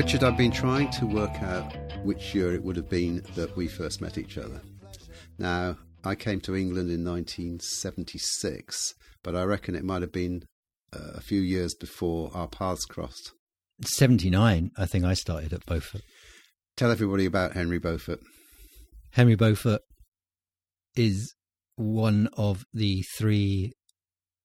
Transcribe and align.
Richard, 0.00 0.24
I've 0.24 0.38
been 0.38 0.50
trying 0.50 0.88
to 0.92 1.04
work 1.04 1.42
out 1.42 1.76
which 2.04 2.34
year 2.34 2.54
it 2.54 2.64
would 2.64 2.76
have 2.76 2.88
been 2.88 3.22
that 3.34 3.54
we 3.54 3.68
first 3.68 4.00
met 4.00 4.16
each 4.16 4.38
other. 4.38 4.62
Now, 5.38 5.76
I 6.02 6.14
came 6.14 6.40
to 6.40 6.56
England 6.56 6.90
in 6.90 7.04
1976, 7.04 8.94
but 9.22 9.36
I 9.36 9.42
reckon 9.42 9.74
it 9.74 9.84
might 9.84 10.00
have 10.00 10.10
been 10.10 10.44
uh, 10.90 11.10
a 11.16 11.20
few 11.20 11.42
years 11.42 11.74
before 11.74 12.30
our 12.32 12.48
paths 12.48 12.86
crossed. 12.86 13.32
79, 13.84 14.70
I 14.74 14.86
think 14.86 15.04
I 15.04 15.12
started 15.12 15.52
at 15.52 15.66
Beaufort. 15.66 16.00
Tell 16.78 16.90
everybody 16.90 17.26
about 17.26 17.52
Henry 17.52 17.78
Beaufort. 17.78 18.20
Henry 19.10 19.34
Beaufort 19.34 19.82
is 20.96 21.34
one 21.76 22.30
of 22.38 22.64
the 22.72 23.04
three 23.18 23.74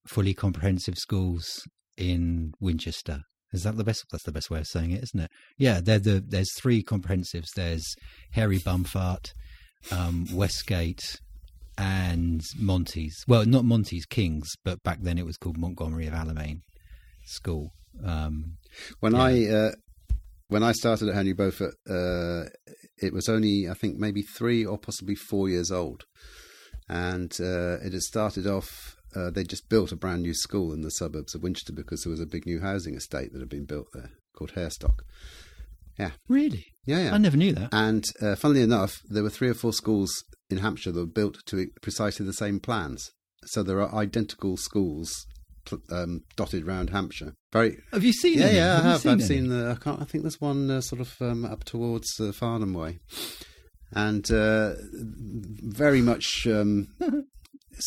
fully 0.05 0.33
comprehensive 0.33 0.97
schools 0.97 1.61
in 1.95 2.51
Winchester. 2.59 3.21
Is 3.55 3.63
that 3.63 3.77
the 3.77 3.83
best? 3.83 4.05
That's 4.11 4.25
the 4.25 4.31
best 4.31 4.49
way 4.49 4.59
of 4.59 4.67
saying 4.67 4.91
it, 4.91 5.03
isn't 5.03 5.19
it? 5.19 5.31
Yeah, 5.57 5.79
the, 5.81 6.23
there's 6.25 6.53
three 6.59 6.83
comprehensives. 6.83 7.47
There's 7.55 7.95
Harry 8.31 8.59
Bumfart, 8.59 9.31
um, 9.91 10.27
Westgate, 10.31 11.19
and 11.77 12.41
Monty's. 12.57 13.23
Well, 13.27 13.45
not 13.45 13.65
Monty's 13.65 14.05
Kings, 14.05 14.51
but 14.63 14.83
back 14.83 14.99
then 15.01 15.17
it 15.17 15.25
was 15.25 15.37
called 15.37 15.57
Montgomery 15.57 16.07
of 16.07 16.13
Alamein 16.13 16.59
School. 17.25 17.71
Um, 18.03 18.57
when 18.99 19.13
yeah. 19.13 19.23
I 19.23 19.45
uh, 19.47 19.71
when 20.49 20.63
I 20.63 20.73
started 20.73 21.09
at 21.09 21.15
Henry 21.15 21.33
Beaufort, 21.33 21.73
uh, 21.89 22.43
it 22.97 23.13
was 23.13 23.29
only 23.29 23.67
I 23.69 23.73
think 23.73 23.97
maybe 23.97 24.21
three 24.21 24.65
or 24.65 24.77
possibly 24.77 25.15
four 25.15 25.49
years 25.49 25.71
old, 25.71 26.03
and 26.89 27.31
uh, 27.39 27.77
it 27.79 27.93
had 27.93 28.01
started 28.01 28.47
off. 28.47 28.94
Uh, 29.15 29.29
they 29.29 29.43
just 29.43 29.69
built 29.69 29.91
a 29.91 29.95
brand 29.95 30.21
new 30.21 30.33
school 30.33 30.73
in 30.73 30.81
the 30.81 30.89
suburbs 30.89 31.35
of 31.35 31.43
Winchester 31.43 31.73
because 31.73 32.03
there 32.03 32.11
was 32.11 32.19
a 32.19 32.25
big 32.25 32.45
new 32.45 32.59
housing 32.59 32.95
estate 32.95 33.31
that 33.33 33.39
had 33.39 33.49
been 33.49 33.65
built 33.65 33.87
there 33.93 34.11
called 34.35 34.53
Harestock. 34.53 35.03
Yeah. 35.97 36.11
Really? 36.27 36.65
Yeah, 36.85 37.05
yeah. 37.05 37.13
I 37.13 37.17
never 37.17 37.37
knew 37.37 37.53
that. 37.53 37.69
And 37.71 38.05
uh, 38.21 38.35
funnily 38.35 38.61
enough, 38.61 39.01
there 39.09 39.23
were 39.23 39.29
three 39.29 39.49
or 39.49 39.53
four 39.53 39.73
schools 39.73 40.11
in 40.49 40.57
Hampshire 40.57 40.91
that 40.91 40.99
were 40.99 41.05
built 41.05 41.37
to 41.47 41.67
precisely 41.81 42.25
the 42.25 42.33
same 42.33 42.59
plans. 42.59 43.11
So 43.45 43.63
there 43.63 43.81
are 43.81 43.93
identical 43.93 44.57
schools 44.57 45.25
um, 45.91 46.21
dotted 46.35 46.67
around 46.67 46.89
Hampshire. 46.89 47.35
Very. 47.51 47.77
Have 47.91 48.03
you 48.03 48.13
seen? 48.13 48.39
Yeah, 48.39 48.45
any? 48.45 48.55
yeah, 48.57 48.75
have 48.75 48.85
I 48.85 48.89
have. 48.89 49.01
Seen 49.01 49.11
I've 49.11 49.19
any? 49.19 49.27
seen 49.27 49.49
the. 49.49 49.71
I 49.71 49.83
can't. 49.83 50.01
I 50.01 50.05
think 50.05 50.23
there's 50.23 50.41
one 50.41 50.69
uh, 50.69 50.81
sort 50.81 51.01
of 51.01 51.15
um, 51.21 51.45
up 51.45 51.63
towards 51.63 52.19
uh, 52.19 52.31
Farnham 52.31 52.73
way, 52.73 52.99
and 53.91 54.29
uh, 54.31 54.73
very 54.91 56.01
much 56.01 56.47
um, 56.47 56.87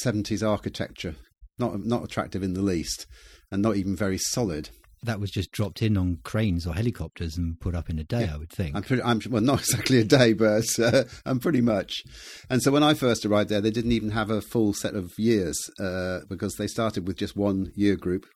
70s 0.05 0.47
architecture. 0.47 1.17
Not 1.59 1.85
not 1.85 2.05
attractive 2.05 2.43
in 2.43 2.55
the 2.55 2.63
least, 2.63 3.07
and 3.51 3.63
not 3.63 3.77
even 3.77 3.97
very 3.97 4.19
solid 4.19 4.71
that 5.03 5.21
was 5.21 5.31
just 5.31 5.53
dropped 5.53 5.83
in 5.83 5.97
on 5.97 6.19
cranes 6.25 6.67
or 6.67 6.75
helicopters 6.75 7.37
and 7.37 7.61
put 7.61 7.75
up 7.75 7.89
in 7.89 7.99
a 7.99 8.05
day, 8.05 8.23
yeah. 8.23 8.35
I 8.35 8.39
would 8.39 8.51
think. 8.51 8.75
I'm, 8.75 8.83
pretty, 8.83 9.03
I'm 9.03 9.21
well, 9.31 9.43
not 9.43 9.61
exactly 9.69 9.99
a 9.99 10.05
day, 10.05 10.33
but 10.33 10.67
uh, 10.79 11.05
I'm 11.25 11.39
pretty 11.39 11.61
much. 11.61 12.03
And 12.51 12.63
so 12.63 12.71
when 12.73 12.83
I 12.83 12.95
first 12.95 13.25
arrived 13.25 13.51
there, 13.51 13.61
they 13.61 13.71
didn't 13.71 13.93
even 13.93 14.11
have 14.11 14.31
a 14.31 14.41
full 14.41 14.73
set 14.73 14.95
of 14.95 15.13
years 15.19 15.59
uh, 15.81 16.21
because 16.29 16.55
they 16.55 16.67
started 16.67 17.07
with 17.07 17.17
just 17.17 17.37
one 17.37 17.71
year 17.75 17.97
group, 17.97 18.27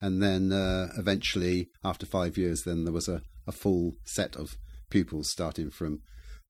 and 0.00 0.22
then 0.22 0.52
uh, 0.52 0.88
eventually, 0.98 1.68
after 1.84 2.06
five 2.06 2.36
years, 2.36 2.62
then 2.64 2.84
there 2.84 2.92
was 2.92 3.08
a, 3.08 3.22
a 3.46 3.52
full 3.52 3.94
set 4.04 4.36
of 4.36 4.56
pupils 4.90 5.30
starting 5.30 5.70
from 5.70 6.00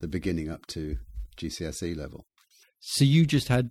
the 0.00 0.08
beginning 0.08 0.48
up 0.48 0.67
to 0.67 0.97
GCSE 1.36 1.97
level. 1.97 2.27
So 2.80 3.05
you 3.05 3.27
just 3.27 3.48
had 3.48 3.70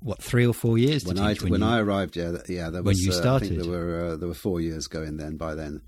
what 0.00 0.22
three 0.22 0.46
or 0.46 0.54
four 0.54 0.78
years 0.78 1.04
when 1.04 1.18
I 1.18 1.34
when, 1.34 1.50
when 1.50 1.60
you, 1.60 1.66
I 1.66 1.80
arrived. 1.80 2.16
Yeah, 2.16 2.38
yeah. 2.48 2.70
There 2.70 2.82
was, 2.82 2.96
when 2.96 3.04
you 3.04 3.12
started, 3.12 3.58
uh, 3.58 3.62
there 3.62 3.70
were 3.70 4.04
uh, 4.04 4.16
there 4.16 4.28
were 4.28 4.34
four 4.34 4.60
years 4.60 4.86
going 4.86 5.16
then. 5.16 5.36
By 5.36 5.54
then, 5.54 5.80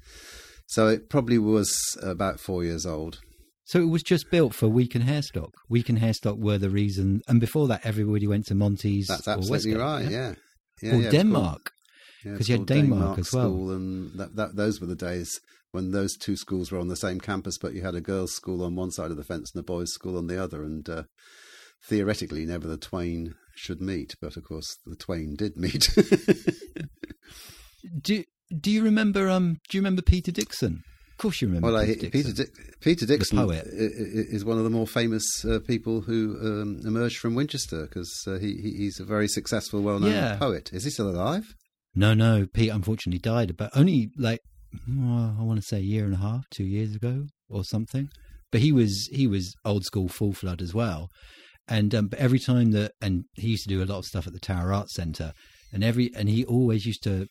so 0.67 0.89
it 0.89 1.09
probably 1.09 1.39
was 1.39 1.73
about 2.03 2.41
four 2.41 2.65
years 2.65 2.87
old. 2.87 3.21
So 3.65 3.81
it 3.81 3.89
was 3.89 4.03
just 4.03 4.31
built 4.31 4.53
for 4.53 4.69
Weeke 4.69 4.97
and 4.97 5.05
Harestock. 5.05 5.53
Weeke 5.69 5.91
and 5.91 5.99
Harestock 5.99 6.39
were 6.39 6.59
the 6.59 6.71
reason, 6.71 7.23
and 7.29 7.41
before 7.41 7.69
that, 7.69 7.83
everybody 7.85 8.27
went 8.27 8.47
to 8.47 8.55
Monty's. 8.55 9.07
That's 9.07 9.29
absolutely 9.29 9.75
Westgate, 9.75 9.77
right. 9.79 10.11
Yeah, 10.11 10.35
yeah, 10.83 10.97
or 10.97 11.01
yeah, 11.03 11.11
Denmark, 11.11 11.71
because 12.25 12.49
yeah, 12.49 12.55
you 12.55 12.61
had 12.61 12.67
Denmark, 12.67 13.01
Denmark 13.01 13.19
as 13.21 13.33
well. 13.33 13.51
School 13.51 13.71
and 13.71 14.19
that, 14.19 14.35
that, 14.35 14.57
those 14.57 14.81
were 14.81 14.89
the 14.89 14.97
days 14.97 15.41
when 15.71 15.93
those 15.93 16.17
two 16.17 16.37
schools 16.37 16.73
were 16.73 16.81
on 16.81 16.89
the 16.89 16.97
same 16.97 17.21
campus, 17.21 17.59
but 17.59 17.75
you 17.75 17.83
had 17.83 17.95
a 17.95 18.01
girls' 18.01 18.35
school 18.35 18.65
on 18.65 18.75
one 18.75 18.91
side 18.91 19.13
of 19.13 19.17
the 19.17 19.25
fence 19.25 19.53
and 19.55 19.61
a 19.61 19.65
boys' 19.65 19.93
school 19.93 20.19
on 20.19 20.27
the 20.27 20.43
other, 20.43 20.65
and 20.65 20.89
uh, 20.89 21.05
theoretically, 21.89 22.45
never 22.45 22.67
the 22.67 22.77
twain 22.77 23.35
should 23.55 23.81
meet, 23.81 24.15
but 24.21 24.37
of 24.37 24.45
course 24.45 24.77
the 24.87 24.97
twain 24.97 25.35
did 25.37 25.57
meet. 25.57 25.89
do 28.03 28.25
Do 28.61 28.71
you 28.71 28.83
remember? 28.83 29.29
Um, 29.29 29.59
do 29.69 29.77
you 29.77 29.81
remember 29.81 30.03
Peter 30.03 30.33
Dixon? 30.33 30.83
Of 31.13 31.19
course, 31.23 31.43
you 31.43 31.49
remember. 31.49 31.71
Well, 31.73 31.85
Peter, 31.85 32.07
I, 32.07 32.11
Dixon. 32.11 32.33
Peter, 32.35 32.45
Di- 32.45 32.63
Peter 32.81 33.07
Dixon, 33.07 33.37
the 33.37 33.45
poet, 33.47 33.67
is 33.71 34.45
one 34.45 34.59
of 34.59 34.65
the 34.65 34.71
more 34.71 34.87
famous 34.87 35.45
uh, 35.45 35.59
people 35.67 36.01
who 36.01 36.37
um, 36.41 36.81
emerged 36.87 37.19
from 37.19 37.35
Winchester 37.35 37.87
because 37.87 38.11
uh, 38.27 38.39
he, 38.39 38.57
he's 38.77 38.99
a 39.01 39.05
very 39.05 39.29
successful, 39.29 39.83
well-known 39.83 40.13
Yeah. 40.13 40.37
poet. 40.39 40.71
Is 40.73 40.85
he 40.85 40.91
still 40.91 41.11
alive? 41.11 41.55
No, 41.95 42.15
no, 42.15 42.47
Pete 42.53 42.71
unfortunately 42.71 43.19
died, 43.19 43.57
but 43.57 43.71
only 43.77 44.11
like 44.17 44.41
oh, 44.89 45.37
I 45.39 45.43
want 45.43 45.61
to 45.61 45.67
say 45.67 45.79
a 45.79 45.81
year 45.81 46.05
and 46.05 46.15
a 46.15 46.19
half, 46.19 46.45
two 46.51 46.65
years 46.65 46.95
ago, 46.95 47.27
or 47.51 47.65
something. 47.65 48.09
But 48.53 48.61
he 48.63 48.73
was 48.73 49.09
he 49.13 49.27
was 49.27 49.55
old 49.65 49.85
school 49.85 50.09
full 50.09 50.33
flood 50.33 50.63
as 50.63 50.73
well, 50.73 51.09
and 51.71 51.95
um, 51.95 52.09
but 52.09 52.19
every 52.19 52.39
time 52.41 52.73
that 52.73 52.93
and 53.01 53.25
he 53.35 53.49
used 53.51 53.63
to 53.63 53.69
do 53.69 53.83
a 53.83 53.87
lot 53.87 53.99
of 53.99 54.05
stuff 54.05 54.27
at 54.27 54.33
the 54.33 54.41
Tower 54.41 54.73
Arts 54.73 54.95
Centre, 54.95 55.33
and 55.73 55.83
every 55.85 56.11
and 56.17 56.29
he 56.29 56.45
always 56.45 56.85
used 56.85 57.03
to, 57.05 57.27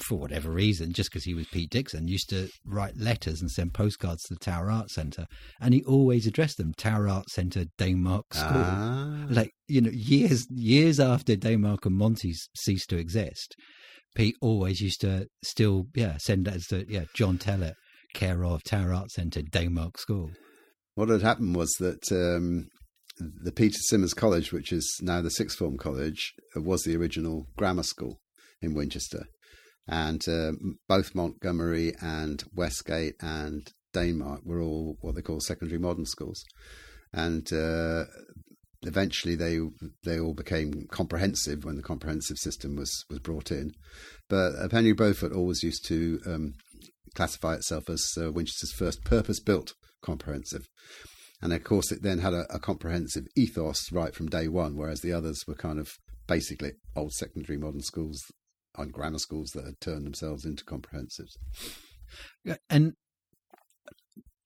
for 0.00 0.18
whatever 0.18 0.50
reason, 0.50 0.92
just 0.92 1.10
because 1.10 1.24
he 1.24 1.34
was 1.34 1.46
Pete 1.46 1.70
Dixon, 1.70 2.08
used 2.08 2.28
to 2.30 2.48
write 2.66 2.96
letters 2.98 3.40
and 3.40 3.50
send 3.50 3.72
postcards 3.72 4.22
to 4.24 4.34
the 4.34 4.40
Tower 4.40 4.70
Arts 4.70 4.94
Centre, 4.94 5.26
and 5.60 5.72
he 5.72 5.82
always 5.84 6.26
addressed 6.26 6.56
them 6.58 6.74
Tower 6.76 7.08
Arts 7.08 7.34
Centre, 7.34 7.64
Denmark 7.78 8.34
School 8.34 8.50
Ah. 8.64 9.26
like 9.30 9.52
you 9.68 9.80
know 9.80 9.90
years 9.92 10.46
years 10.50 10.98
after 11.00 11.36
Denmark 11.36 11.86
and 11.86 11.96
Monty's 11.96 12.48
ceased 12.56 12.90
to 12.90 12.98
exist, 12.98 13.54
Pete 14.16 14.34
always 14.42 14.80
used 14.80 15.00
to 15.02 15.26
still 15.44 15.84
yeah 15.94 16.16
send 16.18 16.46
letters 16.46 16.66
to 16.66 16.84
yeah 16.88 17.04
John 17.14 17.38
Tellett, 17.38 17.74
care 18.14 18.44
of 18.44 18.64
Tower 18.64 18.92
Art 18.94 19.10
Centre, 19.10 19.42
Denmark 19.42 19.98
School. 19.98 20.30
What 20.96 21.10
had 21.10 21.22
happened 21.22 21.54
was 21.54 21.72
that 21.78 22.10
um, 22.10 22.68
the 23.18 23.52
Peter 23.52 23.78
Symonds 23.78 24.14
College, 24.14 24.52
which 24.52 24.72
is 24.72 24.98
now 25.02 25.22
the 25.22 25.30
Sixth 25.30 25.58
Form 25.58 25.76
College, 25.76 26.34
uh, 26.56 26.60
was 26.60 26.82
the 26.82 26.96
original 26.96 27.46
grammar 27.56 27.82
school 27.82 28.20
in 28.60 28.74
Winchester. 28.74 29.26
And 29.88 30.20
um, 30.28 30.78
both 30.88 31.14
Montgomery 31.14 31.94
and 32.00 32.42
Westgate 32.54 33.14
and 33.20 33.70
Denmark 33.94 34.40
were 34.44 34.60
all 34.60 34.96
what 35.00 35.14
they 35.14 35.22
call 35.22 35.40
secondary 35.40 35.78
modern 35.78 36.06
schools. 36.06 36.44
And 37.12 37.50
uh, 37.52 38.04
eventually 38.82 39.36
they 39.36 39.58
they 40.04 40.18
all 40.18 40.34
became 40.34 40.86
comprehensive 40.90 41.64
when 41.64 41.76
the 41.76 41.82
comprehensive 41.82 42.36
system 42.36 42.76
was, 42.76 43.04
was 43.08 43.20
brought 43.20 43.50
in. 43.50 43.72
But 44.28 44.56
uh, 44.56 44.68
Henry 44.70 44.92
Beaufort 44.92 45.32
always 45.32 45.62
used 45.62 45.86
to 45.86 46.20
um, 46.26 46.54
classify 47.14 47.54
itself 47.54 47.88
as 47.88 48.04
uh, 48.20 48.32
Winchester's 48.32 48.72
first 48.72 49.04
purpose 49.04 49.40
built 49.40 49.74
comprehensive. 50.02 50.66
And 51.42 51.52
of 51.52 51.64
course, 51.64 51.92
it 51.92 52.02
then 52.02 52.18
had 52.18 52.32
a, 52.32 52.46
a, 52.50 52.58
comprehensive 52.58 53.26
ethos 53.36 53.92
right 53.92 54.14
from 54.14 54.28
day 54.28 54.48
one, 54.48 54.76
whereas 54.76 55.00
the 55.00 55.12
others 55.12 55.44
were 55.46 55.54
kind 55.54 55.78
of 55.78 55.90
basically 56.26 56.72
old 56.94 57.12
secondary 57.12 57.58
modern 57.58 57.82
schools 57.82 58.22
and 58.76 58.92
grammar 58.92 59.18
schools 59.18 59.50
that 59.50 59.64
had 59.64 59.80
turned 59.80 60.06
themselves 60.06 60.44
into 60.44 60.64
comprehensives. 60.64 61.36
And 62.70 62.94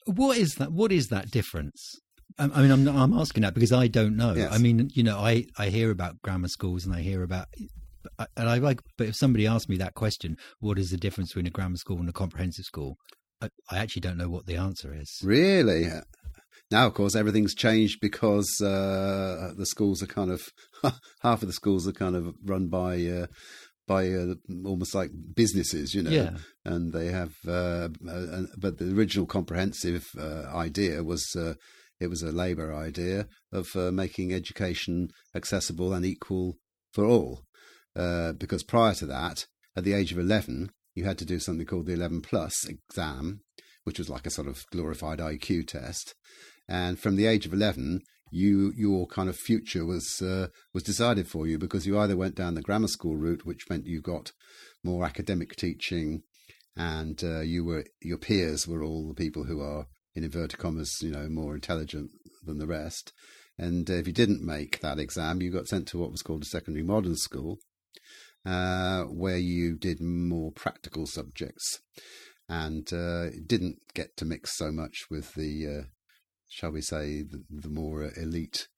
what 0.07 0.37
is 0.37 0.55
that? 0.55 0.73
What 0.73 0.93
is 0.93 1.09
that 1.09 1.31
difference? 1.31 1.95
I 2.39 2.47
mean, 2.47 2.71
I'm 2.71 2.89
I'm 2.89 3.19
asking 3.19 3.43
that 3.43 3.55
because 3.55 3.73
I 3.73 3.87
don't 3.87 4.17
know. 4.17 4.35
Yes. 4.35 4.53
I 4.53 4.59
mean, 4.59 4.91
you 4.95 5.03
know, 5.03 5.19
I 5.19 5.45
I 5.59 5.67
hear 5.67 5.91
about 5.91 6.23
grammar 6.23 6.49
schools 6.49 6.87
and 6.87 6.95
I 6.95 7.01
hear 7.01 7.23
about. 7.23 7.47
And 8.35 8.49
I 8.49 8.57
like, 8.59 8.81
but 8.97 9.09
if 9.09 9.17
somebody 9.17 9.47
asked 9.47 9.69
me 9.69 9.77
that 9.77 9.95
question, 9.95 10.37
what 10.59 10.79
is 10.79 10.91
the 10.91 10.97
difference 10.97 11.31
between 11.31 11.47
a 11.47 11.51
grammar 11.51 11.77
school 11.77 11.99
and 11.99 12.09
a 12.09 12.13
comprehensive 12.13 12.65
school? 12.65 12.97
I, 13.43 13.51
I 13.71 13.79
actually 13.79 14.01
don't 14.01 14.17
know 14.17 14.31
what 14.31 14.47
the 14.47 14.57
answer 14.57 14.95
is. 14.95 15.21
Really? 15.23 15.87
Now, 16.71 16.87
of 16.87 16.95
course, 16.95 17.17
everything's 17.17 17.55
changed 17.55 17.99
because 18.01 18.49
uh, 18.61 19.53
the 19.57 19.67
schools 19.67 20.03
are 20.03 20.07
kind 20.07 20.31
of 20.31 20.43
half 21.21 21.43
of 21.43 21.49
the 21.49 21.53
schools 21.53 21.89
are 21.89 21.93
kind 21.93 22.15
of 22.15 22.35
run 22.45 22.69
by 22.69 23.05
uh, 23.07 23.27
by 23.91 24.09
uh, 24.09 24.35
almost 24.65 24.95
like 24.95 25.11
businesses, 25.35 25.97
you 25.97 26.03
know. 26.03 26.11
Yeah. 26.11 26.37
And 26.65 26.93
they 26.93 27.09
have, 27.09 27.35
uh, 27.45 27.89
uh, 28.09 28.43
but 28.57 28.79
the 28.79 28.95
original 28.95 29.27
comprehensive 29.27 30.07
uh, 30.17 30.45
idea 30.55 31.03
was 31.03 31.35
uh, 31.37 31.55
it 31.99 32.09
was 32.09 32.23
a 32.23 32.31
Labour 32.31 32.73
idea 32.73 33.27
of 33.53 33.67
uh, 33.75 33.91
making 33.91 34.33
education 34.33 35.09
accessible 35.35 35.93
and 35.93 36.07
equal 36.07 36.57
for 36.95 37.05
all. 37.05 37.43
Uh, 37.97 38.33
because 38.33 38.63
prior 38.63 38.95
to 38.95 39.07
that, 39.07 39.47
at 39.77 39.83
the 39.83 39.93
age 39.93 40.13
of 40.13 40.19
eleven, 40.21 40.71
you 40.95 41.03
had 41.05 41.19
to 41.19 41.25
do 41.25 41.41
something 41.41 41.67
called 41.67 41.87
the 41.87 41.93
eleven 41.93 42.21
plus 42.23 42.55
exam, 42.69 43.41
which 43.83 43.99
was 43.99 44.09
like 44.09 44.25
a 44.25 44.31
sort 44.31 44.47
of 44.47 44.65
glorified 44.71 45.19
IQ 45.19 45.67
test. 45.67 46.15
And 46.71 46.99
from 46.99 47.17
the 47.17 47.27
age 47.27 47.45
of 47.45 47.53
eleven, 47.53 48.01
you 48.31 48.73
your 48.77 49.07
kind 49.09 49.29
of 49.29 49.37
future 49.37 49.85
was 49.85 50.23
uh, 50.23 50.47
was 50.73 50.85
decided 50.85 51.27
for 51.27 51.47
you 51.47 51.59
because 51.59 51.87
you 51.87 51.99
either 51.99 52.17
went 52.17 52.37
down 52.37 52.55
the 52.55 52.63
grammar 52.63 52.89
school 52.89 53.17
route, 53.17 53.45
which 53.45 53.69
meant 53.69 53.87
you 53.87 54.01
got 54.01 54.33
more 54.85 55.05
academic 55.05 55.57
teaching 55.57 56.23
and 56.77 57.23
uh, 57.25 57.41
you 57.41 57.65
were 57.65 57.85
your 58.01 58.19
peers 58.19 58.69
were 58.69 58.85
all 58.85 59.09
the 59.09 59.15
people 59.15 59.45
who 59.45 59.61
are 59.61 59.89
in 60.15 60.25
inverted 60.25 60.59
commas, 60.59 60.99
you 61.03 61.11
know, 61.11 61.29
more 61.29 61.55
intelligent 61.55 62.11
than 62.45 62.59
the 62.59 62.67
rest. 62.67 63.13
And 63.59 63.91
uh, 63.91 63.95
if 63.95 64.07
you 64.07 64.13
didn't 64.13 64.43
make 64.43 64.81
that 64.81 64.99
exam, 64.99 65.43
you 65.43 65.53
got 65.53 65.69
sent 65.69 65.89
to 65.89 65.99
what 65.99 66.11
was 66.11 66.23
called 66.23 66.43
a 66.43 66.47
secondary 66.47 66.85
modern 66.85 67.17
school, 67.17 67.59
uh, 68.47 69.03
where 69.05 69.37
you 69.37 69.77
did 69.77 70.01
more 70.01 70.51
practical 70.53 71.07
subjects 71.07 71.81
and 72.49 72.93
uh, 72.93 73.27
didn't 73.47 73.79
get 73.95 74.17
to 74.17 74.25
mix 74.25 74.57
so 74.57 74.73
much 74.73 75.05
with 75.11 75.35
the, 75.35 75.67
uh, 75.67 75.83
shall 76.51 76.71
we 76.71 76.83
say, 76.83 77.23
the, 77.23 77.43
the 77.49 77.69
more 77.69 78.11
elite 78.17 78.69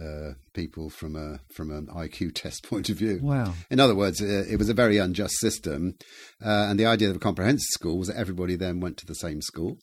uh, 0.00 0.32
people 0.54 0.88
from 0.88 1.16
a 1.16 1.40
from 1.54 1.70
an 1.70 1.86
IQ 1.88 2.34
test 2.34 2.62
point 2.62 2.88
of 2.88 2.96
view. 2.96 3.20
Wow. 3.22 3.54
In 3.70 3.80
other 3.80 3.94
words, 3.94 4.22
uh, 4.22 4.44
it 4.48 4.58
was 4.58 4.68
a 4.68 4.74
very 4.74 4.98
unjust 4.98 5.38
system, 5.38 5.96
uh, 6.44 6.66
and 6.68 6.78
the 6.78 6.86
idea 6.86 7.10
of 7.10 7.16
a 7.16 7.20
comprehensive 7.20 7.68
school 7.70 7.98
was 7.98 8.08
that 8.08 8.16
everybody 8.16 8.56
then 8.56 8.80
went 8.80 8.96
to 8.98 9.06
the 9.06 9.14
same 9.14 9.42
school, 9.42 9.78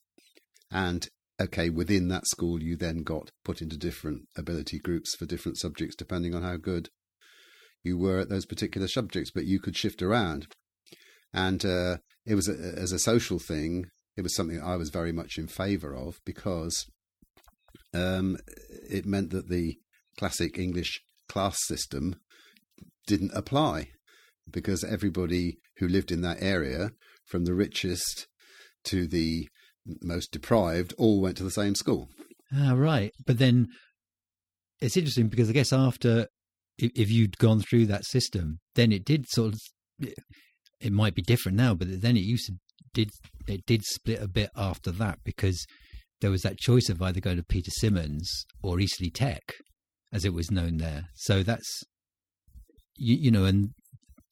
and 0.72 1.08
okay, 1.40 1.70
within 1.70 2.08
that 2.10 2.28
school, 2.28 2.62
you 2.62 2.76
then 2.76 3.04
got 3.04 3.32
put 3.44 3.62
into 3.62 3.78
different 3.78 4.24
ability 4.38 4.80
groups 4.80 5.16
for 5.16 5.26
different 5.26 5.58
subjects 5.58 5.96
depending 5.96 6.36
on 6.36 6.44
how 6.44 6.58
good 6.58 6.90
you 7.84 7.98
were 7.98 8.20
at 8.20 8.30
those 8.30 8.46
particular 8.46 8.88
subjects, 8.88 9.32
but 9.34 9.46
you 9.46 9.60
could 9.60 9.78
shift 9.78 10.02
around. 10.02 10.48
And 11.34 11.64
uh, 11.64 11.98
it 12.26 12.36
was 12.36 12.50
a, 12.50 12.54
as 12.54 12.92
a 12.92 13.00
social 13.00 13.40
thing, 13.40 13.86
it 14.18 14.22
was 14.22 14.36
something 14.36 14.62
I 14.62 14.76
was 14.76 14.90
very 14.90 15.14
much 15.14 15.38
in 15.38 15.48
favour 15.48 15.96
of 15.96 16.20
because 16.26 16.88
um, 17.94 18.38
it 18.90 19.06
meant 19.06 19.32
that 19.32 19.50
the 19.50 19.78
classic 20.18 20.58
English 20.58 21.02
class 21.28 21.58
system 21.68 22.16
didn't 23.08 23.32
apply 23.34 23.90
because 24.52 24.84
everybody 24.84 25.60
who 25.78 25.88
lived 25.88 26.12
in 26.12 26.22
that 26.22 26.42
area, 26.42 26.92
from 27.26 27.46
the 27.46 27.54
richest 27.54 28.28
to 28.84 29.08
the 29.08 29.48
most 30.02 30.32
deprived, 30.32 30.94
all 30.98 31.22
went 31.22 31.38
to 31.38 31.44
the 31.44 31.52
same 31.52 31.76
school. 31.76 32.10
Ah, 32.54 32.74
right. 32.74 33.12
But 33.26 33.38
then 33.38 33.68
it's 34.82 34.98
interesting 34.98 35.28
because 35.28 35.50
I 35.50 35.54
guess 35.54 35.72
after, 35.72 36.28
if, 36.78 36.92
if 36.96 37.12
you'd 37.12 37.38
gone 37.38 37.62
through 37.62 37.86
that 37.88 38.06
system, 38.06 38.60
then 38.76 38.92
it 38.92 39.06
did 39.06 39.26
sort 39.30 39.54
of, 39.54 39.60
it 40.80 40.92
might 40.92 41.16
be 41.16 41.22
different 41.22 41.58
now, 41.58 41.74
but 41.74 42.02
then 42.02 42.18
it 42.18 42.22
used 42.22 42.48
to, 42.48 42.54
did, 42.94 43.12
it 43.48 43.66
did 43.66 43.84
split 43.84 44.22
a 44.22 44.28
bit 44.28 44.50
after 44.56 44.92
that 44.92 45.20
because 45.24 45.66
there 46.22 46.32
was 46.32 46.42
that 46.42 46.58
choice 46.58 46.90
of 46.90 47.02
either 47.02 47.20
going 47.20 47.38
to 47.38 47.44
Peter 47.44 47.72
Symonds 47.72 48.46
or 48.62 48.80
Eastleigh 48.80 49.12
Tech, 49.12 49.54
as 50.12 50.26
it 50.26 50.34
was 50.34 50.52
known 50.52 50.78
there. 50.78 51.06
So 51.16 51.44
that's, 51.44 51.84
you, 52.98 53.16
you 53.16 53.32
know, 53.32 53.46
and 53.46 53.70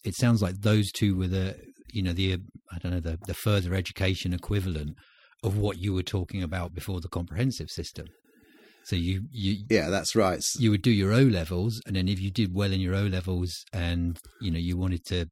it 0.03 0.15
sounds 0.15 0.41
like 0.41 0.61
those 0.61 0.91
two 0.91 1.15
were 1.17 1.27
the, 1.27 1.55
you 1.91 2.03
know, 2.03 2.13
the, 2.13 2.39
I 2.71 2.79
don't 2.79 2.91
know, 2.91 2.99
the, 2.99 3.17
the 3.25 3.33
further 3.33 3.73
education 3.73 4.33
equivalent 4.33 4.95
of 5.43 5.57
what 5.57 5.77
you 5.77 5.93
were 5.93 6.03
talking 6.03 6.43
about 6.43 6.73
before 6.73 6.99
the 6.99 7.07
comprehensive 7.07 7.69
system. 7.69 8.07
So 8.87 8.95
you 8.95 9.23
you 9.31 9.65
yeah, 9.69 9.89
that's 9.89 10.15
right. 10.15 10.41
You 10.57 10.71
would 10.71 10.81
do 10.81 10.91
your 10.91 11.11
O 11.11 11.21
levels, 11.23 11.81
and 11.85 11.97
then 11.97 12.07
if 12.07 12.21
you 12.21 12.31
did 12.31 12.55
well 12.55 12.71
in 12.71 12.79
your 12.79 12.95
O 12.95 13.03
levels, 13.03 13.65
and 13.73 14.17
you 14.39 14.49
know 14.49 14.59
you 14.59 14.77
wanted 14.77 15.03
to 15.07 15.25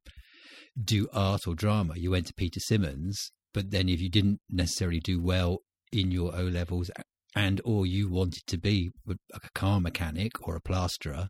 do 0.78 1.08
art 1.10 1.46
or 1.46 1.54
drama, 1.54 1.94
you 1.96 2.10
went 2.10 2.26
to 2.26 2.34
Peter 2.34 2.60
Symonds. 2.60 3.32
But 3.54 3.70
then 3.70 3.88
if 3.88 3.98
you 3.98 4.10
didn't 4.10 4.40
necessarily 4.50 5.00
do 5.00 5.22
well 5.22 5.60
in 5.92 6.10
your 6.10 6.34
O 6.36 6.44
levels, 6.44 6.90
and 7.34 7.60
or 7.64 7.86
you 7.86 8.10
wanted 8.10 8.46
to 8.46 8.58
be 8.58 8.90
a 9.08 9.40
car 9.54 9.80
mechanic 9.80 10.46
or 10.46 10.56
a 10.56 10.60
plasterer, 10.60 11.28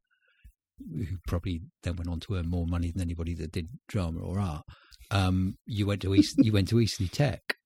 who 0.78 1.18
probably 1.26 1.62
then 1.82 1.96
went 1.96 2.10
on 2.10 2.20
to 2.20 2.34
earn 2.34 2.48
more 2.48 2.66
money 2.66 2.90
than 2.90 3.02
anybody 3.02 3.34
that 3.34 3.52
did 3.52 3.68
drama 3.88 4.20
or 4.20 4.38
art, 4.38 4.64
um, 5.10 5.56
you 5.66 5.86
went 5.86 6.02
to 6.02 6.14
East, 6.14 6.36
you 6.38 6.52
went 6.52 6.68
to 6.68 6.80
Eastleigh 6.80 7.08
Tech. 7.08 7.56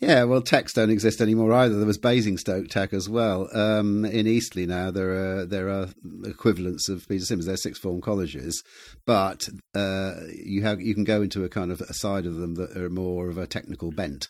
Yeah, 0.00 0.24
well, 0.24 0.42
techs 0.42 0.74
don't 0.74 0.90
exist 0.90 1.20
anymore 1.20 1.52
either. 1.52 1.76
There 1.76 1.86
was 1.86 1.98
Basingstoke 1.98 2.68
Tech 2.68 2.92
as 2.92 3.08
well. 3.08 3.48
Um, 3.54 4.04
in 4.04 4.26
Eastleigh 4.26 4.66
now, 4.66 4.90
there 4.90 5.12
are 5.12 5.46
there 5.46 5.68
are 5.70 5.88
equivalents 6.24 6.88
of 6.88 7.06
Peter 7.08 7.24
Symonds. 7.24 7.46
They're 7.46 7.56
sixth 7.56 7.80
form 7.80 8.00
colleges, 8.00 8.62
but 9.06 9.48
uh, 9.74 10.14
you 10.44 10.62
have 10.62 10.80
you 10.80 10.94
can 10.94 11.04
go 11.04 11.22
into 11.22 11.44
a 11.44 11.48
kind 11.48 11.70
of 11.70 11.80
a 11.80 11.94
side 11.94 12.26
of 12.26 12.34
them 12.34 12.56
that 12.56 12.76
are 12.76 12.90
more 12.90 13.30
of 13.30 13.38
a 13.38 13.46
technical 13.46 13.92
bent. 13.92 14.28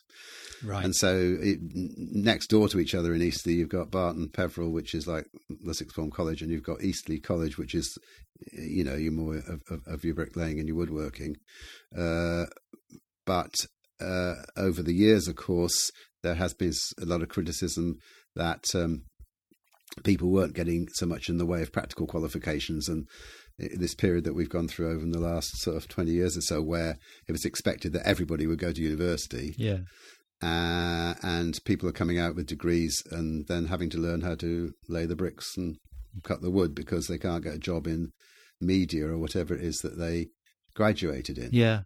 Right. 0.64 0.84
And 0.84 0.94
so, 0.94 1.36
it, 1.40 1.58
next 1.62 2.48
door 2.48 2.68
to 2.68 2.80
each 2.80 2.94
other 2.94 3.14
in 3.14 3.22
Eastleigh, 3.22 3.52
you've 3.52 3.68
got 3.68 3.90
Barton 3.90 4.28
Peveril, 4.28 4.70
which 4.70 4.94
is 4.94 5.06
like 5.06 5.26
the 5.48 5.74
sixth 5.74 5.94
form 5.94 6.10
college, 6.10 6.42
and 6.42 6.50
you've 6.50 6.62
got 6.62 6.82
Eastleigh 6.82 7.20
College, 7.20 7.58
which 7.58 7.74
is, 7.74 7.96
you 8.52 8.84
know, 8.84 8.94
you're 8.94 9.12
more 9.12 9.36
of, 9.36 9.62
of, 9.70 9.80
of 9.86 10.04
your 10.04 10.14
bricklaying 10.14 10.58
and 10.58 10.68
your 10.68 10.76
woodworking. 10.76 11.36
Uh, 11.96 12.44
but 13.26 13.52
uh, 14.00 14.34
over 14.56 14.82
the 14.82 14.94
years, 14.94 15.28
of 15.28 15.36
course, 15.36 15.90
there 16.22 16.34
has 16.34 16.54
been 16.54 16.72
a 17.00 17.04
lot 17.04 17.22
of 17.22 17.28
criticism 17.28 17.98
that 18.34 18.64
um, 18.74 19.04
people 20.02 20.30
weren't 20.30 20.54
getting 20.54 20.88
so 20.94 21.06
much 21.06 21.28
in 21.28 21.38
the 21.38 21.46
way 21.46 21.62
of 21.62 21.72
practical 21.72 22.06
qualifications. 22.06 22.88
And 22.88 23.06
this 23.58 23.94
period 23.94 24.24
that 24.24 24.34
we've 24.34 24.48
gone 24.48 24.68
through 24.68 24.92
over 24.92 25.06
the 25.06 25.20
last 25.20 25.56
sort 25.58 25.76
of 25.76 25.88
20 25.88 26.10
years 26.10 26.36
or 26.36 26.40
so, 26.40 26.60
where 26.60 26.98
it 27.28 27.32
was 27.32 27.44
expected 27.44 27.92
that 27.92 28.06
everybody 28.06 28.46
would 28.46 28.58
go 28.58 28.72
to 28.72 28.82
university. 28.82 29.54
Yeah. 29.56 29.78
Uh, 30.44 31.14
and 31.22 31.58
people 31.64 31.88
are 31.88 31.92
coming 31.92 32.18
out 32.18 32.34
with 32.34 32.46
degrees 32.46 33.02
and 33.10 33.46
then 33.48 33.66
having 33.66 33.88
to 33.88 33.96
learn 33.96 34.20
how 34.20 34.34
to 34.34 34.72
lay 34.88 35.06
the 35.06 35.16
bricks 35.16 35.56
and 35.56 35.76
cut 36.22 36.42
the 36.42 36.50
wood 36.50 36.74
because 36.74 37.06
they 37.06 37.16
can't 37.16 37.42
get 37.42 37.54
a 37.54 37.58
job 37.58 37.86
in 37.86 38.12
media 38.60 39.06
or 39.06 39.16
whatever 39.16 39.54
it 39.54 39.62
is 39.62 39.78
that 39.78 39.98
they 39.98 40.26
graduated 40.74 41.38
in. 41.38 41.48
Yeah. 41.52 41.80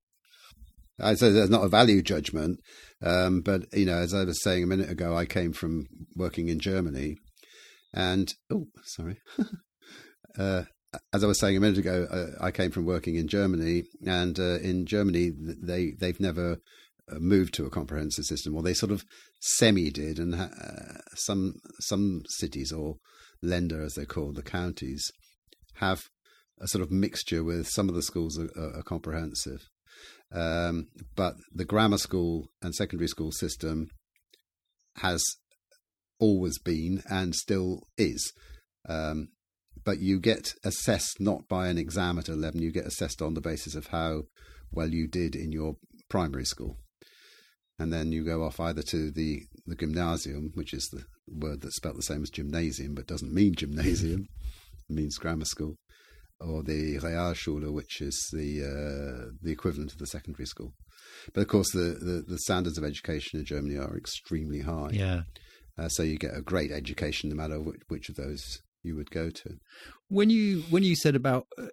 I 1.01 1.15
say 1.15 1.31
there's 1.31 1.51
not 1.51 1.65
a 1.65 1.69
value 1.69 2.03
judgment, 2.03 2.59
um, 3.01 3.43
but 3.43 3.63
you 3.73 3.87
know, 3.87 3.99
as 3.99 4.13
I 4.13 4.25
was 4.25 4.43
saying 4.43 4.65
a 4.65 4.67
minute 4.67 4.91
ago, 4.91 5.17
I 5.17 5.27
came 5.27 5.53
from 5.53 5.87
working 6.17 6.49
in 6.49 6.59
Germany, 6.59 7.17
and 7.95 8.35
oh, 8.51 8.67
sorry. 8.83 9.21
uh, 10.39 10.65
as 11.13 11.23
I 11.23 11.29
was 11.29 11.39
saying 11.39 11.57
a 11.57 11.61
minute 11.61 11.79
ago, 11.79 12.09
uh, 12.11 12.45
I 12.45 12.51
came 12.51 12.73
from 12.73 12.85
working 12.85 13.15
in 13.15 13.29
Germany, 13.29 13.85
and 14.05 14.41
uh, 14.41 14.59
in 14.59 14.87
Germany, 14.87 15.31
they 15.37 15.93
they've 16.01 16.19
never 16.19 16.59
moved 17.19 17.55
to 17.55 17.67
a 17.67 17.71
comprehensive 17.71 18.25
system, 18.25 18.55
or 18.55 18.63
they 18.63 18.75
sort 18.75 18.93
of 18.93 19.05
semi 19.41 19.91
did, 19.91 20.19
and 20.19 20.35
uh, 20.35 20.49
some 21.17 21.55
some 21.81 22.23
cities 22.29 22.73
or 22.73 22.97
Länder, 23.45 23.85
as 23.85 23.95
they're 23.95 24.05
called, 24.05 24.37
the 24.37 24.43
counties, 24.43 25.11
have 25.75 26.03
a 26.61 26.67
sort 26.67 26.83
of 26.83 26.91
mixture 26.91 27.45
with 27.45 27.69
some 27.69 27.89
of 27.89 27.95
the 27.95 28.03
schools 28.03 28.39
are, 28.39 28.51
are, 28.61 28.79
are 28.79 28.83
comprehensive. 28.83 29.69
Um, 30.33 30.89
but 31.17 31.35
the 31.53 31.65
grammar 31.65 31.99
school 31.99 32.49
and 32.61 32.75
secondary 32.75 33.09
school 33.09 33.33
system 33.33 33.89
has 34.97 35.25
always 36.19 36.59
been 36.59 37.03
and 37.09 37.35
still 37.35 37.83
is. 37.97 38.33
Um, 38.89 39.29
but 39.85 40.01
you 40.01 40.19
get 40.19 40.55
assessed 40.65 41.21
not 41.21 41.49
by 41.49 41.69
an 41.69 41.79
exam 41.79 42.19
at 42.19 42.29
11, 42.29 42.61
you 42.61 42.73
get 42.73 42.87
assessed 42.87 43.23
on 43.23 43.35
the 43.35 43.41
basis 43.41 43.75
of 43.75 43.89
how 43.89 44.23
well 44.71 44.89
you 44.89 45.07
did 45.07 45.35
in 45.35 45.53
your 45.53 45.77
primary 46.09 46.45
school. 46.45 46.77
And 47.79 47.93
then 47.93 48.11
you 48.11 48.25
go 48.25 48.43
off 48.43 48.59
either 48.59 48.83
to 48.83 49.11
the, 49.11 49.43
the 49.67 49.77
gymnasium, 49.77 50.51
which 50.55 50.75
is 50.75 50.89
the 50.93 51.05
word 51.29 51.61
that's 51.61 51.77
spelled 51.77 51.97
the 51.97 52.03
same 52.03 52.23
as 52.23 52.31
gymnasium 52.31 52.95
but 52.95 53.07
doesn't 53.07 53.33
mean 53.33 53.55
gymnasium, 53.55 54.27
it 54.89 54.93
means 54.93 55.17
grammar 55.17 55.45
school, 55.45 55.77
or 56.41 56.63
the 56.63 56.99
Realschule, 56.99 57.73
which 57.73 58.01
is 58.01 58.29
the 58.33 58.63
uh, 58.65 59.31
the 59.43 59.53
equivalent 59.53 59.93
of 59.93 59.99
the 59.99 60.07
secondary 60.07 60.47
school. 60.47 60.73
But 61.35 61.43
of 61.43 61.49
course, 61.49 61.71
the, 61.73 61.99
the, 62.01 62.25
the 62.27 62.39
standards 62.39 62.79
of 62.79 62.85
education 62.85 63.39
in 63.39 63.45
Germany 63.45 63.77
are 63.77 63.97
extremely 63.97 64.61
high. 64.61 64.91
Yeah. 64.93 65.23
Uh, 65.79 65.89
so 65.89 66.03
you 66.03 66.19
get 66.19 66.37
a 66.37 66.43
great 66.43 66.73
education 66.73 67.31
no 67.31 67.37
matter 67.37 67.61
which, 67.61 67.81
which, 67.89 68.09
of 68.09 68.17
those 68.17 68.61
you 68.83 68.97
would 68.97 69.11
go 69.11 69.31
to. 69.31 69.59
When 70.09 70.31
you 70.31 70.63
when 70.71 70.83
you 70.83 70.97
said 70.97 71.15
about 71.15 71.47
uh, 71.57 71.67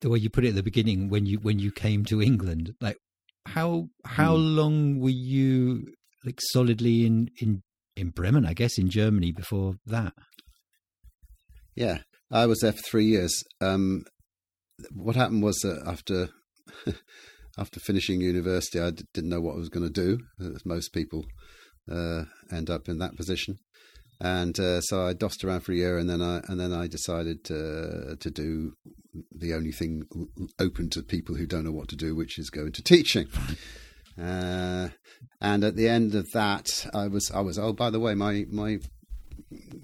the 0.00 0.08
way 0.08 0.18
you 0.18 0.30
put 0.30 0.44
it 0.44 0.50
at 0.50 0.54
the 0.54 0.62
beginning, 0.62 1.10
when 1.10 1.26
you 1.26 1.38
when 1.38 1.58
you 1.58 1.70
came 1.70 2.04
to 2.06 2.22
England, 2.22 2.74
like 2.80 2.98
how 3.46 3.88
how 4.04 4.36
hmm. 4.36 4.56
long 4.56 5.00
were 5.00 5.10
you 5.10 5.94
like 6.24 6.40
solidly 6.52 7.06
in 7.06 7.30
in 7.40 7.62
in 7.96 8.10
Bremen? 8.10 8.46
I 8.46 8.54
guess 8.54 8.78
in 8.78 8.88
Germany 8.90 9.32
before 9.32 9.76
that. 9.86 10.12
Yeah, 11.74 11.98
I 12.30 12.46
was 12.46 12.60
there 12.60 12.72
for 12.72 12.82
three 12.82 13.06
years. 13.06 13.42
Um, 13.60 14.04
what 14.92 15.16
happened 15.16 15.42
was 15.42 15.58
that 15.58 15.82
after 15.86 16.28
after 17.58 17.80
finishing 17.80 18.20
university, 18.20 18.80
I 18.80 18.90
d- 18.90 19.04
didn't 19.14 19.30
know 19.30 19.40
what 19.40 19.54
I 19.54 19.58
was 19.58 19.68
going 19.68 19.86
to 19.86 19.92
do. 19.92 20.18
As 20.40 20.64
most 20.64 20.92
people 20.92 21.24
uh, 21.90 22.24
end 22.50 22.70
up 22.70 22.88
in 22.88 22.98
that 22.98 23.16
position, 23.16 23.58
and 24.20 24.58
uh, 24.58 24.80
so 24.80 25.06
I 25.06 25.14
dossed 25.14 25.44
around 25.44 25.60
for 25.60 25.72
a 25.72 25.76
year, 25.76 25.98
and 25.98 26.08
then 26.08 26.20
I 26.20 26.42
and 26.48 26.60
then 26.60 26.72
I 26.72 26.86
decided 26.86 27.44
to 27.44 28.16
to 28.18 28.30
do 28.30 28.74
the 29.34 29.54
only 29.54 29.72
thing 29.72 30.04
open 30.58 30.90
to 30.90 31.02
people 31.02 31.34
who 31.34 31.46
don't 31.46 31.64
know 31.64 31.72
what 31.72 31.88
to 31.88 31.96
do, 31.96 32.14
which 32.14 32.38
is 32.38 32.50
go 32.50 32.66
into 32.66 32.82
teaching. 32.82 33.28
Uh, 34.20 34.88
and 35.40 35.64
at 35.64 35.76
the 35.76 35.88
end 35.88 36.14
of 36.14 36.30
that, 36.32 36.86
I 36.92 37.08
was 37.08 37.30
I 37.30 37.40
was 37.40 37.58
oh 37.58 37.72
by 37.72 37.90
the 37.90 38.00
way, 38.00 38.14
my 38.14 38.44
my 38.50 38.78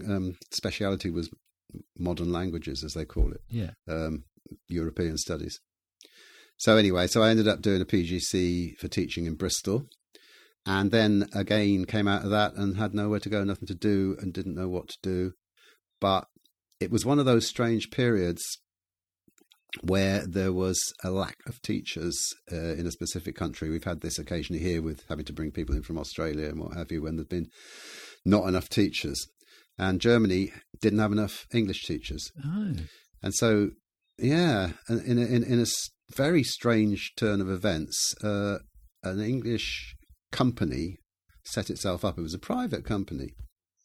um, 0.06 0.36
speciality 0.50 1.10
was 1.10 1.30
modern 1.98 2.32
languages, 2.32 2.84
as 2.84 2.92
they 2.92 3.04
call 3.04 3.32
it. 3.32 3.40
Yeah. 3.48 3.70
Um, 3.88 4.24
European 4.68 5.16
studies. 5.16 5.58
So 6.58 6.76
anyway, 6.76 7.06
so 7.06 7.22
I 7.22 7.30
ended 7.30 7.48
up 7.48 7.60
doing 7.60 7.82
a 7.82 7.86
PGC 7.86 8.76
for 8.78 8.88
teaching 8.88 9.26
in 9.26 9.34
Bristol, 9.34 9.86
and 10.66 10.90
then 10.90 11.28
again 11.32 11.84
came 11.84 12.08
out 12.08 12.24
of 12.24 12.30
that 12.30 12.54
and 12.54 12.76
had 12.76 12.94
nowhere 12.94 13.20
to 13.20 13.28
go, 13.28 13.44
nothing 13.44 13.68
to 13.68 13.74
do, 13.74 14.16
and 14.20 14.32
didn't 14.32 14.56
know 14.56 14.68
what 14.68 14.88
to 14.88 14.98
do. 15.02 15.32
But 16.00 16.26
it 16.80 16.90
was 16.90 17.06
one 17.06 17.18
of 17.18 17.24
those 17.24 17.46
strange 17.46 17.90
periods 17.90 18.42
where 19.82 20.26
there 20.26 20.52
was 20.52 20.80
a 21.04 21.10
lack 21.10 21.36
of 21.46 21.60
teachers 21.62 22.18
uh, 22.50 22.74
in 22.74 22.86
a 22.86 22.90
specific 22.90 23.36
country. 23.36 23.70
We've 23.70 23.84
had 23.84 24.00
this 24.00 24.18
occasionally 24.18 24.62
here 24.62 24.82
with 24.82 25.04
having 25.08 25.24
to 25.26 25.32
bring 25.32 25.50
people 25.52 25.74
in 25.74 25.82
from 25.82 25.98
Australia 25.98 26.48
and 26.48 26.60
what 26.60 26.76
have 26.76 26.90
you 26.90 27.02
when 27.02 27.16
there's 27.16 27.28
been 27.28 27.48
not 28.24 28.48
enough 28.48 28.68
teachers. 28.68 29.26
And 29.78 30.00
Germany 30.00 30.52
didn't 30.80 31.00
have 31.00 31.12
enough 31.12 31.46
English 31.52 31.84
teachers. 31.84 32.30
Oh. 32.44 32.72
And 33.22 33.34
so, 33.34 33.70
yeah, 34.18 34.70
in 34.88 35.18
a, 35.18 35.22
in, 35.26 35.42
in 35.44 35.60
a 35.60 35.66
very 36.14 36.42
strange 36.42 37.12
turn 37.16 37.40
of 37.40 37.50
events, 37.50 38.14
uh, 38.24 38.58
an 39.02 39.20
English 39.20 39.95
company 40.32 40.96
set 41.44 41.70
itself 41.70 42.04
up. 42.04 42.18
It 42.18 42.22
was 42.22 42.34
a 42.34 42.38
private 42.38 42.84
company 42.84 43.34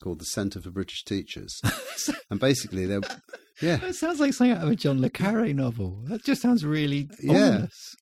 called 0.03 0.19
the 0.19 0.25
Centre 0.25 0.59
for 0.61 0.71
British 0.71 1.03
Teachers, 1.03 1.59
and 2.31 2.39
basically, 2.39 2.85
they 2.85 2.99
yeah, 3.61 3.77
That 3.77 3.95
sounds 3.95 4.19
like 4.19 4.33
something 4.33 4.55
out 4.57 4.63
of 4.63 4.69
a 4.69 4.75
John 4.75 4.99
le 5.01 5.09
Carre 5.09 5.53
novel. 5.53 6.03
That 6.07 6.23
just 6.23 6.41
sounds 6.41 6.65
really 6.65 7.07
Yeah. 7.21 7.31
ominous. 7.49 7.95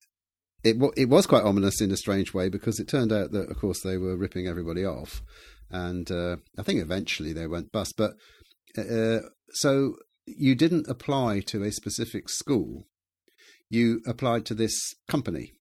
it 0.64 0.78
it 0.96 1.10
was 1.10 1.26
quite 1.28 1.44
ominous 1.44 1.82
in 1.82 1.92
a 1.92 1.98
strange 1.98 2.34
way 2.34 2.48
because 2.50 2.80
it 2.80 2.88
turned 2.88 3.12
out 3.12 3.32
that, 3.32 3.50
of 3.50 3.58
course, 3.60 3.82
they 3.82 3.98
were 3.98 4.16
ripping 4.18 4.48
everybody 4.48 4.86
off, 4.86 5.22
and 5.70 6.10
uh, 6.10 6.38
I 6.58 6.64
think 6.64 6.82
eventually 6.82 7.34
they 7.34 7.48
went 7.48 7.72
bust. 7.74 7.96
But 7.98 8.12
uh, 8.78 9.20
so 9.52 9.96
you 10.26 10.56
didn't 10.56 10.88
apply 10.88 11.42
to 11.48 11.64
a 11.64 11.72
specific 11.72 12.30
school; 12.30 12.88
you 13.70 14.02
applied 14.08 14.46
to 14.46 14.54
this 14.54 14.78
company, 15.10 15.52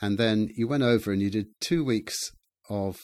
and 0.00 0.18
then 0.18 0.48
you 0.54 0.66
went 0.66 0.82
over 0.82 1.12
and 1.12 1.20
you 1.20 1.30
did 1.30 1.46
two 1.60 1.84
weeks 1.84 2.16
of 2.68 2.98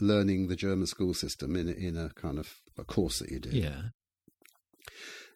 learning 0.00 0.48
the 0.48 0.56
German 0.56 0.86
school 0.86 1.14
system 1.14 1.54
in 1.56 1.68
a, 1.68 1.72
in 1.72 1.96
a 1.96 2.10
kind 2.10 2.38
of 2.38 2.48
a 2.78 2.84
course 2.84 3.18
that 3.18 3.30
you 3.30 3.38
did. 3.38 3.54
Yeah. 3.54 3.82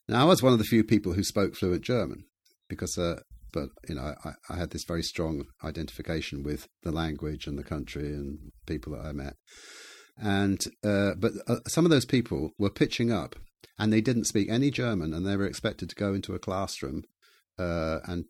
Now, 0.09 0.23
I 0.23 0.25
was 0.25 0.43
one 0.43 0.53
of 0.53 0.59
the 0.59 0.65
few 0.65 0.85
people 0.85 1.13
who 1.13 1.23
spoke 1.23 1.55
fluent 1.55 1.83
German 1.83 2.25
because, 2.69 2.97
uh, 2.99 3.21
but 3.53 3.69
you 3.89 3.95
know, 3.95 4.15
I, 4.25 4.33
I 4.51 4.57
had 4.57 4.71
this 4.71 4.85
very 4.85 5.03
strong 5.03 5.45
identification 5.65 6.43
with 6.43 6.67
the 6.83 6.93
language 6.93 7.47
and 7.47 7.59
the 7.59 7.65
country 7.65 8.07
and 8.07 8.53
people 8.67 8.93
that 8.93 9.05
I 9.05 9.13
met. 9.13 9.35
And 10.19 10.65
uh, 10.83 11.13
but 11.19 11.33
uh, 11.47 11.61
some 11.67 11.85
of 11.85 11.91
those 11.91 12.07
people 12.07 12.53
were 12.59 12.71
pitching 12.71 13.13
up, 13.13 13.37
and 13.79 13.93
they 13.93 14.01
didn't 14.01 14.25
speak 14.25 14.49
any 14.49 14.71
German, 14.71 15.13
and 15.13 15.27
they 15.27 15.37
were 15.37 15.47
expected 15.47 15.91
to 15.91 15.95
go 15.95 16.15
into 16.15 16.35
a 16.35 16.39
classroom 16.39 17.03
uh, 17.59 17.99
and 18.05 18.25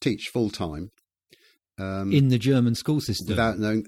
teach 0.00 0.30
full 0.32 0.50
time 0.50 0.90
um, 1.78 2.12
In 2.12 2.28
the 2.28 2.38
German 2.38 2.74
school 2.74 3.00
system. 3.00 3.28
without 3.28 3.58
knowing. 3.58 3.86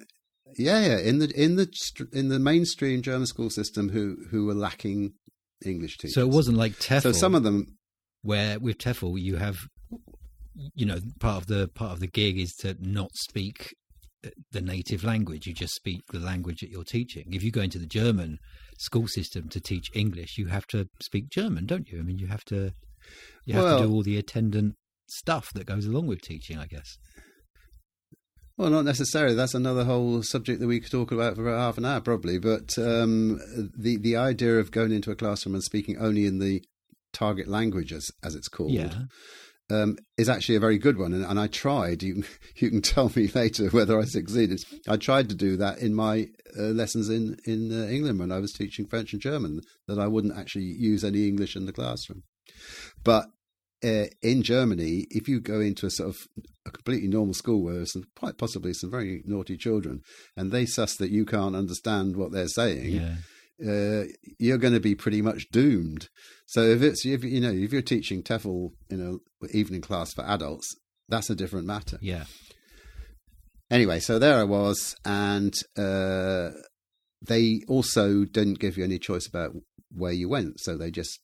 Yeah, 0.57 0.81
yeah, 0.85 0.99
in 0.99 1.19
the 1.21 1.31
in 1.41 1.57
the 1.57 1.69
in 2.13 2.29
the 2.29 2.39
mainstream 2.41 3.03
German 3.03 3.27
school 3.27 3.51
system, 3.51 3.89
who 3.91 4.17
who 4.31 4.47
were 4.47 4.55
lacking 4.55 5.13
English 5.65 5.97
teachers. 5.99 6.15
so 6.15 6.23
it 6.23 6.31
wasn't 6.31 6.57
like 6.57 6.73
TEFL, 6.81 7.03
So 7.03 7.13
some 7.13 7.35
of 7.37 7.45
them 7.45 7.67
where 8.23 8.59
with 8.59 8.79
TEFL 8.79 9.21
you 9.21 9.37
have, 9.37 9.59
you 10.75 10.87
know, 10.87 10.99
part 11.21 11.41
of 11.43 11.47
the 11.47 11.69
part 11.69 11.93
of 11.93 12.01
the 12.01 12.09
gig 12.09 12.39
is 12.39 12.55
to 12.57 12.77
not 12.81 13.11
speak 13.15 13.75
the 14.53 14.61
native 14.61 15.05
language. 15.05 15.47
You 15.47 15.55
just 15.55 15.75
speak 15.75 16.01
the 16.13 16.19
language 16.19 16.61
that 16.61 16.71
you're 16.71 16.85
teaching. 16.85 17.27
If 17.33 17.43
you 17.45 17.51
go 17.53 17.63
into 17.63 17.79
the 17.79 17.87
German 17.87 18.39
school 18.79 19.07
system 19.07 19.49
to 19.51 19.61
teach 19.61 19.89
English, 19.95 20.37
you 20.37 20.47
have 20.47 20.67
to 20.69 20.89
speak 21.01 21.31
German, 21.31 21.67
don't 21.67 21.89
you? 21.89 22.01
I 22.01 22.03
mean, 22.03 22.19
you 22.19 22.27
have 22.27 22.45
to 22.47 22.73
you 23.47 23.55
have 23.55 23.63
Well- 23.65 23.79
to 23.83 23.87
do 23.87 23.93
all 23.93 24.03
the 24.03 24.19
attendant 24.19 24.75
stuff 25.09 25.53
that 25.55 25.67
goes 25.67 25.87
along 25.87 26.09
with 26.09 26.23
teaching. 26.23 26.59
I 26.59 26.67
guess. 26.67 26.97
Well, 28.61 28.69
not 28.69 28.85
necessarily. 28.85 29.35
That's 29.35 29.55
another 29.55 29.85
whole 29.85 30.23
subject 30.23 30.61
that 30.61 30.67
we 30.67 30.81
could 30.81 30.91
talk 30.93 31.13
about 31.13 31.35
for 31.35 31.49
about 31.49 31.59
half 31.61 31.79
an 31.79 31.87
hour, 31.87 32.03
probably. 32.03 32.39
But 32.39 32.77
um, 32.77 33.41
the 33.75 33.97
the 33.97 34.17
idea 34.17 34.59
of 34.59 34.71
going 34.71 34.93
into 34.93 35.11
a 35.11 35.17
classroom 35.17 35.55
and 35.55 35.65
speaking 35.65 35.97
only 35.97 36.27
in 36.27 36.41
the 36.41 36.63
target 37.15 37.49
language, 37.49 37.91
as, 37.91 38.11
as 38.23 38.35
it's 38.35 38.49
called, 38.49 38.73
Yeah. 38.73 39.05
um, 39.71 39.97
is 40.19 40.29
actually 40.29 40.57
a 40.57 40.61
very 40.61 40.77
good 40.77 40.99
one. 40.99 41.15
And, 41.15 41.25
and 41.25 41.41
I 41.41 41.47
tried. 41.47 42.03
You 42.03 42.17
can, 42.17 42.25
you 42.57 42.69
can 42.69 42.83
tell 42.83 43.11
me 43.17 43.29
later 43.35 43.71
whether 43.71 43.99
I 43.99 44.05
succeeded. 44.05 44.63
I 44.87 44.99
tried 44.99 45.31
to 45.31 45.35
do 45.35 45.57
that 45.57 45.79
in 45.79 45.95
my 45.95 46.27
uh, 46.59 46.65
lessons 46.65 47.09
in 47.09 47.39
in 47.47 47.73
uh, 47.73 47.87
England 47.87 48.19
when 48.19 48.31
I 48.31 48.41
was 48.41 48.53
teaching 48.53 48.87
French 48.87 49.15
and 49.15 49.23
German. 49.23 49.63
That 49.89 49.99
I 49.99 50.07
wouldn't 50.07 50.37
actually 50.39 50.65
use 50.67 51.03
any 51.03 51.27
English 51.27 51.57
in 51.57 51.65
the 51.65 51.73
classroom. 51.73 52.25
But 53.03 53.25
uh, 53.85 54.07
in 54.23 54.43
Germany, 54.43 55.07
if 55.11 55.29
you 55.29 55.41
go 55.41 55.61
into 55.61 55.87
a 55.87 55.91
sort 55.91 56.11
of 56.11 56.17
a 56.67 56.71
completely 56.71 57.09
normal 57.09 57.35
school 57.35 57.63
where 57.63 57.75
there's 57.75 57.93
some, 57.93 58.05
quite 58.17 58.37
possibly 58.39 58.73
some 58.75 58.91
very 58.91 59.23
naughty 59.25 59.57
children, 59.57 60.01
and 60.37 60.53
they 60.53 60.67
suss 60.67 60.97
that 60.97 61.11
you 61.11 61.25
can't 61.25 61.57
understand 61.57 62.17
what 62.17 62.33
they're 62.33 62.49
saying, 62.49 62.93
Yeah. 62.95 63.17
uh, 63.67 64.05
you're 64.39 64.59
going 64.59 64.75
to 64.75 64.81
be 64.81 64.95
pretty 64.95 65.23
much 65.23 65.49
doomed. 65.51 66.09
So 66.47 66.63
if 66.63 66.83
it's 66.83 67.07
if 67.07 67.25
you 67.25 67.41
know 67.41 67.53
if 67.53 67.73
you're 67.73 67.81
teaching 67.83 68.23
TEFL 68.23 68.71
in 68.91 69.01
a 69.01 69.47
evening 69.57 69.81
class 69.81 70.13
for 70.13 70.25
adults, 70.25 70.69
that's 71.09 71.31
a 71.31 71.35
different 71.35 71.67
matter. 71.67 71.99
Yeah. 72.03 72.25
Anyway, 73.71 74.01
so 74.01 74.19
there 74.19 74.37
I 74.39 74.45
was, 74.45 74.97
and 75.05 75.55
uh, 75.79 76.51
they 77.23 77.61
also 77.69 78.25
didn't 78.25 78.59
give 78.59 78.77
you 78.77 78.83
any 78.85 78.99
choice 78.99 79.27
about 79.29 79.53
where 79.93 80.13
you 80.13 80.29
went, 80.29 80.59
so 80.61 80.77
they 80.77 80.91
just 80.91 81.21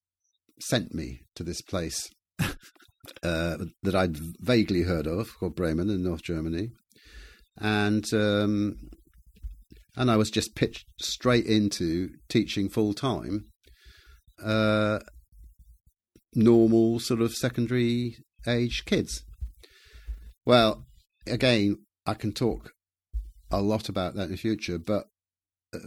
sent 0.61 0.95
me 0.95 1.23
to 1.35 1.43
this 1.43 1.61
place 1.61 2.09
uh, 2.41 3.57
that 3.83 3.95
I'd 3.95 4.17
vaguely 4.41 4.83
heard 4.83 5.07
of, 5.07 5.37
called 5.39 5.57
Bremen 5.57 5.91
in 5.91 6.03
North 6.03 6.23
Germany, 6.23 6.71
and 7.59 8.05
um, 8.13 8.77
and 9.97 10.11
I 10.11 10.17
was 10.17 10.31
just 10.31 10.55
pitched 10.55 10.87
straight 11.01 11.47
into 11.47 12.11
teaching 12.29 12.69
full 12.69 12.95
time, 12.95 13.47
uh, 14.43 15.01
normal 16.35 17.01
sort 17.01 17.21
of 17.21 17.33
secondary 17.33 18.19
age 18.47 18.85
kids. 18.85 19.23
Well, 20.45 20.87
again, 21.27 21.79
I 22.05 22.15
can 22.15 22.33
talk 22.33 22.73
a 23.51 23.61
lot 23.61 23.89
about 23.89 24.15
that 24.15 24.25
in 24.25 24.31
the 24.33 24.37
future, 24.37 24.79
but 24.79 25.07
uh, 25.75 25.79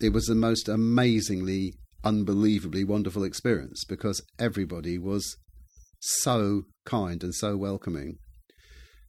it 0.00 0.12
was 0.12 0.26
the 0.26 0.34
most 0.34 0.68
amazingly, 0.68 1.74
unbelievably 2.04 2.84
wonderful 2.84 3.24
experience 3.24 3.84
because 3.84 4.22
everybody 4.38 4.98
was 4.98 5.36
so 6.00 6.64
kind 6.84 7.22
and 7.22 7.34
so 7.34 7.56
welcoming. 7.56 8.18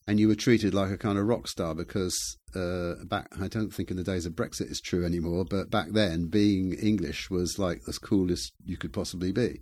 And 0.06 0.20
you 0.20 0.28
were 0.28 0.36
treated 0.36 0.74
like 0.74 0.92
a 0.92 0.98
kind 0.98 1.18
of 1.18 1.26
rock 1.26 1.48
star 1.48 1.74
because 1.74 2.18
uh, 2.56 2.96
back, 3.06 3.28
I 3.40 3.48
don't 3.48 3.74
think 3.74 3.90
in 3.90 3.98
the 3.98 4.04
days 4.04 4.26
of 4.26 4.34
Brexit 4.34 4.70
it's 4.70 4.82
true 4.82 5.06
anymore, 5.06 5.46
but 5.50 5.72
back 5.72 5.88
then 5.92 6.28
being 6.28 6.74
English 6.74 7.30
was 7.30 7.58
like 7.58 7.82
as 7.88 7.98
coolest 7.98 8.52
you 8.66 8.78
could 8.78 8.94
possibly 8.94 9.32
be. 9.32 9.62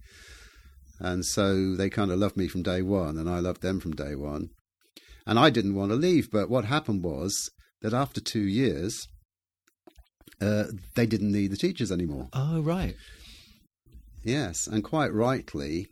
And 0.99 1.25
so 1.25 1.75
they 1.75 1.89
kind 1.89 2.11
of 2.11 2.19
loved 2.19 2.37
me 2.37 2.47
from 2.47 2.61
day 2.61 2.81
one, 2.81 3.17
and 3.17 3.29
I 3.29 3.39
loved 3.39 3.61
them 3.61 3.79
from 3.79 3.93
day 3.93 4.15
one. 4.15 4.49
And 5.25 5.39
I 5.39 5.49
didn't 5.49 5.75
want 5.75 5.91
to 5.91 5.95
leave, 5.95 6.29
but 6.31 6.49
what 6.49 6.65
happened 6.65 7.03
was 7.03 7.49
that 7.81 7.93
after 7.93 8.21
two 8.21 8.43
years, 8.43 9.07
uh, 10.39 10.65
they 10.95 11.05
didn't 11.05 11.31
need 11.31 11.51
the 11.51 11.57
teachers 11.57 11.91
anymore. 11.91 12.29
Oh 12.33 12.61
right. 12.61 12.95
Yes, 14.23 14.67
and 14.67 14.83
quite 14.83 15.13
rightly, 15.13 15.87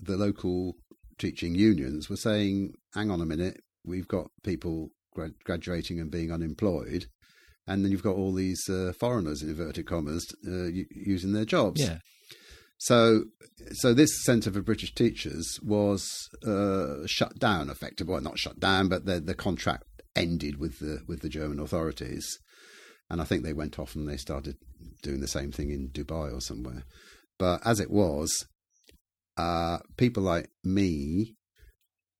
the 0.00 0.16
local 0.16 0.74
teaching 1.18 1.54
unions 1.54 2.08
were 2.08 2.16
saying, 2.16 2.74
hang 2.94 3.10
on 3.10 3.20
a 3.20 3.26
minute, 3.26 3.60
we've 3.84 4.08
got 4.08 4.30
people 4.42 4.90
grad- 5.12 5.42
graduating 5.44 6.00
and 6.00 6.10
being 6.10 6.32
unemployed, 6.32 7.06
and 7.66 7.84
then 7.84 7.92
you've 7.92 8.02
got 8.02 8.16
all 8.16 8.32
these 8.32 8.68
uh, 8.68 8.92
foreigners, 8.98 9.42
in 9.42 9.50
inverted 9.50 9.86
commas, 9.86 10.26
uh, 10.46 10.64
u- 10.64 10.86
using 10.90 11.32
their 11.32 11.44
jobs. 11.44 11.80
Yeah. 11.80 11.98
So, 12.78 13.26
so 13.74 13.94
this 13.94 14.24
Centre 14.24 14.50
for 14.50 14.60
British 14.60 14.92
Teachers 14.94 15.60
was 15.62 16.28
uh, 16.44 17.06
shut 17.06 17.38
down, 17.38 17.70
effectively. 17.70 18.12
Well, 18.12 18.20
not 18.20 18.40
shut 18.40 18.58
down, 18.58 18.88
but 18.88 19.06
the 19.06 19.20
the 19.20 19.36
contract 19.36 19.84
ended 20.16 20.58
with 20.58 20.80
the 20.80 21.02
with 21.06 21.20
the 21.20 21.28
German 21.28 21.60
authorities, 21.60 22.26
and 23.08 23.20
I 23.20 23.24
think 23.24 23.44
they 23.44 23.52
went 23.52 23.78
off 23.78 23.94
and 23.94 24.08
they 24.08 24.16
started 24.16 24.56
doing 25.00 25.20
the 25.20 25.28
same 25.28 25.52
thing 25.52 25.70
in 25.70 25.90
Dubai 25.90 26.34
or 26.34 26.40
somewhere. 26.40 26.82
But 27.42 27.66
as 27.66 27.80
it 27.80 27.90
was, 27.90 28.46
uh, 29.36 29.78
people 29.96 30.22
like 30.22 30.48
me 30.62 31.34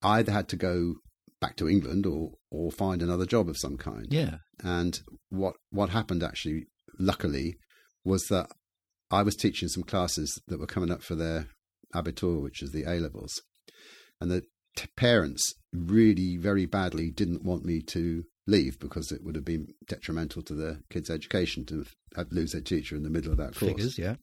either 0.02 0.32
had 0.32 0.48
to 0.48 0.56
go 0.56 0.96
back 1.40 1.54
to 1.58 1.68
England 1.68 2.06
or 2.06 2.32
or 2.50 2.72
find 2.72 3.00
another 3.00 3.24
job 3.24 3.48
of 3.48 3.56
some 3.56 3.76
kind. 3.76 4.08
Yeah. 4.10 4.38
And 4.64 5.00
what 5.28 5.54
what 5.70 5.90
happened 5.90 6.24
actually, 6.24 6.66
luckily, 6.98 7.54
was 8.04 8.24
that 8.30 8.50
I 9.12 9.22
was 9.22 9.36
teaching 9.36 9.68
some 9.68 9.84
classes 9.84 10.42
that 10.48 10.58
were 10.58 10.66
coming 10.66 10.90
up 10.90 11.04
for 11.04 11.14
their 11.14 11.46
Abitur, 11.94 12.42
which 12.42 12.60
is 12.60 12.72
the 12.72 12.82
A 12.82 12.98
levels, 12.98 13.42
and 14.20 14.28
the 14.28 14.42
t- 14.76 14.88
parents 14.96 15.54
really 15.72 16.36
very 16.36 16.66
badly 16.66 17.12
didn't 17.12 17.44
want 17.44 17.64
me 17.64 17.80
to 17.80 18.24
leave 18.48 18.80
because 18.80 19.12
it 19.12 19.22
would 19.22 19.36
have 19.36 19.44
been 19.44 19.68
detrimental 19.86 20.42
to 20.42 20.54
the 20.54 20.80
kids' 20.90 21.10
education 21.10 21.64
to 21.66 21.86
have, 22.16 22.32
lose 22.32 22.50
their 22.50 22.60
teacher 22.60 22.96
in 22.96 23.04
the 23.04 23.10
middle 23.10 23.30
of 23.30 23.38
that 23.38 23.54
course. 23.54 23.70
Figures. 23.70 23.98
Yeah. 24.00 24.16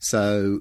So 0.00 0.60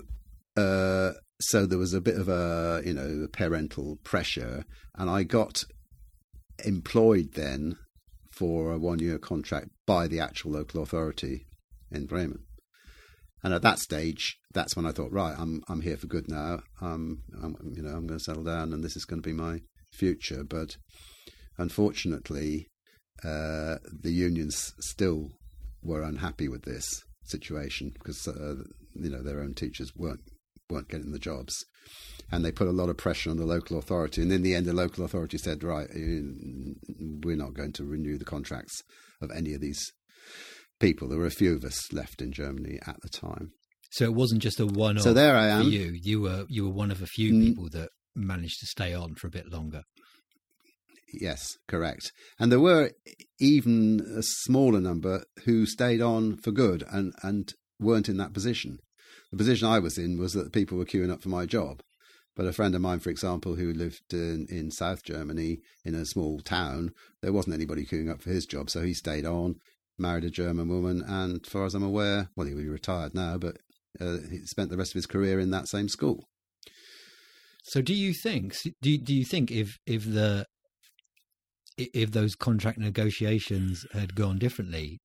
uh, 0.58 1.12
so 1.40 1.66
there 1.66 1.78
was 1.78 1.94
a 1.94 2.02
bit 2.02 2.16
of 2.16 2.30
a 2.30 2.82
you 2.86 2.94
know 2.94 3.28
parental 3.32 3.98
pressure, 4.04 4.66
and 4.96 5.10
I 5.10 5.24
got 5.24 5.64
employed 6.64 7.34
then 7.34 7.78
for 8.32 8.72
a 8.72 8.78
one 8.78 9.00
year 9.00 9.18
contract 9.18 9.70
by 9.86 10.08
the 10.08 10.20
actual 10.20 10.52
local 10.52 10.82
authority 10.82 11.46
in 11.92 12.06
Bremen. 12.06 12.44
And 13.44 13.54
at 13.54 13.62
that 13.62 13.80
stage, 13.80 14.38
that's 14.54 14.76
when 14.76 14.86
I 14.86 14.92
thought, 14.92 15.12
right, 15.12 15.36
I'm 15.38 15.62
I'm 15.68 15.82
here 15.82 15.98
for 15.98 16.08
good 16.08 16.28
now. 16.28 16.62
Um, 16.82 17.24
I'm 17.42 17.56
you 17.76 17.84
know 17.84 17.92
I'm 17.92 18.08
going 18.08 18.20
to 18.20 18.24
settle 18.24 18.44
down, 18.44 18.74
and 18.74 18.84
this 18.84 18.96
is 18.96 19.06
going 19.06 19.22
to 19.22 19.28
be 19.28 19.34
my 19.34 19.62
future. 19.92 20.44
But 20.44 20.78
unfortunately, 21.58 22.68
uh, 23.24 23.78
the 23.88 24.12
unions 24.12 24.74
still 24.80 25.32
were 25.84 26.02
unhappy 26.02 26.48
with 26.48 26.64
this 26.64 27.04
situation 27.30 27.92
because 27.94 28.28
uh, 28.28 28.56
you 28.94 29.10
know 29.10 29.24
their 29.24 29.42
own 29.42 29.54
teachers 29.54 29.92
weren't 29.96 30.22
weren't 30.70 30.90
getting 30.90 31.12
the 31.12 31.20
jobs, 31.20 31.54
and 32.32 32.44
they 32.44 32.52
put 32.52 32.68
a 32.68 32.72
lot 32.72 32.90
of 32.90 32.98
pressure 32.98 33.30
on 33.30 33.38
the 33.38 33.46
local 33.46 33.78
authority. 33.78 34.22
And 34.22 34.32
in 34.32 34.42
the 34.42 34.56
end, 34.56 34.66
the 34.66 34.74
local 34.74 35.06
authority 35.06 35.38
said, 35.38 35.64
"Right, 35.64 35.88
we're 35.94 37.36
not 37.36 37.54
going 37.54 37.74
to 37.74 37.84
renew 37.84 38.18
the 38.18 38.26
contracts 38.26 38.82
of 39.22 39.32
any 39.32 39.54
of 39.54 39.62
these 39.62 39.92
people. 40.80 41.08
There 41.08 41.20
were 41.20 41.26
a 41.26 41.32
few 41.32 41.56
of 41.56 41.64
us 41.64 41.94
left 41.94 42.22
in 42.22 42.32
Germany 42.32 42.80
at 42.86 42.98
the 43.02 43.10
time. 43.10 43.52
So 43.92 44.06
it 44.06 44.14
wasn't 44.14 44.42
just 44.42 44.60
a 44.60 44.66
one-off. 44.66 45.04
So 45.04 45.14
there 45.14 45.36
I 45.36 45.48
am. 45.48 45.70
You, 45.70 45.94
you 45.94 46.22
were 46.22 46.46
you 46.50 46.66
were 46.66 46.74
one 46.74 46.92
of 46.92 47.02
a 47.02 47.08
few 47.08 47.34
mm. 47.34 47.46
people 47.46 47.70
that 47.72 47.90
managed 48.16 48.60
to 48.60 48.66
stay 48.66 48.94
on 48.94 49.16
for 49.16 49.28
a 49.28 49.32
bit 49.32 49.52
longer. 49.52 49.84
Yes, 51.20 51.58
correct. 51.68 52.12
And 52.40 52.52
there 52.52 52.60
were 52.60 52.92
even 53.40 54.00
a 54.18 54.22
smaller 54.24 54.80
number 54.80 55.24
who 55.46 55.66
stayed 55.66 56.02
on 56.02 56.38
for 56.38 56.52
good 56.52 56.84
and, 56.92 57.14
and 57.24 57.54
weren't 57.80 58.10
in 58.10 58.18
that 58.18 58.34
position. 58.34 58.80
The 59.32 59.38
position 59.38 59.68
I 59.68 59.80
was 59.80 59.98
in 59.98 60.18
was 60.18 60.34
that 60.34 60.54
people 60.54 60.78
were 60.78 60.86
queuing 60.86 61.12
up 61.12 61.22
for 61.22 61.30
my 61.30 61.46
job. 61.46 61.82
But 62.36 62.48
a 62.48 62.54
friend 62.54 62.76
of 62.76 62.82
mine, 62.82 63.00
for 63.00 63.10
example, 63.10 63.56
who 63.56 63.72
lived 63.72 64.14
in, 64.14 64.46
in 64.50 64.70
South 64.70 65.04
Germany 65.04 65.60
in 65.86 65.96
a 65.96 66.06
small 66.06 66.40
town, 66.42 66.92
there 67.22 67.32
wasn't 67.32 67.56
anybody 67.56 67.86
queuing 67.86 68.12
up 68.12 68.22
for 68.22 68.30
his 68.30 68.46
job. 68.46 68.70
So 68.70 68.82
he 68.82 68.94
stayed 68.94 69.26
on, 69.26 69.56
married 69.98 70.26
a 70.26 70.30
German 70.30 70.68
woman, 70.68 71.02
and 71.08 71.42
as 71.46 71.50
far 71.50 71.66
as 71.66 71.74
I'm 71.74 71.84
aware, 71.84 72.30
well, 72.36 72.48
he 72.48 72.54
would 72.54 72.64
be 72.64 72.70
retired 72.70 73.16
now, 73.16 73.38
but 73.38 73.58
uh, 74.02 74.18
he 74.30 74.46
spent 74.46 74.70
the 74.70 74.78
rest 74.78 74.92
of 74.92 74.96
his 74.96 75.06
career 75.06 75.40
in 75.40 75.52
that 75.52 75.70
same 75.70 75.88
school. 75.88 76.28
So, 77.64 77.82
do 77.82 77.94
you 77.94 78.14
think? 78.14 78.56
Do 78.82 78.98
do 78.98 79.14
you 79.14 79.26
think 79.26 79.50
if 79.50 79.80
if 79.88 80.04
the 80.04 80.46
if 81.78 82.12
those 82.12 82.36
contract 82.36 82.78
negotiations 82.78 83.86
had 83.94 84.16
gone 84.16 84.38
differently, 84.38 85.00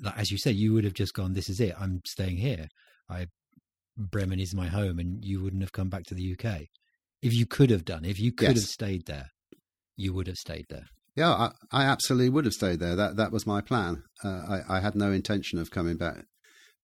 like 0.00 0.18
as 0.18 0.30
you 0.30 0.38
said, 0.38 0.56
you 0.56 0.72
would 0.72 0.84
have 0.84 0.94
just 0.94 1.14
gone, 1.14 1.32
"This 1.32 1.48
is 1.48 1.60
it. 1.60 1.74
I'm 1.78 2.02
staying 2.06 2.38
here. 2.38 2.68
I 3.08 3.26
Bremen 3.96 4.40
is 4.40 4.54
my 4.54 4.68
home," 4.68 4.98
and 4.98 5.24
you 5.24 5.42
wouldn't 5.42 5.62
have 5.62 5.72
come 5.72 5.88
back 5.88 6.04
to 6.04 6.14
the 6.14 6.32
UK. 6.32 6.68
If 7.20 7.32
you 7.34 7.46
could 7.46 7.70
have 7.70 7.84
done, 7.84 8.04
if 8.04 8.18
you 8.18 8.32
could 8.32 8.48
yes. 8.48 8.56
have 8.56 8.64
stayed 8.64 9.06
there, 9.06 9.30
you 9.96 10.12
would 10.12 10.26
have 10.26 10.36
stayed 10.36 10.66
there. 10.68 10.86
Yeah, 11.14 11.30
I, 11.30 11.50
I, 11.70 11.84
absolutely 11.84 12.30
would 12.30 12.46
have 12.46 12.54
stayed 12.54 12.80
there. 12.80 12.96
That 12.96 13.16
that 13.16 13.32
was 13.32 13.46
my 13.46 13.60
plan. 13.60 14.02
Uh, 14.24 14.60
I, 14.68 14.76
I, 14.76 14.80
had 14.80 14.94
no 14.94 15.12
intention 15.12 15.58
of 15.58 15.70
coming 15.70 15.96
back 15.96 16.24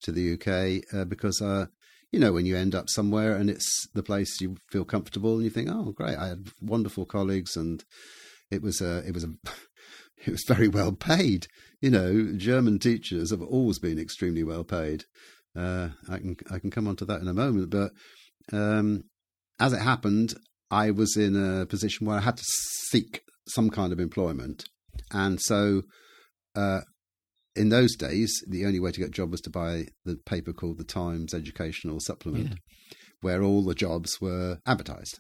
to 0.03 0.13
the 0.13 0.35
UK 0.35 0.85
uh, 0.95 1.05
because, 1.07 1.41
uh, 1.41 1.67
you 2.13 2.21
know, 2.21 2.33
when 2.33 2.45
you 2.45 2.57
end 2.57 2.75
up 2.75 2.91
somewhere 2.91 3.35
and 3.35 3.49
it's 3.49 3.89
the 3.95 4.03
place 4.03 4.41
you 4.41 4.57
feel 4.71 4.85
comfortable 4.85 5.37
and 5.37 5.45
you 5.45 5.51
think, 5.51 5.71
oh, 5.71 5.93
great, 5.93 6.17
I 6.17 6.29
had 6.29 6.51
wonderful 6.61 7.07
colleagues 7.07 7.57
and 7.57 7.83
it 8.51 8.63
was 8.63 8.81
a, 8.81 8.99
it 9.07 9.15
was 9.15 9.25
a, 9.25 9.29
it 10.27 10.31
was 10.31 10.45
very 10.47 10.69
well 10.69 10.93
paid. 10.93 11.47
You 11.81 11.91
know, 11.91 12.33
German 12.37 12.79
teachers 12.79 13.31
have 13.31 13.43
always 13.43 13.79
been 13.79 13.99
extremely 13.99 14.43
well 14.43 14.65
paid. 14.65 15.05
Uh, 15.57 15.91
I 16.09 16.19
can 16.19 16.37
I 16.51 16.59
can 16.59 16.71
come 16.71 16.87
on 16.87 16.97
to 16.97 17.05
that 17.07 17.21
in 17.21 17.29
a 17.29 17.35
moment, 17.35 17.71
but 17.71 17.93
um, 18.53 19.05
as 19.59 19.73
it 19.73 19.81
happened, 19.81 20.35
I 20.71 20.91
was 20.91 21.17
in 21.17 21.37
a 21.37 21.67
position 21.67 22.07
where 22.07 22.19
I 22.19 22.23
had 22.23 22.37
to 22.37 22.45
seek 22.91 23.23
some 23.49 23.71
kind 23.71 23.93
of 23.93 24.01
employment. 24.01 24.65
And 25.11 25.41
so 25.41 25.83
uh, 26.55 26.81
in 27.57 27.71
those 27.71 27.97
days, 27.97 28.33
the 28.47 28.67
only 28.67 28.81
way 28.81 28.91
to 28.93 29.01
get 29.01 29.09
a 29.09 29.13
job 29.13 29.31
was 29.31 29.41
to 29.43 29.51
buy 29.51 29.87
the 30.05 30.17
paper 30.27 30.53
called 30.53 30.79
the 30.79 30.85
Times 30.85 31.35
Educational 31.35 31.99
Supplement, 32.01 32.51
yeah. 32.51 32.97
where 33.21 33.43
all 33.43 33.65
the 33.65 33.75
jobs 33.75 34.21
were 34.21 34.59
advertised. 34.67 35.19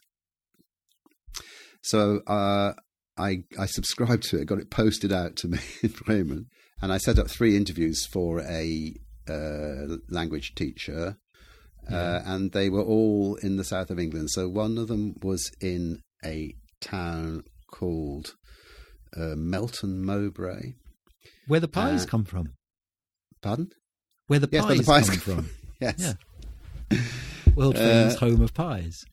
So 1.82 2.20
uh, 2.26 2.74
I, 3.18 3.44
I 3.58 3.66
subscribed 3.66 4.24
to 4.24 4.40
it, 4.40 4.46
got 4.46 4.58
it 4.58 4.70
posted 4.70 5.12
out 5.12 5.36
to 5.36 5.48
me 5.48 5.58
in 5.82 5.90
Bremen, 5.90 6.46
and 6.80 6.92
I 6.92 6.98
set 6.98 7.18
up 7.18 7.28
three 7.28 7.56
interviews 7.56 8.06
for 8.06 8.40
a 8.40 8.94
uh, 9.28 9.96
language 10.08 10.54
teacher. 10.54 11.16
Uh, 11.90 11.94
yeah. 11.94 12.34
and 12.34 12.52
they 12.52 12.68
were 12.68 12.82
all 12.82 13.36
in 13.36 13.56
the 13.56 13.64
south 13.64 13.90
of 13.90 13.98
England. 13.98 14.30
So 14.30 14.46
one 14.46 14.76
of 14.76 14.88
them 14.88 15.14
was 15.22 15.50
in 15.58 16.02
a 16.22 16.54
town 16.82 17.44
called 17.72 18.34
uh, 19.16 19.34
Melton 19.36 20.04
Mowbray. 20.04 20.74
Where 21.46 21.60
the 21.60 21.68
pies 21.68 22.04
uh, 22.04 22.08
come 22.08 22.24
from. 22.24 22.52
Pardon? 23.40 23.70
Where 24.26 24.38
the 24.38 24.48
yes, 24.52 24.66
pies, 24.66 24.78
the 24.78 24.84
pies 24.84 25.10
come 25.10 25.18
from. 25.20 25.50
yes. 25.80 26.14
Yeah. 26.90 26.98
World 27.54 27.76
famous 27.76 28.16
uh, 28.16 28.18
home 28.18 28.42
of 28.42 28.52
pies. 28.52 29.04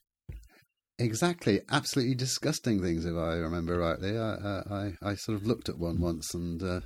Exactly, 0.98 1.60
absolutely 1.70 2.14
disgusting 2.14 2.80
things. 2.80 3.04
If 3.04 3.16
I 3.16 3.34
remember 3.34 3.78
rightly, 3.78 4.18
I 4.18 4.62
I, 4.70 4.92
I 5.02 5.14
sort 5.14 5.36
of 5.36 5.46
looked 5.46 5.68
at 5.68 5.78
one 5.78 6.00
once 6.00 6.32
and 6.32 6.62
uh, 6.62 6.80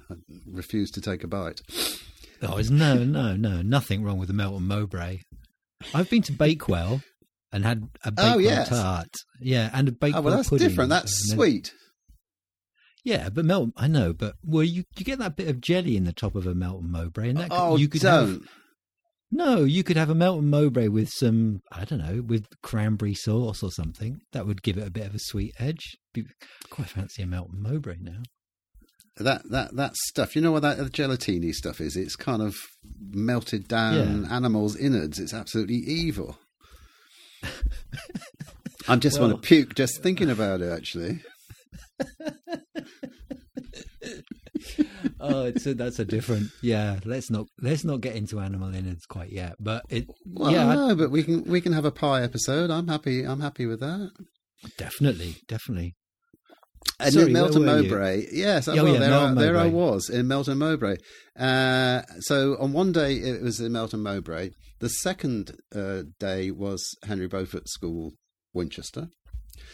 refused 0.47 0.95
to 0.95 1.01
take 1.01 1.23
a 1.23 1.29
bite. 1.29 1.61
Oh, 2.43 2.55
there's 2.55 2.71
no, 2.71 3.05
no, 3.05 3.37
no, 3.37 3.63
nothing 3.63 4.03
wrong 4.03 4.19
with 4.19 4.29
the 4.29 4.35
Melton 4.35 4.67
Mowbray. 4.67 5.21
I've 5.95 6.11
been 6.11 6.23
to 6.23 6.33
Bakewell, 6.33 7.03
and 7.53 7.65
had 7.65 7.89
a 8.05 8.11
bakewell 8.11 8.35
oh, 8.35 8.39
yes. 8.39 8.69
tart. 8.69 9.09
Yeah, 9.41 9.71
and 9.73 9.89
a 9.89 9.93
bakewell 9.93 10.23
oh, 10.23 10.25
well, 10.25 10.37
that's 10.37 10.49
pudding. 10.49 10.69
different. 10.69 10.91
That's 10.91 11.31
sweet. 11.31 11.73
Yeah, 13.05 13.31
but 13.31 13.45
Melton, 13.45 13.73
I 13.77 13.89
know, 13.89 14.13
but 14.13 14.35
well, 14.45 14.63
you 14.63 14.85
you 14.97 15.05
get 15.05 15.19
that 15.19 15.37
bit 15.37 15.49
of 15.49 15.61
jelly 15.61 15.97
in 15.97 16.05
the 16.05 16.13
top 16.13 16.35
of 16.35 16.47
a 16.47 16.55
Melton 16.55 16.91
Mowbray, 16.91 17.31
and 17.31 17.39
that 17.39 17.49
oh, 17.51 17.77
you 17.77 17.89
could 17.89 18.03
don't. 18.03 18.29
have. 18.29 18.49
No, 19.33 19.63
you 19.63 19.85
could 19.85 19.97
have 19.97 20.11
a 20.11 20.15
Melton 20.15 20.51
Mowbray 20.51 20.89
with 20.89 21.09
some, 21.09 21.61
I 21.71 21.85
don't 21.85 22.01
know, 22.01 22.23
with 22.23 22.47
cranberry 22.63 23.15
sauce 23.15 23.63
or 23.63 23.71
something. 23.71 24.21
That 24.33 24.47
would 24.47 24.63
give 24.63 24.77
it 24.77 24.87
a 24.87 24.91
bit 24.91 25.07
of 25.07 25.15
a 25.15 25.21
sweet 25.21 25.55
edge. 25.59 25.97
Be, 26.13 26.25
quite 26.69 26.89
fancy 26.89 27.23
a 27.23 27.27
Melton 27.27 27.63
Mowbray 27.63 27.99
now. 28.01 28.23
That 29.17 29.43
that 29.51 29.77
that 29.77 29.97
stuff, 29.97 30.35
you 30.35 30.41
know 30.41 30.53
what 30.53 30.63
that 30.63 30.81
uh, 30.81 30.85
gelatini 30.85 31.53
stuff 31.53 31.81
is? 31.81 31.97
It's 31.97 32.17
kind 32.17 32.41
of 32.41 32.57
melted 32.99 33.69
down 33.69 34.23
yeah. 34.25 34.35
animals' 34.35 34.77
innards. 34.77 35.19
It's 35.19 35.35
absolutely 35.35 35.77
evil. 35.77 36.39
I 38.89 38.97
just 38.97 39.21
well, 39.21 39.31
want 39.31 39.43
to 39.43 39.47
puke 39.47 39.75
just 39.75 40.03
thinking 40.03 40.31
about 40.31 40.63
it. 40.63 40.73
Actually. 40.73 41.21
oh, 45.21 45.45
it's 45.45 45.67
a, 45.67 45.75
that's 45.75 45.99
a 45.99 46.05
different. 46.05 46.51
Yeah, 46.63 46.99
let's 47.05 47.31
not 47.31 47.47
let's 47.61 47.85
not 47.85 48.01
get 48.01 48.17
into 48.17 48.41
animal 48.41 48.75
innards 48.75 49.07
quite 49.07 49.31
yet. 49.31 49.57
But 49.59 49.85
it. 49.89 50.07
Well, 50.27 50.53
yeah, 50.53 50.73
no, 50.73 50.95
but 50.95 51.11
we 51.11 51.23
can 51.23 51.45
we 51.45 51.61
can 51.61 51.73
have 51.73 51.85
a 51.85 51.91
pie 51.91 52.23
episode. 52.23 52.71
I'm 52.71 52.89
happy. 52.89 53.25
I'm 53.25 53.41
happy 53.41 53.67
with 53.67 53.81
that. 53.81 54.11
Definitely, 54.77 55.37
definitely. 55.49 55.95
And 56.99 57.13
Sorry, 57.13 57.27
in 57.27 57.33
Melton 57.33 57.65
Mowbray, 57.65 58.27
yes, 58.33 58.69
oh, 58.69 58.75
well, 58.75 58.89
yeah, 58.89 58.99
there, 58.99 59.15
I, 59.15 59.35
there 59.35 59.59
I 59.59 59.67
was 59.67 60.09
in 60.09 60.29
Melton 60.29 60.59
Mowbray. 60.59 60.97
Uh, 61.39 62.03
so 62.21 62.57
on 62.59 62.73
one 62.73 62.93
day 62.93 63.15
it 63.17 63.43
was 63.43 63.61
in 63.61 63.73
Melton 63.73 64.03
Mowbray. 64.03 64.51
The 64.81 64.89
second 64.89 65.59
uh, 65.75 66.03
day 66.19 66.51
was 66.51 66.97
Henry 67.05 67.27
Beaufort 67.27 67.69
School, 67.69 68.13
Winchester. 68.55 69.09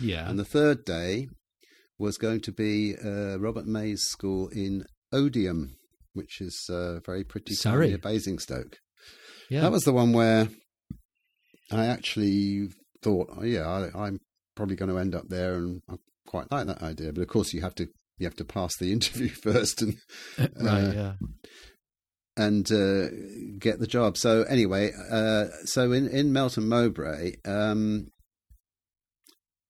Yeah. 0.01 0.29
And 0.29 0.39
the 0.39 0.45
third 0.45 0.85
day 0.85 1.29
was 1.99 2.19
going 2.19 2.41
to 2.41 2.53
be 2.53 2.97
uh, 2.97 3.39
Robert 3.39 3.67
May's 3.67 4.03
school 4.03 4.49
in 4.49 4.85
Odiham, 5.13 5.71
which 6.13 6.41
is 6.41 6.69
uh, 6.71 7.01
very 7.05 7.25
pretty 7.25 7.55
Sorry. 7.55 7.89
near 7.89 7.99
Basingstoke. 7.99 8.79
Yeah. 9.51 9.61
That 9.61 9.73
was 9.73 9.85
the 9.85 9.93
one 9.93 10.13
where 10.13 10.49
I 11.71 11.87
actually 11.87 12.69
thought, 13.03 13.29
oh, 13.37 13.45
yeah, 13.45 13.67
I, 13.67 14.07
I'm 14.07 14.19
probably 14.57 14.77
going 14.77 14.91
to 14.91 14.99
end 14.99 15.15
up 15.15 15.29
there, 15.29 15.55
and 15.55 15.83
I 15.89 15.97
quite 16.27 16.51
like 16.51 16.67
that 16.67 16.83
idea. 16.83 17.13
But 17.13 17.23
of 17.23 17.29
course, 17.29 17.53
you 17.53 17.61
have 17.63 17.75
to 17.77 17.89
you 18.19 18.27
have 18.27 18.37
to 18.37 18.45
pass 18.45 18.77
the 18.77 18.93
interview 18.93 19.29
first, 19.29 19.83
and 19.83 19.97
uh, 20.39 20.49
right, 20.61 20.95
yeah, 20.95 21.13
and 22.37 22.71
uh, 22.71 23.09
get 23.59 23.79
the 23.79 23.87
job. 23.87 24.17
So 24.17 24.43
anyway, 24.43 24.93
uh, 25.11 25.47
so 25.65 25.93
in 25.93 26.09
in 26.09 26.33
Melton 26.33 26.69
Mowbray, 26.69 27.35
um, 27.45 28.09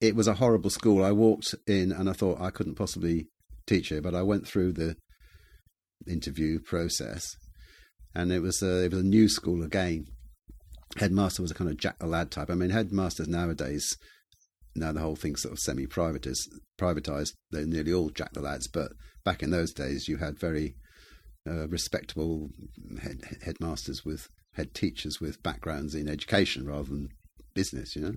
it 0.01 0.16
was 0.16 0.29
a 0.29 0.35
horrible 0.35 0.70
school. 0.70 1.05
I 1.05 1.12
walked 1.12 1.55
in 1.66 1.92
and 1.92 2.09
I 2.09 2.12
thought 2.12 2.40
I 2.40 2.51
couldn't 2.51 2.77
possibly 2.77 3.29
teach 3.66 3.88
here, 3.88 4.03
but 4.03 4.14
I 4.14 4.22
went 4.22 4.46
through 4.46 4.72
the 4.72 4.96
interview 6.06 6.59
process, 6.61 7.37
and 8.14 8.32
it 8.32 8.40
was 8.40 8.62
a, 8.62 8.85
it 8.85 8.92
was 8.92 9.00
a 9.00 9.06
new 9.06 9.28
school 9.28 9.62
again. 9.62 10.06
Headmaster 10.98 11.42
was 11.42 11.50
a 11.50 11.54
kind 11.54 11.68
of 11.70 11.76
Jack 11.76 11.98
the 11.98 12.06
Lad 12.06 12.30
type. 12.30 12.50
I 12.50 12.54
mean, 12.54 12.70
headmasters 12.70 13.28
nowadays, 13.28 13.96
now 14.74 14.92
the 14.92 15.00
whole 15.00 15.16
thing's 15.16 15.42
sort 15.42 15.52
of 15.52 15.59
semi-privatized. 15.59 16.48
Privatized, 16.78 17.32
they're 17.50 17.66
nearly 17.66 17.92
all 17.92 18.11
Jack 18.11 18.32
the 18.32 18.40
Lads, 18.40 18.68
but 18.68 18.92
back 19.24 19.42
in 19.42 19.50
those 19.50 19.72
days, 19.72 20.09
you 20.09 20.18
had 20.18 20.38
very 20.38 20.76
uh, 21.48 21.66
respectable 21.68 22.48
head, 23.02 23.20
headmasters 23.44 24.04
with 24.04 24.28
head 24.54 24.74
teachers 24.74 25.20
with 25.20 25.42
backgrounds 25.42 25.94
in 25.94 26.09
education 26.09 26.66
rather 26.66 26.88
than 26.88 27.09
business, 27.54 27.94
you 27.96 28.02
know. 28.02 28.14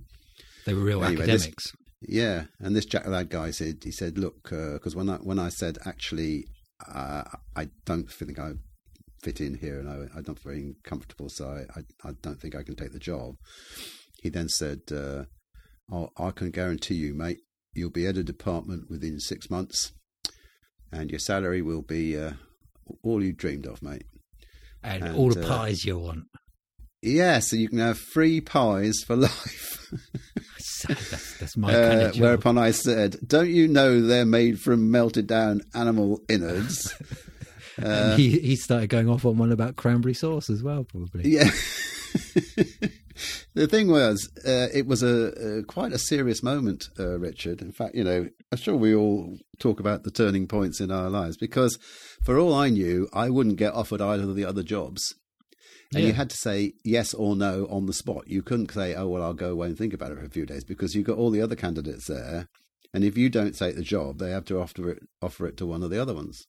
They 0.66 0.74
were 0.74 0.82
real 0.84 1.04
Anyway, 1.04 1.26
this- 1.26 1.42
academics. 1.44 1.74
Yeah, 2.02 2.46
and 2.62 2.76
this 2.78 2.86
Jack 2.86 3.04
the 3.04 3.10
Lad 3.10 3.30
guy 3.30 3.52
said 3.52 3.80
he 3.84 3.92
said, 3.92 4.18
"Look, 4.18 4.44
because 4.44 4.96
when 4.96 5.10
I 5.10 5.18
when 5.18 5.38
I 5.38 5.50
said 5.50 5.78
actually, 5.86 6.46
uh, 6.88 7.24
I 7.56 7.70
don't 7.86 8.10
think 8.10 8.40
I 8.40 8.54
fit 9.24 9.42
in 9.42 9.56
here, 9.56 9.80
and 9.80 9.90
I, 9.90 10.22
don't 10.22 10.40
feel 10.40 10.54
very 10.54 10.76
comfortable, 10.84 11.30
so 11.30 11.48
I, 11.48 11.80
I 11.80 12.10
I 12.10 12.12
don't 12.22 12.40
think 12.40 12.56
I 12.56 12.64
can 12.64 12.76
take 12.76 12.94
the 12.94 13.00
job." 13.00 13.36
He 14.22 14.30
then 14.30 14.50
said, 14.50 14.82
uh, 14.92 15.26
oh, 15.92 16.10
"I 16.18 16.32
can 16.32 16.52
guarantee 16.52 16.96
you, 16.96 17.14
mate, 17.14 17.40
you'll 17.74 17.90
be 17.90 18.04
head 18.04 18.18
of 18.18 18.26
department 18.26 18.90
within 18.90 19.20
six 19.20 19.50
months, 19.50 19.92
and 20.92 21.10
your 21.10 21.20
salary 21.20 21.62
will 21.62 21.82
be 21.82 22.18
uh, 22.18 22.34
all 23.04 23.24
you 23.24 23.34
dreamed 23.34 23.66
of, 23.66 23.82
mate." 23.82 24.06
and, 24.84 25.04
and, 25.04 25.16
all 25.16 25.30
the 25.30 25.46
uh, 25.46 25.48
pies 25.48 25.86
you 25.86 25.98
want. 25.98 26.26
Yeah, 27.02 27.40
so 27.40 27.56
you 27.56 27.70
can 27.70 27.80
have 27.80 27.98
free 27.98 28.42
pies 28.42 29.04
for 29.06 29.16
life. 29.16 29.92
that's, 30.88 31.38
that's 31.40 31.58
my 31.58 31.72
kind 31.74 32.02
Uh, 32.02 32.06
of 32.06 32.14
job. 32.14 32.22
whereupon 32.22 32.58
I 32.58 32.72
said, 32.72 33.18
"Don't 33.26 33.50
you 33.50 33.68
know 33.68 34.02
they're 34.02 34.26
made 34.26 34.60
from 34.60 34.92
melted 34.92 35.28
down 35.28 35.62
animal 35.74 36.22
innards?" 36.30 36.94
Uh, 37.82 38.18
he 38.18 38.38
he 38.40 38.58
started 38.58 38.90
going 38.90 39.08
off 39.08 39.24
on 39.24 39.38
one 39.38 39.54
about 39.54 39.78
cranberry 39.78 40.14
sauce 40.14 40.50
as 40.50 40.62
well, 40.62 40.84
probably. 40.84 41.30
yeah. 41.30 41.50
the 43.54 43.68
thing 43.68 43.88
was, 43.90 44.30
uh, 44.46 44.68
it 44.74 44.86
was 44.86 45.02
a, 45.04 45.60
a 45.60 45.64
quite 45.64 45.94
a 45.94 45.98
serious 45.98 46.44
moment, 46.44 46.90
uh, 47.00 47.18
Richard. 47.20 47.62
In 47.62 47.72
fact, 47.72 47.96
you 47.96 48.04
know, 48.04 48.28
I'm 48.52 48.58
sure 48.58 48.76
we 48.76 48.94
all 48.94 49.38
talk 49.60 49.80
about 49.80 50.04
the 50.04 50.12
turning 50.12 50.48
points 50.48 50.82
in 50.82 50.92
our 50.92 51.10
lives 51.10 51.38
because, 51.38 51.78
for 52.24 52.38
all 52.38 52.54
I 52.54 52.70
knew, 52.70 53.08
I 53.14 53.30
wouldn't 53.30 53.56
get 53.58 53.74
offered 53.74 54.02
either 54.02 54.24
of 54.24 54.36
the 54.36 54.46
other 54.46 54.64
jobs. 54.64 55.14
And 55.96 56.04
you 56.04 56.14
had 56.14 56.30
to 56.30 56.38
say 56.38 56.74
yes 56.84 57.16
or 57.16 57.36
no 57.36 57.68
on 57.70 57.88
the 57.88 57.94
spot. 57.94 58.28
You 58.28 58.44
couldn't 58.44 58.72
say, 58.72 58.94
"Oh 58.94 59.08
well, 59.08 59.24
I'll 59.24 59.34
go 59.34 59.52
away 59.52 59.68
and 59.68 59.78
think 59.78 59.94
about 59.94 60.12
it 60.12 60.20
for 60.20 60.26
a 60.26 60.30
few 60.30 60.46
days," 60.46 60.64
because 60.64 60.94
you've 60.94 61.08
got 61.08 61.18
all 61.18 61.32
the 61.32 61.42
other 61.42 61.56
candidates 61.56 62.06
there, 62.06 62.48
and 62.94 63.04
if 63.04 63.18
you 63.18 63.30
don't 63.30 63.58
take 63.58 63.76
the 63.76 63.82
job, 63.82 64.20
they 64.20 64.30
have 64.30 64.46
to 64.46 64.60
offer 64.60 64.92
it 64.92 65.00
offer 65.22 65.48
it 65.48 65.58
to 65.58 65.66
one 65.66 65.82
of 65.82 65.90
the 65.90 66.00
other 66.00 66.14
ones. 66.14 66.46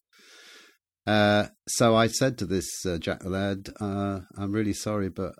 Uh, 1.06 1.46
so 1.66 1.96
I 1.96 2.06
said 2.08 2.36
to 2.38 2.46
this 2.46 2.84
uh, 2.84 2.98
Jack 2.98 3.20
the 3.20 3.30
lad, 3.30 3.70
uh, 3.80 4.20
"I'm 4.36 4.52
really 4.52 4.74
sorry, 4.74 5.08
but 5.08 5.34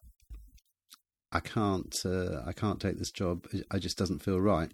I 1.30 1.40
can't. 1.40 1.94
Uh, 2.02 2.40
I 2.46 2.52
can't 2.52 2.80
take 2.80 2.98
this 2.98 3.10
job. 3.12 3.46
It, 3.52 3.66
it 3.72 3.80
just 3.80 3.98
doesn't 3.98 4.22
feel 4.22 4.40
right." 4.40 4.72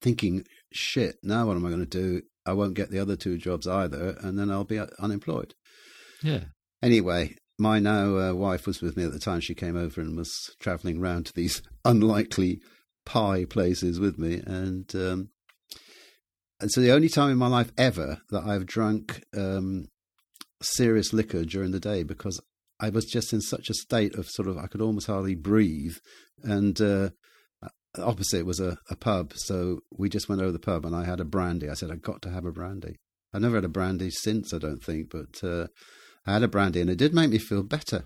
Thinking, 0.00 0.44
"Shit! 0.72 1.16
Now 1.22 1.46
what 1.46 1.56
am 1.56 1.66
I 1.66 1.68
going 1.68 1.84
to 1.84 1.86
do? 1.86 2.22
I 2.46 2.54
won't 2.54 2.74
get 2.74 2.90
the 2.90 2.98
other 2.98 3.16
two 3.16 3.36
jobs 3.36 3.66
either, 3.66 4.16
and 4.22 4.38
then 4.38 4.50
I'll 4.50 4.64
be 4.64 4.78
uh, 4.78 4.86
unemployed." 4.98 5.54
Yeah. 6.22 6.44
Anyway, 6.82 7.36
my 7.60 7.78
now 7.78 8.16
uh, 8.18 8.32
wife 8.32 8.66
was 8.66 8.80
with 8.80 8.96
me 8.96 9.04
at 9.04 9.12
the 9.12 9.18
time. 9.18 9.40
She 9.40 9.54
came 9.54 9.76
over 9.76 10.00
and 10.00 10.16
was 10.16 10.32
travelling 10.58 11.00
round 11.00 11.26
to 11.26 11.34
these 11.34 11.62
unlikely 11.84 12.60
pie 13.04 13.44
places 13.44 14.00
with 14.00 14.18
me, 14.18 14.42
and 14.46 14.92
um, 14.94 15.28
and 16.60 16.70
so 16.70 16.80
the 16.80 16.92
only 16.92 17.08
time 17.08 17.30
in 17.30 17.38
my 17.38 17.46
life 17.46 17.72
ever 17.78 18.18
that 18.30 18.44
I've 18.44 18.66
drunk 18.66 19.24
um, 19.36 19.86
serious 20.62 21.12
liquor 21.12 21.44
during 21.44 21.70
the 21.70 21.80
day 21.80 22.02
because 22.02 22.40
I 22.80 22.90
was 22.90 23.04
just 23.04 23.32
in 23.32 23.40
such 23.40 23.70
a 23.70 23.74
state 23.74 24.14
of 24.14 24.28
sort 24.28 24.48
of 24.48 24.58
I 24.58 24.66
could 24.66 24.80
almost 24.80 25.06
hardly 25.06 25.34
breathe, 25.34 25.96
and 26.42 26.80
uh, 26.80 27.10
opposite 27.98 28.46
was 28.46 28.60
a, 28.60 28.78
a 28.88 28.96
pub, 28.96 29.32
so 29.36 29.80
we 29.96 30.08
just 30.08 30.28
went 30.28 30.40
over 30.40 30.52
the 30.52 30.58
pub 30.58 30.84
and 30.86 30.96
I 30.96 31.04
had 31.04 31.20
a 31.20 31.24
brandy. 31.24 31.68
I 31.68 31.74
said 31.74 31.90
I 31.90 31.96
got 31.96 32.22
to 32.22 32.30
have 32.30 32.44
a 32.44 32.52
brandy. 32.52 32.96
I've 33.32 33.42
never 33.42 33.56
had 33.56 33.64
a 33.64 33.68
brandy 33.68 34.10
since, 34.10 34.52
I 34.54 34.58
don't 34.58 34.82
think, 34.82 35.10
but. 35.10 35.46
Uh, 35.46 35.66
I 36.26 36.32
had 36.34 36.42
a 36.42 36.48
brandy 36.48 36.80
and 36.80 36.90
it 36.90 36.96
did 36.98 37.14
make 37.14 37.30
me 37.30 37.38
feel 37.38 37.62
better. 37.62 38.04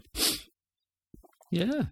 Yeah. 1.51 1.85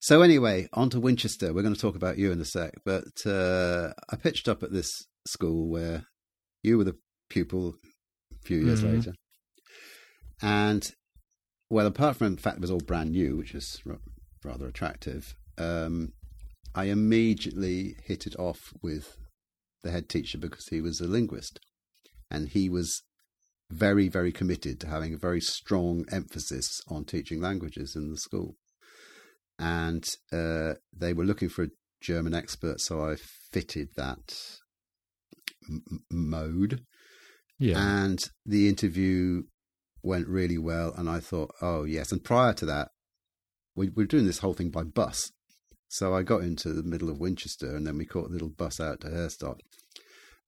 So 0.00 0.22
anyway, 0.22 0.68
on 0.72 0.90
to 0.90 1.00
Winchester. 1.00 1.52
We're 1.52 1.62
going 1.62 1.74
to 1.74 1.80
talk 1.80 1.94
about 1.94 2.18
you 2.18 2.32
in 2.32 2.40
a 2.40 2.44
sec, 2.44 2.74
but 2.84 3.24
uh, 3.26 3.92
I 4.10 4.16
pitched 4.16 4.48
up 4.48 4.62
at 4.62 4.72
this 4.72 5.06
school 5.26 5.68
where 5.70 6.04
you 6.62 6.78
were 6.78 6.84
the 6.84 6.96
pupil 7.30 7.74
a 8.32 8.46
few 8.46 8.58
years 8.64 8.82
Mhm. 8.82 8.92
later, 8.96 9.12
and 10.40 10.90
well, 11.70 11.86
apart 11.86 12.16
from 12.16 12.34
the 12.34 12.40
fact 12.42 12.56
it 12.56 12.60
was 12.60 12.70
all 12.70 12.80
brand 12.80 13.12
new, 13.12 13.36
which 13.36 13.54
is 13.54 13.80
r- 13.88 13.98
rather 14.44 14.66
attractive, 14.66 15.34
um, 15.56 16.12
I 16.74 16.84
immediately 16.86 17.94
hit 18.04 18.26
it 18.26 18.36
off 18.38 18.72
with 18.82 19.16
the 19.82 19.90
head 19.92 20.08
teacher 20.08 20.36
because 20.38 20.66
he 20.68 20.80
was 20.80 21.00
a 21.00 21.06
linguist, 21.06 21.60
and 22.30 22.48
he 22.48 22.68
was 22.68 23.02
very, 23.72 24.08
very 24.08 24.32
committed 24.32 24.80
to 24.80 24.86
having 24.86 25.14
a 25.14 25.18
very 25.18 25.40
strong 25.40 26.04
emphasis 26.12 26.80
on 26.88 27.04
teaching 27.04 27.40
languages 27.40 27.96
in 27.96 28.10
the 28.10 28.16
school. 28.16 28.56
And 29.58 30.04
uh, 30.32 30.74
they 30.92 31.12
were 31.12 31.24
looking 31.24 31.48
for 31.48 31.64
a 31.64 31.70
German 32.00 32.34
expert, 32.34 32.80
so 32.80 33.04
I 33.04 33.16
fitted 33.52 33.88
that 33.96 34.34
m- 35.68 36.04
mode. 36.10 36.82
Yeah. 37.58 37.78
And 37.78 38.18
the 38.44 38.68
interview 38.68 39.42
went 40.02 40.26
really 40.26 40.58
well. 40.58 40.92
And 40.96 41.08
I 41.08 41.20
thought, 41.20 41.52
oh, 41.60 41.84
yes. 41.84 42.12
And 42.12 42.24
prior 42.24 42.52
to 42.54 42.66
that, 42.66 42.88
we 43.74 43.88
were 43.88 44.04
doing 44.04 44.26
this 44.26 44.38
whole 44.38 44.54
thing 44.54 44.70
by 44.70 44.82
bus. 44.82 45.30
So 45.88 46.14
I 46.14 46.22
got 46.22 46.42
into 46.42 46.72
the 46.72 46.82
middle 46.82 47.10
of 47.10 47.20
Winchester 47.20 47.76
and 47.76 47.86
then 47.86 47.98
we 47.98 48.06
caught 48.06 48.30
a 48.30 48.32
little 48.32 48.48
bus 48.48 48.80
out 48.80 49.00
to 49.02 49.08
Harestock. 49.08 49.60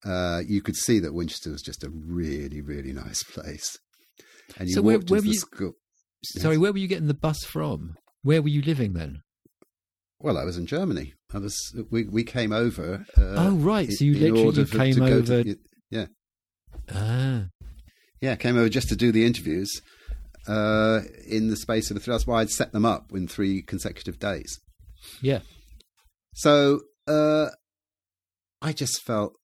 Uh, 0.04 0.42
you 0.46 0.60
could 0.60 0.76
see 0.76 0.98
that 0.98 1.14
Winchester 1.14 1.50
was 1.50 1.62
just 1.62 1.82
a 1.84 1.90
really, 1.90 2.60
really 2.60 2.92
nice 2.92 3.22
place. 3.22 3.76
And 4.58 4.68
you 4.68 4.74
So 4.74 4.82
where- 4.82 4.98
walked 4.98 5.10
where 5.10 5.18
into 5.18 5.28
the 5.28 5.34
you- 5.34 5.40
school. 5.40 5.72
Sorry, 6.24 6.56
where 6.58 6.72
were 6.72 6.78
you 6.78 6.88
getting 6.88 7.06
the 7.08 7.14
bus 7.14 7.38
from? 7.44 7.96
Where 8.22 8.40
were 8.42 8.48
you 8.48 8.62
living 8.62 8.94
then? 8.94 9.20
Well, 10.20 10.38
I 10.38 10.44
was 10.44 10.56
in 10.56 10.66
Germany. 10.66 11.12
I 11.34 11.38
was. 11.38 11.54
We 11.90 12.04
we 12.04 12.24
came 12.24 12.52
over. 12.52 13.04
Uh, 13.16 13.34
oh, 13.36 13.56
right. 13.56 13.90
So 13.92 14.04
you 14.04 14.14
literally 14.14 14.56
you 14.56 14.64
for- 14.64 14.78
came 14.78 15.02
over. 15.02 15.44
To, 15.44 15.56
yeah, 15.90 16.06
Ah. 16.90 17.48
yeah, 18.22 18.36
came 18.36 18.56
over 18.56 18.68
just 18.70 18.88
to 18.88 18.96
do 18.96 19.12
the 19.12 19.24
interviews. 19.26 19.70
Uh, 20.46 21.00
in 21.26 21.48
the 21.48 21.56
space 21.56 21.90
of 21.90 21.96
a 21.96 22.00
three. 22.00 22.12
that's 22.12 22.26
why 22.26 22.40
I'd 22.42 22.50
set 22.50 22.72
them 22.72 22.84
up 22.84 23.10
in 23.12 23.26
three 23.28 23.62
consecutive 23.62 24.18
days. 24.18 24.60
Yeah. 25.22 25.40
So 26.34 26.80
uh, 27.06 27.48
I 28.60 28.72
just 28.74 29.02
felt 29.02 29.34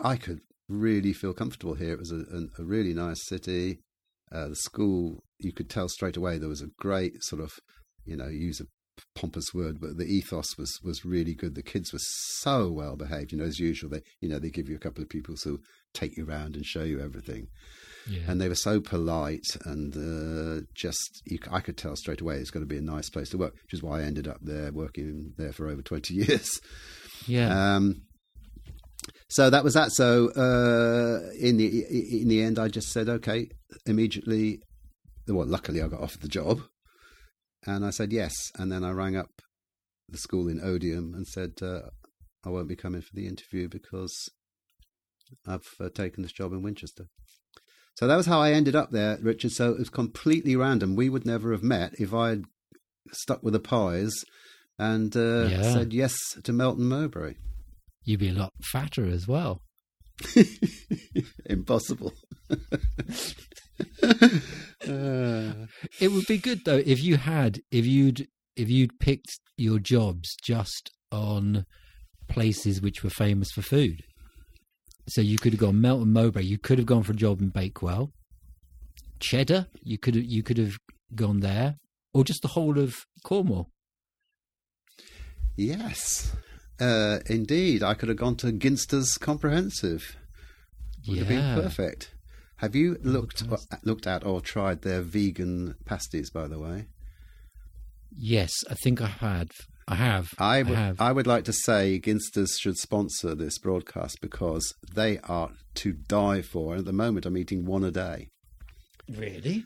I 0.00 0.16
could 0.16 0.40
really 0.68 1.12
feel 1.12 1.32
comfortable 1.32 1.74
here. 1.74 1.92
It 1.92 1.98
was 1.98 2.12
a, 2.12 2.16
a, 2.16 2.62
a 2.62 2.64
really 2.64 2.92
nice 2.94 3.24
city. 3.26 3.80
Uh, 4.32 4.48
the 4.48 4.56
school, 4.56 5.22
you 5.38 5.52
could 5.52 5.70
tell 5.70 5.88
straight 5.88 6.16
away 6.16 6.38
there 6.38 6.48
was 6.48 6.62
a 6.62 6.68
great 6.78 7.22
sort 7.22 7.40
of, 7.40 7.52
you 8.04 8.16
know, 8.16 8.28
use 8.28 8.60
a 8.60 8.66
pompous 9.14 9.52
word, 9.54 9.78
but 9.80 9.96
the 9.98 10.04
ethos 10.06 10.56
was 10.58 10.80
was 10.82 11.04
really 11.04 11.34
good. 11.34 11.54
The 11.54 11.62
kids 11.62 11.92
were 11.92 12.00
so 12.00 12.70
well 12.70 12.96
behaved. 12.96 13.30
You 13.32 13.38
know, 13.38 13.44
as 13.44 13.58
usual, 13.60 13.90
they 13.90 14.00
you 14.20 14.28
know 14.28 14.38
they 14.38 14.50
give 14.50 14.68
you 14.68 14.76
a 14.76 14.80
couple 14.80 15.02
of 15.02 15.08
people 15.08 15.36
who 15.42 15.60
take 15.94 16.16
you 16.16 16.26
around 16.26 16.56
and 16.56 16.64
show 16.66 16.82
you 16.82 17.00
everything 17.00 17.46
Yeah. 18.06 18.20
and 18.28 18.38
they 18.38 18.48
were 18.50 18.54
so 18.54 18.80
polite 18.80 19.46
and 19.64 19.96
uh, 19.96 20.66
just 20.74 21.22
you, 21.24 21.38
I 21.50 21.60
could 21.60 21.78
tell 21.78 21.96
straight 21.96 22.20
away 22.20 22.36
it's 22.36 22.50
going 22.50 22.64
to 22.66 22.74
be 22.74 22.76
a 22.78 22.82
nice 22.82 23.08
place 23.08 23.30
to 23.30 23.38
work, 23.38 23.54
which 23.62 23.72
is 23.72 23.82
why 23.82 24.00
I 24.00 24.04
ended 24.04 24.28
up 24.28 24.38
there 24.42 24.72
working 24.72 25.32
there 25.38 25.52
for 25.52 25.68
over 25.68 25.82
twenty 25.82 26.14
years. 26.26 26.60
yeah. 27.26 27.76
Um, 27.76 28.02
so 29.28 29.50
that 29.50 29.64
was 29.64 29.74
that. 29.74 29.92
So 29.92 30.28
uh, 30.30 31.30
in 31.38 31.56
the 31.56 31.84
in 32.22 32.28
the 32.28 32.42
end, 32.42 32.58
I 32.58 32.68
just 32.68 32.90
said 32.92 33.08
okay 33.08 33.48
immediately. 33.86 34.60
Well, 35.28 35.46
luckily 35.46 35.82
I 35.82 35.88
got 35.88 36.00
offered 36.02 36.22
the 36.22 36.28
job, 36.28 36.62
and 37.66 37.84
I 37.84 37.90
said 37.90 38.12
yes. 38.12 38.32
And 38.56 38.70
then 38.70 38.84
I 38.84 38.90
rang 38.90 39.16
up 39.16 39.30
the 40.08 40.18
school 40.18 40.46
in 40.48 40.60
Odiham 40.60 41.14
and 41.14 41.26
said 41.26 41.54
uh, 41.62 41.80
I 42.44 42.50
won't 42.50 42.68
be 42.68 42.76
coming 42.76 43.00
for 43.02 43.12
the 43.14 43.26
interview 43.26 43.68
because 43.68 44.14
I've 45.46 45.66
uh, 45.80 45.88
taken 45.92 46.22
this 46.22 46.32
job 46.32 46.52
in 46.52 46.62
Winchester. 46.62 47.06
So 47.96 48.06
that 48.06 48.16
was 48.16 48.26
how 48.26 48.40
I 48.40 48.52
ended 48.52 48.76
up 48.76 48.90
there, 48.90 49.18
Richard. 49.20 49.52
So 49.52 49.72
it 49.72 49.78
was 49.78 49.88
completely 49.90 50.54
random. 50.54 50.94
We 50.94 51.08
would 51.08 51.24
never 51.26 51.50
have 51.52 51.62
met 51.62 51.94
if 51.98 52.12
I 52.14 52.28
had 52.28 52.44
stuck 53.12 53.42
with 53.42 53.54
the 53.54 53.58
pies 53.60 54.12
and 54.78 55.16
uh, 55.16 55.48
Yeah. 55.48 55.72
said 55.72 55.92
yes 55.92 56.14
to 56.44 56.52
Melton 56.52 56.84
Mowbray. 56.84 57.34
You'd 58.06 58.20
be 58.20 58.28
a 58.30 58.32
lot 58.32 58.52
fatter 58.62 59.04
as 59.06 59.28
well. 59.28 59.60
Impossible. 61.46 62.14
Uh, 64.88 65.66
It 66.00 66.12
would 66.12 66.26
be 66.26 66.38
good 66.38 66.64
though 66.64 66.80
if 66.86 67.02
you 67.02 67.16
had 67.16 67.60
if 67.70 67.84
you'd 67.84 68.26
if 68.54 68.70
you'd 68.70 68.98
picked 69.00 69.38
your 69.58 69.78
jobs 69.78 70.36
just 70.42 70.90
on 71.12 71.66
places 72.28 72.80
which 72.80 73.02
were 73.04 73.10
famous 73.10 73.50
for 73.50 73.60
food. 73.62 74.00
So 75.08 75.20
you 75.20 75.36
could 75.38 75.52
have 75.52 75.60
gone 75.60 75.80
Melton 75.80 76.12
Mowbray. 76.12 76.44
You 76.44 76.56
could 76.58 76.78
have 76.78 76.86
gone 76.86 77.02
for 77.02 77.12
a 77.12 77.16
job 77.16 77.40
in 77.42 77.48
Bakewell, 77.50 78.12
Cheddar. 79.20 79.66
You 79.82 79.98
could 79.98 80.14
have 80.14 80.24
you 80.24 80.42
could 80.42 80.58
have 80.58 80.78
gone 81.14 81.40
there, 81.40 81.76
or 82.14 82.24
just 82.24 82.42
the 82.42 82.48
whole 82.48 82.78
of 82.78 82.94
Cornwall. 83.24 83.70
yes, 85.56 86.34
uh, 86.80 87.18
indeed. 87.26 87.82
I 87.82 87.94
could 87.94 88.08
have 88.08 88.18
gone 88.18 88.36
to 88.36 88.52
Ginster's 88.52 89.18
Comprehensive. 89.18 90.16
Would 91.08 91.18
have 91.18 91.28
been 91.28 91.62
perfect. 91.62 92.12
Have 92.56 92.74
you 92.74 92.96
looked 93.02 93.40
fantastic. 93.40 93.78
looked 93.84 94.06
at 94.06 94.24
or 94.24 94.40
tried 94.40 94.82
their 94.82 95.02
vegan 95.02 95.76
pasties? 95.84 96.30
By 96.30 96.48
the 96.48 96.58
way, 96.58 96.86
Yes, 98.18 98.52
I 98.70 98.74
think 98.74 99.00
I 99.00 99.06
had. 99.06 99.50
I 99.88 99.94
have. 99.94 100.30
I 100.38 100.62
would, 100.62 100.74
have. 100.76 101.00
I 101.00 101.12
would 101.12 101.26
like 101.26 101.44
to 101.44 101.52
say 101.52 102.00
Ginsters 102.02 102.58
should 102.58 102.76
sponsor 102.76 103.34
this 103.34 103.58
broadcast 103.58 104.18
because 104.20 104.74
they 104.94 105.18
are 105.20 105.50
to 105.76 105.92
die 105.92 106.42
for. 106.42 106.72
And 106.72 106.80
at 106.80 106.86
the 106.86 106.92
moment, 106.92 107.26
I'm 107.26 107.36
eating 107.36 107.64
one 107.66 107.84
a 107.84 107.90
day. 107.90 108.28
really? 109.08 109.64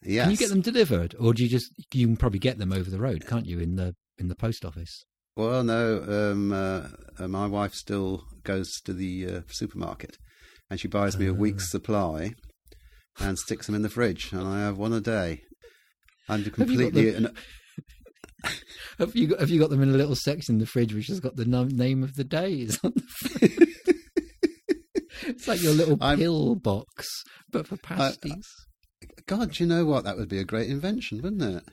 Yes. 0.00 0.24
Can 0.24 0.30
you 0.30 0.36
get 0.36 0.50
them 0.50 0.60
delivered, 0.60 1.16
or 1.18 1.34
do 1.34 1.42
you 1.42 1.48
just? 1.50 1.72
You 1.92 2.06
can 2.06 2.16
probably 2.16 2.38
get 2.38 2.58
them 2.58 2.72
over 2.72 2.88
the 2.88 3.00
road, 3.00 3.26
can't 3.26 3.46
you? 3.46 3.58
In 3.58 3.74
the 3.74 3.96
in 4.16 4.28
the 4.28 4.36
post 4.36 4.64
office. 4.64 5.04
Well, 5.38 5.62
no. 5.62 6.02
Um, 6.32 6.52
uh, 6.52 6.88
uh, 7.18 7.28
my 7.28 7.46
wife 7.46 7.72
still 7.72 8.24
goes 8.42 8.68
to 8.84 8.92
the 8.92 9.26
uh, 9.26 9.40
supermarket, 9.48 10.16
and 10.68 10.80
she 10.80 10.88
buys 10.88 11.16
me 11.16 11.26
a 11.26 11.30
Ah. 11.32 11.34
week's 11.36 11.70
supply, 11.70 12.32
and 13.20 13.38
sticks 13.38 13.66
them 13.66 13.74
in 13.76 13.82
the 13.82 13.88
fridge, 13.88 14.32
and 14.32 14.42
I 14.46 14.60
have 14.60 14.76
one 14.78 14.92
a 14.92 15.00
day. 15.00 15.42
I'm 16.28 16.40
you 16.40 16.46
got 16.46 16.54
completely. 16.54 17.10
them- 17.12 17.34
Have 18.98 19.14
you 19.16 19.28
got, 19.28 19.40
have 19.40 19.50
you 19.50 19.58
got 19.60 19.70
them 19.70 19.82
in 19.82 19.88
a 19.90 19.96
little 19.96 20.14
section 20.16 20.56
in 20.56 20.58
the 20.60 20.66
fridge 20.66 20.92
which 20.94 21.06
has 21.08 21.18
got 21.20 21.34
the 21.36 21.44
no- 21.44 21.64
name 21.64 22.02
of 22.04 22.14
the 22.14 22.22
days 22.24 22.78
on 22.84 22.92
the 22.94 23.02
front? 23.02 23.52
it's 25.22 25.46
like 25.48 25.60
your 25.62 25.72
little 25.72 25.96
I'm- 26.00 26.18
pill 26.18 26.54
box, 26.56 27.06
but 27.50 27.66
for 27.66 27.76
pasties. 27.76 28.46
God, 29.26 29.58
you 29.58 29.66
know 29.66 29.84
what? 29.84 30.02
That 30.04 30.16
would 30.16 30.28
be 30.28 30.38
a 30.38 30.44
great 30.44 30.68
invention, 30.70 31.20
wouldn't 31.22 31.42
it? 31.42 31.64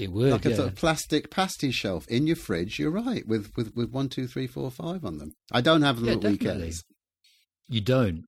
It 0.00 0.12
would, 0.12 0.32
like 0.32 0.44
a 0.46 0.50
yeah. 0.50 0.56
sort 0.56 0.68
of 0.68 0.74
plastic 0.76 1.30
pasty 1.30 1.70
shelf 1.70 2.06
in 2.08 2.26
your 2.26 2.36
fridge. 2.36 2.78
You're 2.78 2.90
right, 2.90 3.26
with 3.26 3.52
with 3.56 3.74
with 3.74 3.90
one, 3.90 4.08
two, 4.08 4.26
three, 4.26 4.46
four, 4.46 4.70
five 4.70 5.04
on 5.04 5.18
them. 5.18 5.34
I 5.52 5.60
don't 5.60 5.82
have 5.82 5.96
them 5.96 6.06
Yeah, 6.06 6.12
at 6.12 6.20
definitely. 6.20 6.48
weekends. 6.62 6.84
You 7.68 7.80
don't. 7.80 8.24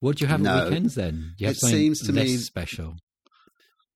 What 0.00 0.16
do 0.16 0.24
you 0.24 0.28
have 0.28 0.40
No. 0.40 0.58
at 0.58 0.64
weekends 0.68 0.94
then? 0.96 1.34
It 1.38 1.56
seems 1.56 2.00
to 2.00 2.12
less 2.12 2.26
me- 2.28 2.36
special. 2.38 2.96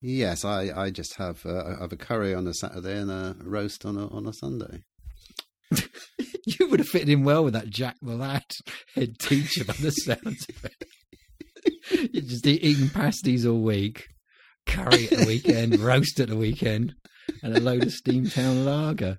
Yes, 0.00 0.44
I, 0.44 0.70
I 0.84 0.90
just 0.90 1.16
have 1.16 1.44
uh, 1.46 1.64
I 1.78 1.80
have 1.82 1.92
a 1.92 1.96
curry 1.96 2.34
on 2.34 2.46
a 2.46 2.54
Saturday 2.54 2.98
and 2.98 3.10
a 3.10 3.34
roast 3.42 3.84
on 3.84 3.96
a 3.96 4.06
on 4.08 4.26
a 4.26 4.32
Sunday. 4.32 4.82
You 6.48 6.68
would 6.68 6.78
have 6.78 6.88
fitted 6.88 7.08
in 7.08 7.24
well 7.24 7.42
with 7.42 7.54
that 7.54 7.68
Jack 7.70 7.96
the 8.00 8.14
Lad 8.14 8.44
head 8.94 9.18
teacher 9.18 9.64
by 9.64 9.72
the 9.80 9.90
sounds 9.90 10.46
of 10.48 10.64
it. 10.64 12.10
You're 12.14 12.22
just 12.22 12.46
eating 12.46 12.88
pasties 12.88 13.44
all 13.44 13.60
week, 13.62 14.06
curry 14.66 15.04
at 15.10 15.18
the 15.18 15.26
weekend, 15.26 15.78
roast 15.80 16.18
at 16.20 16.28
the 16.28 16.36
weekend, 16.36 16.94
and 17.42 17.56
a 17.56 17.60
load 17.60 17.82
of 17.84 17.88
Steamtown 17.92 18.64
lager. 18.64 19.18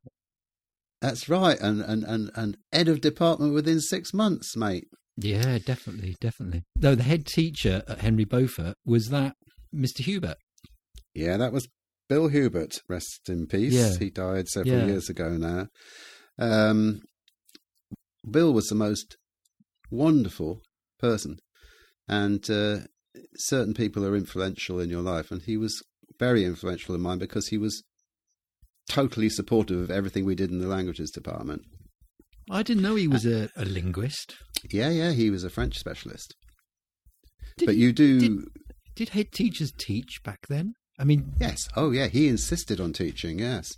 That's 1.01 1.29
right, 1.29 1.59
and 1.59 1.81
and 1.81 2.03
and 2.03 2.31
and 2.35 2.57
head 2.71 2.87
of 2.87 3.01
department 3.01 3.53
within 3.53 3.79
six 3.79 4.13
months, 4.13 4.55
mate. 4.57 4.87
Yeah, 5.15 5.57
definitely, 5.59 6.15
definitely. 6.21 6.63
Though 6.75 6.95
the 6.95 7.03
head 7.03 7.25
teacher 7.25 7.83
at 7.87 7.99
Henry 8.01 8.25
Beaufort 8.25 8.75
was 8.85 9.09
that 9.09 9.33
Mr. 9.73 9.99
Hubert. 9.99 10.37
Yeah, 11.13 11.37
that 11.37 11.51
was 11.53 11.67
Bill 12.07 12.27
Hubert. 12.27 12.81
Rest 12.87 13.21
in 13.27 13.47
peace. 13.47 13.73
Yeah. 13.73 13.97
He 13.97 14.09
died 14.11 14.47
several 14.47 14.77
Yeah. 14.79 14.85
years 14.85 15.09
ago 15.09 15.37
now. 15.37 15.67
Um, 16.39 17.01
Bill 18.29 18.53
was 18.53 18.67
the 18.67 18.75
most 18.75 19.17
wonderful 19.89 20.61
person, 20.99 21.37
and 22.07 22.47
uh, 22.49 22.79
certain 23.35 23.73
people 23.73 24.05
are 24.05 24.15
influential 24.15 24.79
in 24.79 24.89
your 24.89 25.01
life, 25.01 25.31
and 25.31 25.41
he 25.41 25.57
was 25.57 25.81
very 26.19 26.43
influential 26.45 26.95
in 26.95 27.01
mine 27.01 27.19
because 27.19 27.47
he 27.47 27.57
was 27.57 27.83
totally 28.89 29.29
supportive 29.29 29.79
of 29.79 29.91
everything 29.91 30.25
we 30.25 30.35
did 30.35 30.49
in 30.51 30.59
the 30.59 30.67
languages 30.67 31.11
department. 31.11 31.61
I 32.49 32.63
didn't 32.63 32.83
know 32.83 32.95
he 32.95 33.07
uh, 33.07 33.11
was 33.11 33.25
a, 33.25 33.49
a 33.57 33.65
linguist. 33.65 34.35
Yeah, 34.71 34.89
yeah, 34.89 35.11
he 35.11 35.29
was 35.29 35.43
a 35.43 35.49
French 35.49 35.77
specialist. 35.77 36.33
Did 37.57 37.65
but 37.65 37.75
he- 37.75 37.81
you 37.81 37.91
do. 37.91 38.19
did- 38.19 38.45
Did 38.95 39.09
head 39.09 39.31
teachers 39.31 39.71
teach 39.77 40.21
back 40.23 40.47
then? 40.47 40.73
I 40.99 41.03
mean, 41.03 41.33
Yes. 41.39 41.67
Oh, 41.75 41.91
yeah. 41.91 42.07
He 42.07 42.27
insisted 42.27 42.79
on 42.81 42.91
teaching. 42.93 43.37
Yes. 43.39 43.71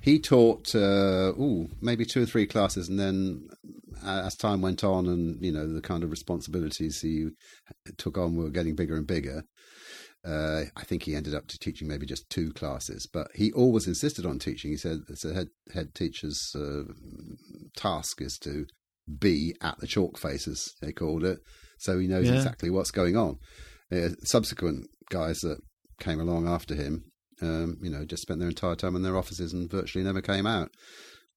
He 0.00 0.18
taught, 0.18 0.74
uh, 0.74 1.32
ooh, 1.38 1.68
maybe 1.80 2.04
two 2.04 2.22
or 2.22 2.26
three 2.26 2.46
classes, 2.46 2.88
and 2.88 2.98
then 2.98 3.48
uh, 4.04 4.22
as 4.24 4.34
time 4.36 4.62
went 4.62 4.82
on, 4.82 5.06
and 5.06 5.44
you 5.44 5.52
know 5.52 5.70
the 5.70 5.82
kind 5.82 6.02
of 6.02 6.10
responsibilities 6.10 7.00
he 7.00 7.28
took 7.98 8.16
on 8.16 8.34
were 8.36 8.50
getting 8.50 8.74
bigger 8.74 8.96
and 8.96 9.06
bigger. 9.06 9.44
Uh, 10.24 10.64
I 10.76 10.84
think 10.84 11.02
he 11.04 11.14
ended 11.14 11.34
up 11.34 11.46
to 11.48 11.58
teaching 11.58 11.88
maybe 11.88 12.06
just 12.06 12.28
two 12.30 12.52
classes, 12.52 13.06
but 13.10 13.28
he 13.34 13.52
always 13.52 13.86
insisted 13.86 14.26
on 14.26 14.38
teaching. 14.38 14.70
He 14.70 14.76
said 14.76 15.00
it's 15.08 15.24
a 15.24 15.34
head 15.34 15.48
head 15.74 15.94
teacher's 15.94 16.54
uh, 16.54 16.84
task 17.76 18.20
is 18.20 18.38
to 18.38 18.66
be 19.18 19.54
at 19.62 19.78
the 19.78 19.86
chalk 19.86 20.18
faces 20.18 20.74
they 20.80 20.92
called 20.92 21.24
it, 21.24 21.40
so 21.78 21.98
he 21.98 22.06
knows 22.06 22.26
Yeah. 22.26 22.36
exactly 22.36 22.70
what's 22.70 22.90
going 22.90 23.16
on. 23.16 23.38
Uh, 23.92 24.10
subsequent 24.24 24.86
guys 25.10 25.40
that 25.40 25.58
came 25.98 26.20
along 26.20 26.46
after 26.48 26.74
him, 26.74 27.04
um, 27.42 27.78
you 27.82 27.90
know, 27.90 28.04
just 28.04 28.22
spent 28.22 28.40
their 28.40 28.48
entire 28.48 28.76
time 28.76 28.96
in 28.96 29.02
their 29.02 29.16
offices 29.16 29.52
and 29.52 29.70
virtually 29.70 30.04
never 30.04 30.20
came 30.20 30.46
out. 30.46 30.70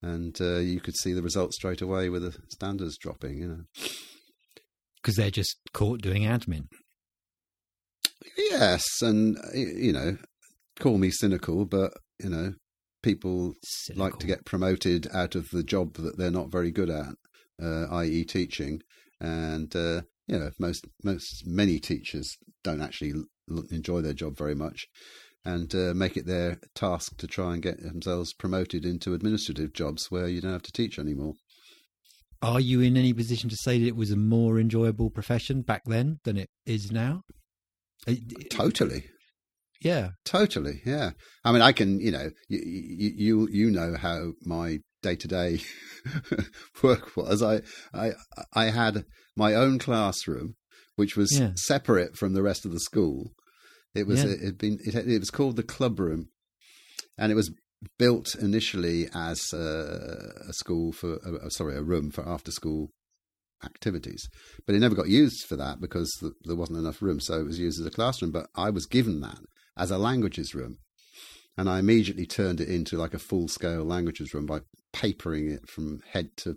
And 0.01 0.35
uh, 0.41 0.57
you 0.57 0.81
could 0.81 0.97
see 0.97 1.13
the 1.13 1.21
results 1.21 1.55
straight 1.55 1.81
away 1.81 2.09
with 2.09 2.23
the 2.23 2.37
standards 2.49 2.97
dropping. 2.97 3.37
You 3.37 3.47
know, 3.47 3.63
because 5.01 5.15
they're 5.15 5.31
just 5.31 5.57
caught 5.73 6.01
doing 6.01 6.23
admin. 6.23 6.67
yes, 8.37 8.83
and 9.01 9.37
you 9.53 9.93
know, 9.93 10.17
call 10.79 10.97
me 10.97 11.09
cynical, 11.09 11.65
but 11.65 11.93
you 12.19 12.29
know, 12.29 12.53
people 13.01 13.53
like 13.95 14.17
to 14.19 14.27
get 14.27 14.45
promoted 14.45 15.07
out 15.13 15.35
of 15.35 15.49
the 15.51 15.63
job 15.63 15.95
that 15.95 16.17
they're 16.17 16.31
not 16.31 16.51
very 16.51 16.71
good 16.71 16.89
at, 16.89 17.15
uh, 17.61 17.85
i.e., 17.91 18.23
teaching. 18.23 18.81
And 19.19 19.73
uh, 19.75 20.01
you 20.27 20.39
know, 20.39 20.51
most 20.59 20.85
most 21.03 21.43
many 21.45 21.79
teachers 21.79 22.35
don't 22.63 22.81
actually 22.81 23.13
enjoy 23.69 24.01
their 24.01 24.13
job 24.13 24.37
very 24.37 24.55
much, 24.55 24.87
and 25.45 25.73
uh, 25.75 25.93
make 25.93 26.15
it 26.17 26.25
their 26.25 26.60
task 26.75 27.17
to 27.17 27.27
try 27.27 27.53
and 27.53 27.62
get 27.62 27.82
themselves 27.82 28.34
promoted 28.34 28.86
into 28.86 29.13
administrative 29.13 29.73
jobs 29.73 30.10
where 30.10 30.27
you 30.27 30.41
don't 30.41 30.53
have 30.53 30.62
to 30.63 30.71
teach 30.71 30.97
anymore. 30.97 31.34
Are 32.41 32.60
you 32.60 32.82
in 32.82 32.97
any 32.97 33.13
position 33.13 33.49
to 33.49 33.56
say 33.58 33.79
that 33.79 33.88
it 33.88 33.95
was 33.95 34.12
a 34.12 34.17
more 34.17 34.60
enjoyable 34.60 35.10
profession 35.10 35.62
back 35.62 35.84
then 35.86 36.19
than 36.25 36.38
it 36.38 36.49
is 36.65 36.91
now? 36.91 37.21
Uh, 38.08 38.13
Totally. 38.49 39.06
Yeah. 39.82 40.10
Totally, 40.25 40.82
yeah. 40.86 41.12
I 41.43 41.51
mean, 41.51 41.62
I 41.62 41.71
can, 41.73 41.99
you 41.99 42.12
know, 42.12 42.29
you 42.47 42.62
you 43.15 43.47
you 43.51 43.71
know 43.71 43.95
how 43.97 44.32
my 44.45 44.79
day 45.01 45.15
to 45.17 45.27
day 45.27 45.60
work 46.82 47.15
was. 47.17 47.41
I 47.43 47.62
I 47.93 48.12
I 48.53 48.65
had 48.65 49.03
my 49.36 49.53
own 49.56 49.79
classroom, 49.79 50.56
which 50.95 51.17
was 51.17 51.38
Yeah. 51.38 51.51
separate 51.56 52.15
from 52.17 52.34
the 52.34 52.43
rest 52.43 52.65
of 52.65 52.71
the 52.71 52.79
school. 52.79 53.32
It 53.95 54.08
was 54.08 54.23
Yeah. 54.23 54.32
it 54.32 54.41
had 54.41 54.58
been 54.58 54.79
it, 54.86 54.93
had- 54.93 55.08
it 55.08 55.19
was 55.19 55.29
called 55.32 55.56
the 55.56 55.63
club 55.63 55.99
room, 55.99 56.29
and 57.17 57.32
it 57.32 57.36
was 57.36 57.51
built 57.99 58.34
initially 58.36 59.08
as 59.13 59.51
a, 59.53 60.32
a 60.47 60.53
school 60.53 60.91
for 60.93 61.15
uh, 61.25 61.49
sorry 61.49 61.75
a 61.75 61.82
room 61.84 62.12
for 62.12 62.27
after 62.27 62.51
school 62.51 62.91
activities, 63.63 64.27
but 64.65 64.75
it 64.75 64.79
never 64.79 64.95
got 64.95 65.08
used 65.10 65.45
for 65.47 65.56
that 65.56 65.79
because 65.79 66.12
th- 66.19 66.34
there 66.43 66.56
wasn't 66.56 66.77
enough 66.79 67.01
room. 67.01 67.19
So 67.19 67.39
it 67.39 67.45
was 67.45 67.60
used 67.60 67.79
as 67.79 67.86
a 67.86 67.91
classroom. 67.91 68.32
But 68.32 68.47
I 68.56 68.69
was 68.69 68.86
given 68.86 69.21
that 69.21 69.39
as 69.77 69.91
a 69.91 69.97
languages 69.97 70.53
room, 70.56 70.77
and 71.58 71.69
I 71.69 71.79
immediately 71.79 72.25
turned 72.25 72.60
it 72.62 72.69
into 72.69 72.97
like 72.97 73.13
a 73.13 73.19
full 73.19 73.47
scale 73.47 73.84
languages 73.84 74.34
room 74.34 74.45
by 74.45 74.62
papering 74.91 75.49
it 75.51 75.69
from 75.69 76.01
head 76.12 76.29
to 76.38 76.56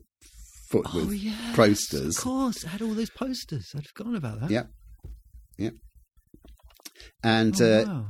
foot 0.71 0.87
oh, 0.95 1.07
with 1.07 1.15
yeah. 1.15 1.55
posters. 1.55 2.19
Of 2.19 2.25
course. 2.25 2.65
It 2.65 2.69
had 2.69 2.83
all 2.83 2.95
those 2.95 3.11
posters. 3.11 3.71
I'd 3.77 3.87
forgotten 3.87 4.17
about 4.17 4.41
that. 4.41 4.51
Yep. 4.51 4.71
Yep. 5.59 5.75
And 7.23 7.61
Oh, 7.61 7.65
uh, 7.65 7.85
wow. 7.87 8.07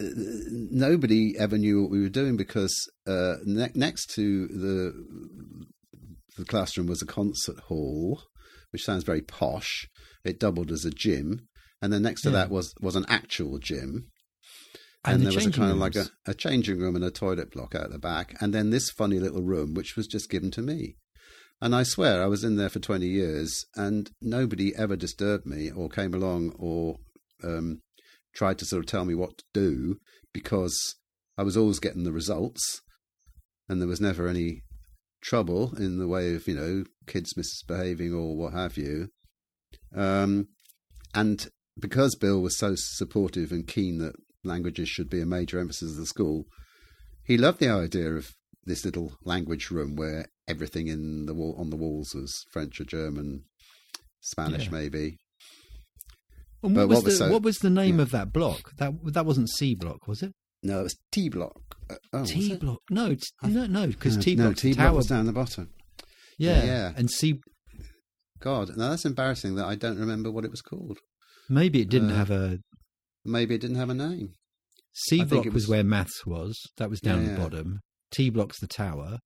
nobody 0.00 1.34
ever 1.38 1.58
knew 1.58 1.82
what 1.82 1.90
we 1.90 2.00
were 2.00 2.08
doing 2.08 2.36
because 2.36 2.74
uh, 3.06 3.36
ne- 3.44 3.72
next 3.74 4.10
to 4.14 4.46
the 4.48 5.66
the 6.36 6.44
classroom 6.44 6.86
was 6.86 7.02
a 7.02 7.06
concert 7.06 7.58
hall, 7.66 8.22
which 8.70 8.84
sounds 8.84 9.02
very 9.04 9.22
posh. 9.22 9.88
It 10.24 10.38
doubled 10.38 10.70
as 10.70 10.84
a 10.84 10.90
gym, 10.90 11.48
and 11.82 11.92
then 11.92 12.02
next 12.02 12.22
to 12.22 12.30
Yeah. 12.30 12.36
that 12.36 12.50
was 12.50 12.74
was 12.80 12.96
an 12.96 13.06
actual 13.08 13.58
gym. 13.58 14.10
And 15.04 15.14
And, 15.14 15.20
the 15.22 15.30
there 15.30 15.34
was 15.34 15.46
a 15.46 15.50
kind 15.52 15.72
of 15.72 15.78
like 15.78 15.96
a, 15.96 16.06
a 16.26 16.34
changing 16.34 16.78
room 16.78 16.96
and 16.96 17.04
a 17.04 17.10
toilet 17.10 17.50
block 17.52 17.74
out 17.74 17.90
the 17.90 17.98
back, 17.98 18.36
and 18.40 18.52
then 18.52 18.70
this 18.70 18.90
funny 18.90 19.18
little 19.18 19.42
room, 19.42 19.74
which 19.74 19.96
was 19.96 20.06
just 20.06 20.28
given 20.28 20.50
to 20.52 20.62
me. 20.62 20.96
And 21.60 21.74
I 21.74 21.82
swear 21.82 22.22
I 22.22 22.26
was 22.26 22.44
in 22.44 22.56
there 22.56 22.68
for 22.68 22.78
20 22.78 23.06
years, 23.06 23.64
and 23.74 24.10
nobody 24.20 24.74
ever 24.76 24.96
disturbed 24.96 25.46
me 25.46 25.70
or 25.70 25.88
came 25.88 26.14
along 26.14 26.54
or 26.58 26.98
um, 27.42 27.80
tried 28.38 28.56
to 28.56 28.64
sort 28.64 28.78
of 28.80 28.86
tell 28.86 29.04
me 29.04 29.16
what 29.16 29.36
to 29.36 29.44
do 29.52 29.96
because 30.32 30.94
I 31.36 31.42
was 31.42 31.56
always 31.56 31.80
getting 31.80 32.04
the 32.04 32.12
results, 32.12 32.80
and 33.68 33.80
there 33.80 33.88
was 33.88 34.00
never 34.00 34.28
any 34.28 34.62
trouble 35.20 35.74
in 35.76 35.98
the 35.98 36.06
way 36.06 36.34
of, 36.34 36.46
you 36.46 36.54
know, 36.54 36.84
kids 37.08 37.36
misbehaving 37.36 38.14
or 38.14 38.36
what 38.36 38.52
have 38.52 38.76
you. 38.76 39.08
Um, 39.94 40.48
and 41.12 41.48
because 41.78 42.14
Bill 42.14 42.40
was 42.40 42.56
so 42.56 42.74
supportive 42.76 43.50
and 43.50 43.66
keen 43.66 43.98
that 43.98 44.14
languages 44.44 44.88
should 44.88 45.10
be 45.10 45.20
a 45.20 45.26
major 45.26 45.58
emphasis 45.58 45.92
of 45.92 45.96
the 45.96 46.06
school, 46.06 46.44
he 47.24 47.36
loved 47.36 47.58
the 47.58 47.68
idea 47.68 48.12
of 48.12 48.30
this 48.64 48.84
little 48.84 49.14
language 49.24 49.70
room 49.70 49.96
where 49.96 50.26
everything 50.46 50.86
in 50.86 51.26
the 51.26 51.34
wall 51.34 51.56
on 51.58 51.70
the 51.70 51.76
walls 51.76 52.14
was 52.14 52.44
French 52.52 52.80
or 52.80 52.84
German, 52.84 53.44
Spanish 54.20 54.66
Yeah. 54.66 54.70
maybe. 54.70 55.18
And 56.62 56.74
what, 56.76 56.88
was 56.88 56.96
what 56.96 57.04
was 57.04 57.18
the, 57.18 57.24
so- 57.26 57.32
what 57.32 57.42
was 57.42 57.58
the 57.58 57.70
name 57.70 57.96
yeah. 57.96 58.02
of 58.02 58.10
that 58.10 58.32
block? 58.32 58.72
That 58.78 58.92
that 59.12 59.26
wasn't 59.26 59.48
C 59.50 59.74
block, 59.74 60.06
was 60.08 60.22
it? 60.22 60.32
No, 60.62 60.80
it 60.80 60.82
was 60.84 60.96
T 61.12 61.28
block. 61.28 61.60
Uh, 61.88 61.94
oh, 62.12 62.24
T 62.24 62.56
block. 62.56 62.80
No, 62.90 63.10
it's, 63.12 63.30
no, 63.44 63.66
no, 63.66 63.86
because 63.86 64.16
No, 64.16 64.22
T 64.22 64.34
no, 64.34 64.44
block. 64.46 64.56
T 64.56 64.72
block 64.74 64.94
was 64.94 65.06
down 65.06 65.26
the 65.26 65.32
bottom. 65.32 65.70
yeah, 66.36 66.64
yeah. 66.64 66.92
and 66.96 67.08
C. 67.10 67.40
God, 68.40 68.76
now 68.76 68.90
that's 68.90 69.04
embarrassing 69.04 69.54
that 69.56 69.66
I 69.66 69.74
don't 69.76 69.98
remember 69.98 70.30
what 70.30 70.44
it 70.44 70.50
was 70.50 70.60
called. 70.62 70.98
Maybe 71.48 71.80
it 71.80 71.88
didn't 71.88 72.10
Uh, 72.12 72.16
have 72.16 72.30
a 72.30 72.58
Maybe 73.24 73.54
it 73.54 73.60
didn't 73.60 73.76
have 73.76 73.90
a 73.90 73.94
name. 73.94 74.30
C 74.92 75.20
I 75.20 75.24
block 75.24 75.46
it 75.46 75.52
was, 75.52 75.64
was- 75.64 75.68
where 75.70 75.84
maths 75.84 76.26
was. 76.26 76.58
That 76.76 76.90
was 76.90 77.00
down 77.00 77.24
Yeah, 77.24 77.34
the 77.34 77.40
bottom. 77.40 77.80
T 78.12 78.30
block's 78.30 78.58
the 78.60 78.66
tower. 78.66 79.18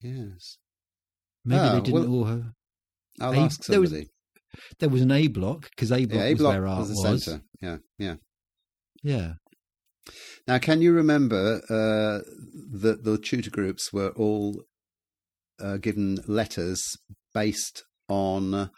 Yes. 0.00 0.58
Maybe 1.44 1.60
Oh, 1.60 1.74
they 1.74 1.80
didn't 1.80 2.10
well- 2.10 2.12
all 2.20 2.24
have. 2.24 2.44
I'll 3.20 3.32
A- 3.32 3.38
ask 3.38 3.62
somebody. 3.64 4.08
There 4.80 4.88
was 4.88 5.02
an 5.02 5.10
A 5.10 5.28
block 5.28 5.70
because 5.70 5.90
A 5.92 6.04
block 6.04 6.20
yeah, 6.22 6.32
was 6.32 6.42
where 6.42 6.66
art 6.66 6.78
was 6.80 6.88
the 6.88 7.08
was. 7.10 7.24
centre. 7.24 7.42
Yeah, 7.60 7.76
yeah. 7.98 8.14
Yeah. 9.02 9.32
Now, 10.48 10.58
can 10.58 10.82
you 10.82 10.92
remember 10.92 11.60
uh, 11.70 12.20
that 12.80 13.00
the 13.04 13.18
tutor 13.18 13.50
groups 13.50 13.92
were 13.92 14.10
all 14.10 14.62
uh, 15.60 15.76
given 15.76 16.18
letters 16.26 16.82
based 17.32 17.84
on 18.08 18.70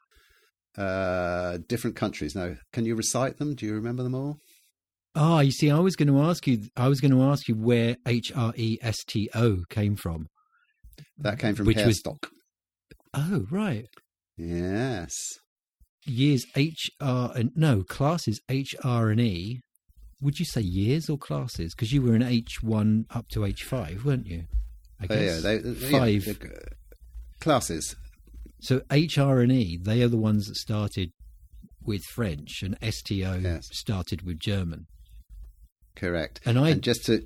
uh, 0.76 1.58
different 1.68 1.96
countries? 1.96 2.34
Now, 2.34 2.54
can 2.72 2.84
you 2.84 2.94
recite 2.94 3.38
them? 3.38 3.54
Do 3.54 3.66
you 3.66 3.74
remember 3.74 4.02
them 4.02 4.14
all? 4.14 4.36
Ah, 5.16 5.40
you 5.40 5.52
see, 5.52 5.70
I 5.70 5.78
was 5.78 5.96
going 5.96 6.08
to 6.08 6.20
ask 6.20 6.46
you. 6.46 6.64
I 6.76 6.88
was 6.88 7.00
going 7.00 7.12
to 7.12 7.22
ask 7.22 7.48
you 7.48 7.54
where 7.54 7.96
H 8.06 8.32
R 8.34 8.52
E 8.56 8.78
S 8.82 8.98
T 9.06 9.30
O 9.34 9.58
came 9.70 9.96
from. 9.96 10.26
That 11.18 11.38
came 11.38 11.54
from 11.54 11.66
Which 11.66 11.76
was- 11.76 12.02
Harestock. 12.02 12.28
Oh, 13.14 13.44
right. 13.50 13.86
Yes. 14.36 15.14
Years 16.06 16.44
H 16.56 16.90
R 17.00 17.32
and 17.34 17.50
no 17.56 17.82
classes 17.82 18.40
H 18.48 18.74
R 18.84 19.08
and 19.10 19.20
E. 19.20 19.60
Would 20.20 20.38
you 20.38 20.44
say 20.44 20.60
years 20.60 21.08
or 21.10 21.18
classes? 21.18 21.74
Because 21.74 21.92
you 21.92 22.00
were 22.02 22.14
in 22.14 22.22
H 22.22 22.62
one 22.62 23.04
up 23.10 23.28
to 23.30 23.44
H 23.44 23.62
five, 23.64 24.04
weren't 24.04 24.26
you? 24.26 24.44
I 25.00 25.06
Oh, 25.10 25.20
yeah, 25.20 25.40
they, 25.40 25.58
five. 25.74 26.26
yeah, 26.26 26.34
classes. 27.40 27.96
So 28.60 28.82
H 28.90 29.18
R 29.18 29.40
and 29.40 29.52
E, 29.52 29.78
they 29.82 30.02
are 30.02 30.08
the 30.08 30.16
ones 30.16 30.46
that 30.46 30.56
started 30.56 31.10
with 31.82 32.02
French, 32.14 32.62
and 32.62 32.76
S 32.80 33.02
T 33.02 33.24
O 33.24 33.34
Yes. 33.34 33.68
started 33.72 34.22
with 34.22 34.38
German. 34.38 34.86
Correct. 35.96 36.40
And 36.46 36.58
I 36.58 36.70
and 36.70 36.82
just 36.82 37.04
to 37.06 37.22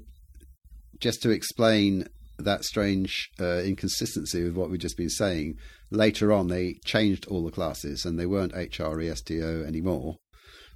just 1.01 1.23
to 1.23 1.31
explain 1.31 2.09
that 2.39 2.65
strange 2.65 3.31
uh, 3.41 3.59
inconsistency 3.59 4.45
with 4.45 4.55
what 4.55 4.71
we've 4.71 4.81
just 4.81 4.97
been 4.97 5.11
saying, 5.11 5.57
later 5.91 6.33
on 6.33 6.49
they 6.49 6.75
changed 6.85 7.27
all 7.27 7.45
the 7.45 7.51
classes 7.51 8.05
and 8.05 8.19
they 8.19 8.27
weren't 8.27 8.55
HRESTO 8.55 9.67
anymore 9.67 10.17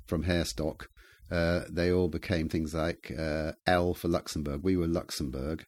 from 0.07 0.25
Harestock. 0.25 0.87
Uh, 1.31 1.63
they 1.71 1.91
all 1.91 2.09
became 2.09 2.49
things 2.49 2.75
like 2.75 3.11
uh, 3.19 3.53
L 3.67 3.95
for 3.95 4.09
Luxembourg. 4.09 4.61
We 4.63 4.77
were 4.77 4.87
Luxembourg 4.87 5.65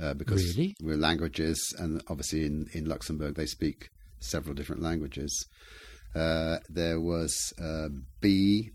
uh, 0.00 0.14
because 0.14 0.56
Really? 0.56 0.74
we're 0.80 0.96
languages, 0.96 1.74
and 1.78 2.02
obviously 2.08 2.46
in, 2.46 2.66
in 2.72 2.86
Luxembourg 2.86 3.34
they 3.34 3.46
speak 3.46 3.90
several 4.20 4.54
different 4.54 4.82
languages. 4.82 5.46
Uh, 6.14 6.58
there 6.68 7.00
was 7.00 7.52
uh, 7.62 7.88
B 8.20 8.70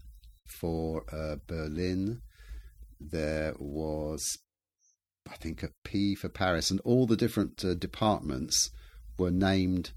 for 0.60 1.04
uh, 1.12 1.38
Berlin. 1.48 2.22
There 3.00 3.54
was, 3.60 4.24
I 5.30 5.36
think, 5.36 5.64
a 5.64 5.70
P 5.84 6.16
for 6.16 6.30
Paris, 6.30 6.72
and 6.72 6.80
all 6.82 7.06
the 7.06 7.18
different 7.18 7.64
uh, 7.64 7.74
departments 7.74 8.72
were 9.18 9.32
named 9.32 9.92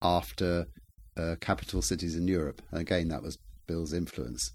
after 0.00 0.66
uh, 1.16 1.36
capital 1.40 1.82
cities 1.82 2.16
in 2.16 2.28
Europe. 2.28 2.62
And 2.70 2.80
again, 2.80 3.08
that 3.08 3.22
was 3.22 3.38
Bill's 3.66 3.92
influence. 3.92 4.52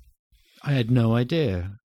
I 0.63 0.71
had 0.73 0.89
no 0.91 1.15
idea. 1.15 1.77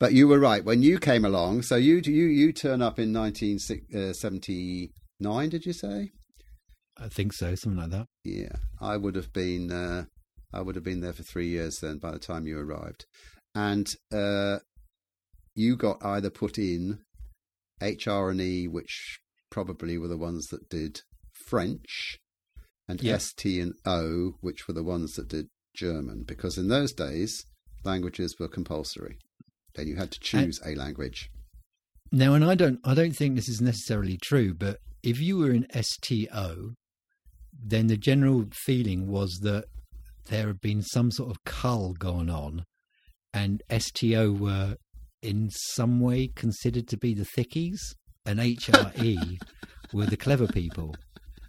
But 0.00 0.12
you 0.12 0.28
were 0.28 0.38
right 0.38 0.64
when 0.64 0.82
you 0.82 0.98
came 0.98 1.24
along. 1.24 1.62
So 1.62 1.74
you 1.76 2.00
you 2.04 2.26
you 2.26 2.52
turn 2.52 2.82
up 2.82 3.00
in 3.00 3.12
1979, 3.12 5.48
did 5.48 5.66
you 5.66 5.72
say? 5.72 6.10
I 6.96 7.08
think 7.08 7.32
so, 7.32 7.54
something 7.54 7.80
like 7.80 7.90
that. 7.90 8.06
Yeah, 8.24 8.56
I 8.80 8.96
would 8.96 9.16
have 9.16 9.32
been. 9.32 9.72
Uh, 9.72 10.04
I 10.52 10.62
would 10.62 10.76
have 10.76 10.84
been 10.84 11.00
there 11.00 11.12
for 11.12 11.24
three 11.24 11.48
years 11.48 11.78
then. 11.80 11.98
By 11.98 12.12
the 12.12 12.18
time 12.18 12.46
you 12.46 12.58
arrived, 12.58 13.06
and 13.54 13.86
uh, 14.12 14.58
you 15.54 15.76
got 15.76 16.04
either 16.04 16.30
put 16.30 16.58
in 16.58 17.00
HR 17.80 18.30
and 18.30 18.40
E, 18.40 18.66
which 18.68 19.20
probably 19.50 19.98
were 19.98 20.08
the 20.08 20.16
ones 20.16 20.46
that 20.48 20.68
did 20.68 21.02
French, 21.32 22.18
and 22.86 23.02
Yeah. 23.02 23.18
ST 23.18 23.60
and 23.60 23.74
O, 23.84 24.36
which 24.40 24.66
were 24.66 24.74
the 24.74 24.82
ones 24.82 25.14
that 25.14 25.28
did 25.28 25.48
German. 25.74 26.24
Because 26.24 26.58
in 26.58 26.68
those 26.68 26.92
days, 26.92 27.44
languages 27.84 28.36
were 28.38 28.48
compulsory. 28.48 29.18
Then 29.74 29.86
you 29.86 29.96
had 29.96 30.10
to 30.12 30.20
choose 30.20 30.60
a 30.64 30.74
language. 30.74 31.30
Now, 32.10 32.34
and 32.34 32.44
I 32.44 32.54
don't, 32.54 32.80
I 32.84 32.94
don't 32.94 33.14
think 33.14 33.36
this 33.36 33.48
is 33.48 33.60
necessarily 33.60 34.18
true, 34.22 34.54
but 34.54 34.78
if 35.02 35.20
you 35.20 35.36
were 35.38 35.50
in 35.52 35.66
STO, 35.70 36.74
then 37.52 37.86
the 37.86 37.96
general 37.96 38.46
feeling 38.52 39.06
was 39.08 39.40
that 39.42 39.66
there 40.26 40.46
had 40.48 40.60
been 40.60 40.82
some 40.82 41.10
sort 41.10 41.30
of 41.30 41.44
cull 41.44 41.92
going 41.92 42.30
on, 42.30 42.64
and 43.32 43.62
STO 43.70 44.32
were 44.32 44.76
in 45.22 45.50
some 45.50 46.00
way 46.00 46.28
considered 46.28 46.88
to 46.88 46.96
be 46.96 47.14
the 47.14 47.24
thickies, 47.26 47.78
and 48.26 48.38
HRE 48.38 49.40
were 49.92 50.06
the 50.06 50.16
clever 50.16 50.46
people. 50.46 50.94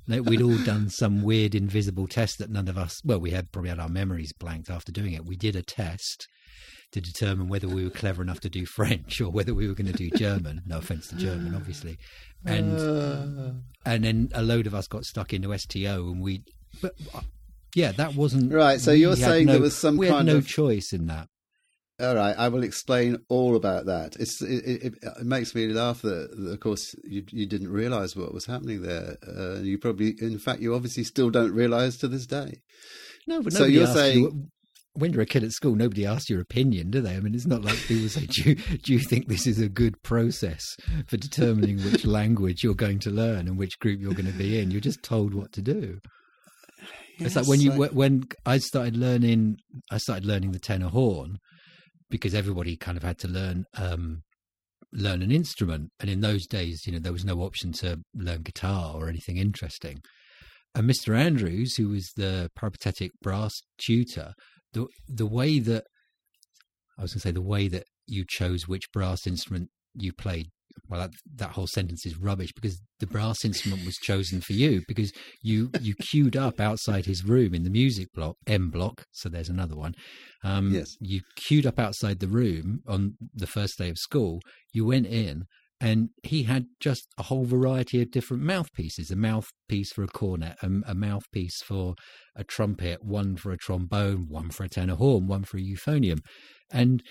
We'd 0.08 0.42
all 0.42 0.58
done 0.64 0.90
some 0.90 1.22
weird 1.22 1.54
invisible 1.54 2.08
test 2.08 2.40
that 2.40 2.50
none 2.50 2.68
of 2.68 2.80
us, 2.80 3.00
well, 3.06 3.20
we 3.20 3.30
had 3.30 3.52
probably 3.52 3.70
had 3.70 3.80
our 3.80 3.90
memories 3.90 4.34
blanked 4.34 4.72
after 4.72 4.92
doing 4.92 5.14
it. 5.14 5.24
We 5.26 5.36
did 5.36 5.56
a 5.56 5.62
test 5.62 6.28
to 6.94 7.00
determine 7.00 7.48
whether 7.48 7.68
we 7.68 7.84
were 7.84 7.92
clever 7.92 8.24
enough 8.24 8.40
to 8.40 8.50
do 8.50 8.66
French 8.66 9.22
or 9.22 9.30
whether 9.30 9.54
we 9.54 9.68
were 9.68 9.76
going 9.76 9.92
to 9.92 9.94
do 9.94 10.10
German. 10.18 10.62
No 10.66 10.80
offense 10.80 11.10
to 11.10 11.16
German, 11.16 11.54
obviously. 11.54 12.00
And 12.44 13.62
and 13.86 14.04
then 14.04 14.30
a 14.34 14.42
load 14.42 14.66
of 14.66 14.74
us 14.74 14.88
got 14.88 15.04
stuck 15.06 15.32
into 15.32 15.56
STO, 15.56 16.08
and 16.10 16.22
we, 16.24 16.42
but 16.82 16.94
uh, 17.14 17.22
yeah, 17.76 17.92
that 17.92 18.16
wasn't 18.16 18.52
Right, 18.52 18.80
so 18.82 18.92
you're 18.92 19.16
saying 19.16 19.46
no- 19.46 19.54
there 19.54 19.62
was 19.62 19.78
some 19.78 19.96
we 19.98 20.08
had 20.08 20.14
kind 20.16 20.28
no 20.28 20.38
of- 20.38 20.48
choice 20.48 20.92
in 20.92 21.06
that. 21.06 21.28
All 22.00 22.16
right, 22.16 22.36
I 22.38 22.48
will 22.48 22.64
explain 22.64 23.18
all 23.28 23.56
about 23.58 23.86
that. 23.88 24.16
It's 24.20 24.42
it, 24.42 24.66
it, 24.66 24.94
it 25.04 25.26
makes 25.26 25.54
me 25.54 25.68
laugh 25.68 26.02
that, 26.04 26.30
that 26.38 26.52
of 26.52 26.60
course 26.62 26.96
you 27.04 27.24
you 27.32 27.46
didn't 27.46 27.70
realise 27.70 28.16
what 28.16 28.34
was 28.34 28.46
happening 28.46 28.82
there. 28.82 29.18
Uh, 29.28 29.60
you 29.60 29.78
probably, 29.78 30.16
in 30.22 30.40
fact, 30.40 30.62
you 30.62 30.74
obviously 30.74 31.04
still 31.04 31.30
don't 31.30 31.52
realise 31.54 31.98
to 31.98 32.08
this 32.08 32.26
day. 32.26 32.62
No, 33.28 33.42
but 33.42 33.54
So 33.54 33.66
you're 33.66 33.88
saying- 33.88 34.20
you, 34.20 34.48
when 34.94 35.14
you're 35.14 35.22
a 35.22 35.26
kid 35.26 35.44
at 35.44 35.52
school, 35.52 35.76
nobody 35.76 36.06
asks 36.06 36.30
your 36.30 36.42
opinion, 36.42 36.90
do 36.90 37.00
they? 37.00 37.16
I 37.16 37.20
mean, 37.20 37.36
it's 37.36 37.46
not 37.46 37.64
like 37.64 37.78
people 37.78 38.10
say, 38.10 38.26
do 38.26 38.50
you, 38.50 38.56
do 38.56 38.92
you 38.94 39.00
think 39.00 39.28
this 39.28 39.46
is 39.46 39.60
a 39.60 39.70
good 39.70 40.02
process 40.04 40.66
for 41.08 41.16
determining 41.16 41.78
which 41.84 42.06
language 42.06 42.64
you're 42.64 42.74
going 42.74 43.00
to 43.00 43.12
learn 43.12 43.48
and 43.48 43.58
which 43.58 43.78
group 43.80 44.00
you're 44.02 44.14
going 44.16 44.26
to 44.26 44.38
be 44.38 44.60
in? 44.60 44.72
You're 44.72 44.82
just 44.82 45.04
told 45.04 45.34
what 45.34 45.54
to 45.54 45.62
do. 45.62 46.00
it's 47.20 47.36
like 47.36 47.48
when 47.48 47.62
you 47.62 47.72
Yes, 47.80 47.92
when 47.92 48.24
I 48.46 48.58
started 48.58 48.98
learning, 48.98 49.58
I 49.92 50.00
started 50.00 50.26
learning 50.26 50.52
the 50.52 50.60
tenor 50.60 50.90
horn 50.90 51.38
because 52.10 52.34
everybody 52.34 52.76
kind 52.76 52.98
of 52.98 53.04
had 53.04 53.18
to 53.20 53.28
learn 53.28 53.66
um, 53.78 54.22
learn 54.92 55.22
an 55.22 55.32
instrument, 55.32 55.92
and 56.00 56.10
in 56.10 56.22
those 56.22 56.48
days, 56.48 56.86
you 56.86 56.94
know, 56.94 57.00
there 57.00 57.14
was 57.14 57.26
no 57.26 57.42
option 57.42 57.72
to 57.72 58.00
learn 58.14 58.42
guitar 58.42 58.96
or 58.96 59.08
anything 59.08 59.38
interesting. 59.38 60.00
And 60.76 60.90
Mr. 60.90 61.16
Andrews, 61.18 61.76
who 61.76 61.90
was 61.90 62.12
the 62.16 62.50
peripatetic 62.56 63.12
brass 63.22 63.62
tutor, 63.78 64.34
the 64.74 64.88
the 65.08 65.28
way 65.28 65.60
that 65.60 65.86
I 66.98 67.04
was 67.04 67.14
going 67.14 67.22
to 67.22 67.28
say 67.28 67.32
the 67.32 67.42
way 67.42 67.68
that 67.70 67.86
you 68.08 68.26
chose 68.28 68.68
which 68.68 68.92
brass 68.92 69.26
instrument 69.26 69.70
you 69.94 70.12
played. 70.14 70.48
Well, 70.88 71.02
that, 71.02 71.12
that 71.36 71.52
whole 71.52 71.68
sentence 71.68 72.06
is 72.06 72.18
rubbish 72.18 72.52
because 72.54 72.80
the 73.00 73.08
brass 73.08 73.44
instrument 73.44 73.86
was 73.86 73.96
chosen 73.98 74.42
for 74.42 74.54
you 74.54 74.82
because 74.88 75.12
you 75.42 75.72
you 75.82 75.96
queued 75.96 76.36
up 76.36 76.60
outside 76.60 77.06
his 77.06 77.24
room 77.24 77.54
in 77.54 77.64
the 77.64 77.70
music 77.70 78.08
block 78.14 78.36
M 78.48 78.70
block. 78.70 79.06
So 79.12 79.30
there's 79.30 79.50
another 79.50 79.76
one. 79.76 79.94
Um, 80.44 80.74
Yes. 80.74 80.96
You 81.00 81.22
queued 81.36 81.66
up 81.66 81.80
outside 81.80 82.20
the 82.20 82.28
room 82.28 82.82
on 82.88 83.16
the 83.34 83.48
first 83.48 83.78
day 83.78 83.90
of 83.90 83.98
school. 83.98 84.40
You 84.74 84.86
went 84.86 85.08
in, 85.08 85.46
and 85.82 86.10
he 86.24 86.44
had 86.44 86.66
just 86.80 87.08
a 87.18 87.24
whole 87.24 87.46
variety 87.46 88.02
of 88.02 88.12
different 88.12 88.44
mouthpieces 88.44 89.12
a 89.12 89.16
mouthpiece 89.16 89.92
for 89.94 90.04
a 90.04 90.08
cornet 90.08 90.58
a, 90.62 90.70
a 90.88 90.96
mouthpiece 90.96 91.62
for 91.64 91.96
a 92.36 92.44
trumpet 92.44 93.04
one 93.04 93.36
for 93.36 93.52
a 93.52 93.58
trombone 93.58 94.26
one 94.28 94.50
for 94.50 94.64
a 94.64 94.70
tenor 94.70 94.96
horn 94.96 95.28
one 95.28 95.44
for 95.44 95.58
a 95.58 95.62
euphonium 95.62 96.20
and 96.72 97.02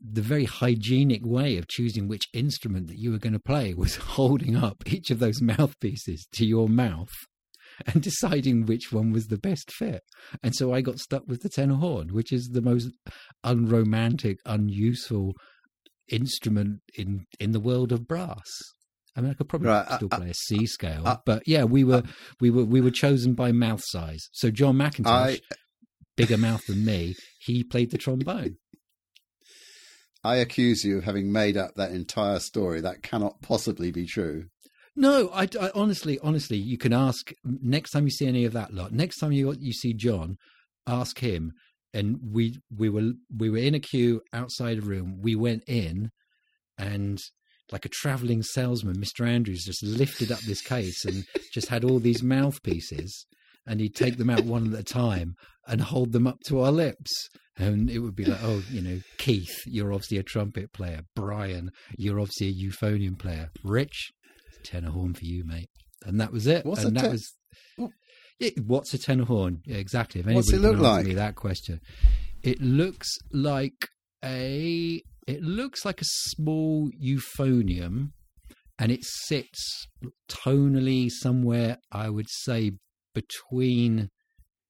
the 0.00 0.22
very 0.22 0.44
hygienic 0.44 1.24
way 1.24 1.56
of 1.58 1.66
choosing 1.68 2.06
which 2.08 2.28
instrument 2.32 2.86
that 2.86 2.98
you 2.98 3.10
were 3.10 3.18
going 3.18 3.32
to 3.32 3.38
play 3.40 3.74
was 3.74 3.96
holding 4.16 4.54
up 4.56 4.82
each 4.86 5.10
of 5.10 5.18
those 5.18 5.42
mouthpieces 5.42 6.26
to 6.32 6.46
your 6.46 6.68
mouth 6.68 7.10
and 7.86 8.02
deciding 8.02 8.66
which 8.66 8.92
one 8.92 9.10
was 9.12 9.26
the 9.26 9.38
best 9.38 9.70
fit. 9.72 10.02
And 10.42 10.54
so 10.54 10.72
I 10.72 10.80
got 10.80 10.98
stuck 10.98 11.22
with 11.26 11.42
the 11.42 11.48
tenor 11.48 11.76
horn, 11.76 12.08
which 12.12 12.32
is 12.32 12.48
the 12.52 12.62
most 12.62 12.90
unromantic, 13.44 14.38
unuseful 14.46 15.34
instrument 16.08 16.80
in 16.96 17.24
in 17.38 17.52
the 17.52 17.60
world 17.60 17.92
of 17.92 18.06
brass. 18.08 18.46
I 19.16 19.20
mean, 19.20 19.30
I 19.30 19.34
could 19.34 19.48
probably 19.48 19.68
Right, 19.68 19.86
still 19.92 20.08
I- 20.12 20.16
play 20.16 20.30
a 20.30 20.34
C 20.34 20.66
scale, 20.66 21.02
I- 21.06 21.18
but 21.26 21.42
yeah, 21.46 21.64
we 21.64 21.84
were 21.84 22.02
we 22.40 22.50
were 22.50 22.64
we 22.64 22.80
were 22.80 22.90
chosen 22.90 23.34
by 23.34 23.52
mouth 23.52 23.82
size. 23.84 24.28
So 24.32 24.50
John 24.50 24.76
McIntosh, 24.76 25.06
I 25.06 25.40
bigger 26.16 26.38
mouth 26.38 26.64
than 26.66 26.84
me, 26.84 27.14
he 27.40 27.62
played 27.64 27.90
the 27.90 27.98
trombone. 27.98 28.56
I 30.28 30.36
accuse 30.36 30.84
you 30.84 30.98
of 30.98 31.04
having 31.04 31.32
made 31.32 31.56
up 31.56 31.74
that 31.76 31.92
entire 31.92 32.38
story. 32.38 32.82
That 32.82 33.02
cannot 33.02 33.40
possibly 33.40 33.90
be 33.90 34.04
true. 34.04 34.44
No, 34.94 35.30
I, 35.32 35.48
I, 35.58 35.70
honestly, 35.74 36.18
honestly, 36.22 36.58
you 36.58 36.76
can 36.76 36.92
ask 36.92 37.32
next 37.44 37.92
time 37.92 38.04
you 38.04 38.10
see 38.10 38.26
any 38.26 38.44
of 38.44 38.52
that 38.52 38.74
lot. 38.74 38.92
Next 38.92 39.20
time 39.20 39.32
you 39.32 39.54
you 39.58 39.72
see 39.72 39.94
John, 39.94 40.36
ask 40.86 41.18
him. 41.20 41.52
And 41.94 42.18
we 42.22 42.58
we 42.76 42.90
were 42.90 43.12
we 43.34 43.48
were 43.48 43.56
in 43.56 43.74
a 43.74 43.80
queue 43.80 44.20
outside 44.34 44.78
a 44.78 44.82
room. 44.82 45.18
We 45.22 45.34
went 45.34 45.62
in, 45.66 46.10
and 46.76 47.18
like 47.72 47.86
a 47.86 47.90
traveling 48.00 48.42
salesman, 48.42 48.98
Mr. 48.98 49.26
Andrews 49.26 49.64
just 49.64 49.82
lifted 49.82 50.30
up 50.30 50.40
this 50.40 50.60
case 50.60 51.06
and 51.06 51.24
just 51.54 51.68
had 51.68 51.84
all 51.84 52.00
these 52.00 52.22
mouthpieces, 52.22 53.24
and 53.66 53.80
he'd 53.80 53.94
take 53.94 54.18
them 54.18 54.28
out 54.28 54.44
one 54.44 54.74
at 54.74 54.80
a 54.80 54.84
time 54.84 55.36
and 55.66 55.80
hold 55.80 56.12
them 56.12 56.26
up 56.26 56.40
to 56.48 56.60
our 56.60 56.72
lips. 56.72 57.30
And 57.58 57.90
it 57.90 57.98
would 57.98 58.14
be 58.14 58.24
like, 58.24 58.38
oh, 58.42 58.62
you 58.70 58.80
know, 58.80 59.00
Keith, 59.16 59.62
you're 59.66 59.92
obviously 59.92 60.18
a 60.18 60.22
trumpet 60.22 60.72
player. 60.72 61.00
Brian, 61.16 61.72
you're 61.96 62.20
obviously 62.20 62.48
a 62.48 62.52
euphonium 62.54 63.18
player. 63.18 63.50
Rich, 63.64 64.12
tenor 64.62 64.90
horn 64.90 65.14
for 65.14 65.24
you, 65.24 65.44
mate. 65.44 65.68
And 66.04 66.20
that 66.20 66.32
was 66.32 66.46
it. 66.46 66.64
What's 66.64 66.84
and 66.84 66.96
a 66.96 67.00
that 67.00 67.06
te- 67.08 67.12
was 67.12 67.32
it, 68.40 68.64
what's 68.64 68.94
a 68.94 68.98
tenor 68.98 69.24
horn? 69.24 69.62
Yeah, 69.64 69.78
exactly. 69.78 70.20
If 70.20 70.26
What's 70.26 70.52
anybody 70.52 70.68
it 70.68 70.70
look 70.72 70.80
like? 70.80 71.06
me 71.06 71.14
that 71.14 71.34
question, 71.34 71.80
it 72.42 72.60
looks 72.60 73.08
like 73.32 73.88
a 74.24 75.02
it 75.26 75.42
looks 75.42 75.84
like 75.84 76.00
a 76.00 76.06
small 76.06 76.90
euphonium, 77.02 78.12
and 78.78 78.92
it 78.92 79.00
sits 79.02 79.88
tonally 80.30 81.08
somewhere. 81.10 81.78
I 81.90 82.08
would 82.10 82.28
say 82.28 82.72
between 83.14 84.10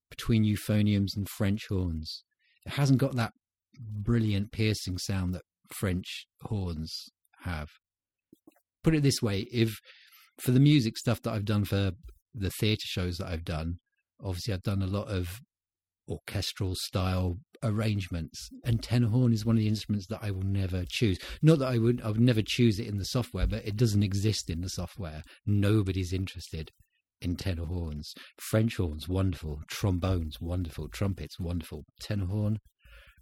between 0.09 0.43
euphoniums 0.43 1.15
and 1.15 1.27
French 1.29 1.67
horns. 1.69 2.23
It 2.65 2.73
hasn't 2.73 2.99
got 2.99 3.15
that 3.15 3.33
brilliant 3.79 4.51
piercing 4.51 4.97
sound 4.97 5.33
that 5.33 5.43
French 5.73 6.25
horns 6.41 7.09
have. 7.41 7.69
Put 8.83 8.95
it 8.95 9.03
this 9.03 9.21
way: 9.21 9.47
if 9.51 9.79
for 10.39 10.51
the 10.51 10.59
music 10.59 10.97
stuff 10.97 11.21
that 11.23 11.33
I've 11.33 11.45
done 11.45 11.65
for 11.65 11.91
the 12.33 12.49
theatre 12.49 12.85
shows 12.85 13.17
that 13.17 13.27
I've 13.27 13.45
done, 13.45 13.79
obviously 14.23 14.53
I've 14.53 14.63
done 14.63 14.81
a 14.81 14.87
lot 14.87 15.07
of 15.07 15.39
orchestral 16.07 16.75
style 16.75 17.37
arrangements, 17.61 18.49
and 18.63 18.81
tenor 18.81 19.09
horn 19.09 19.33
is 19.33 19.45
one 19.45 19.57
of 19.57 19.61
the 19.61 19.67
instruments 19.67 20.07
that 20.07 20.19
I 20.21 20.31
will 20.31 20.43
never 20.43 20.85
choose. 20.87 21.19
Not 21.41 21.59
that 21.59 21.67
I 21.67 21.77
would, 21.77 22.01
I 22.01 22.07
would 22.07 22.19
never 22.19 22.41
choose 22.41 22.79
it 22.79 22.87
in 22.87 22.97
the 22.97 23.05
software, 23.05 23.47
but 23.47 23.65
it 23.65 23.75
doesn't 23.75 24.03
exist 24.03 24.49
in 24.49 24.61
the 24.61 24.69
software. 24.69 25.23
Nobody's 25.45 26.13
interested 26.13 26.71
in 27.21 27.35
tenor 27.35 27.65
horns. 27.65 28.13
French 28.37 28.77
horns, 28.77 29.07
wonderful. 29.07 29.61
Trombones, 29.67 30.39
wonderful. 30.39 30.87
Trumpets, 30.89 31.39
wonderful. 31.39 31.83
Tenor 31.99 32.25
horn, 32.27 32.59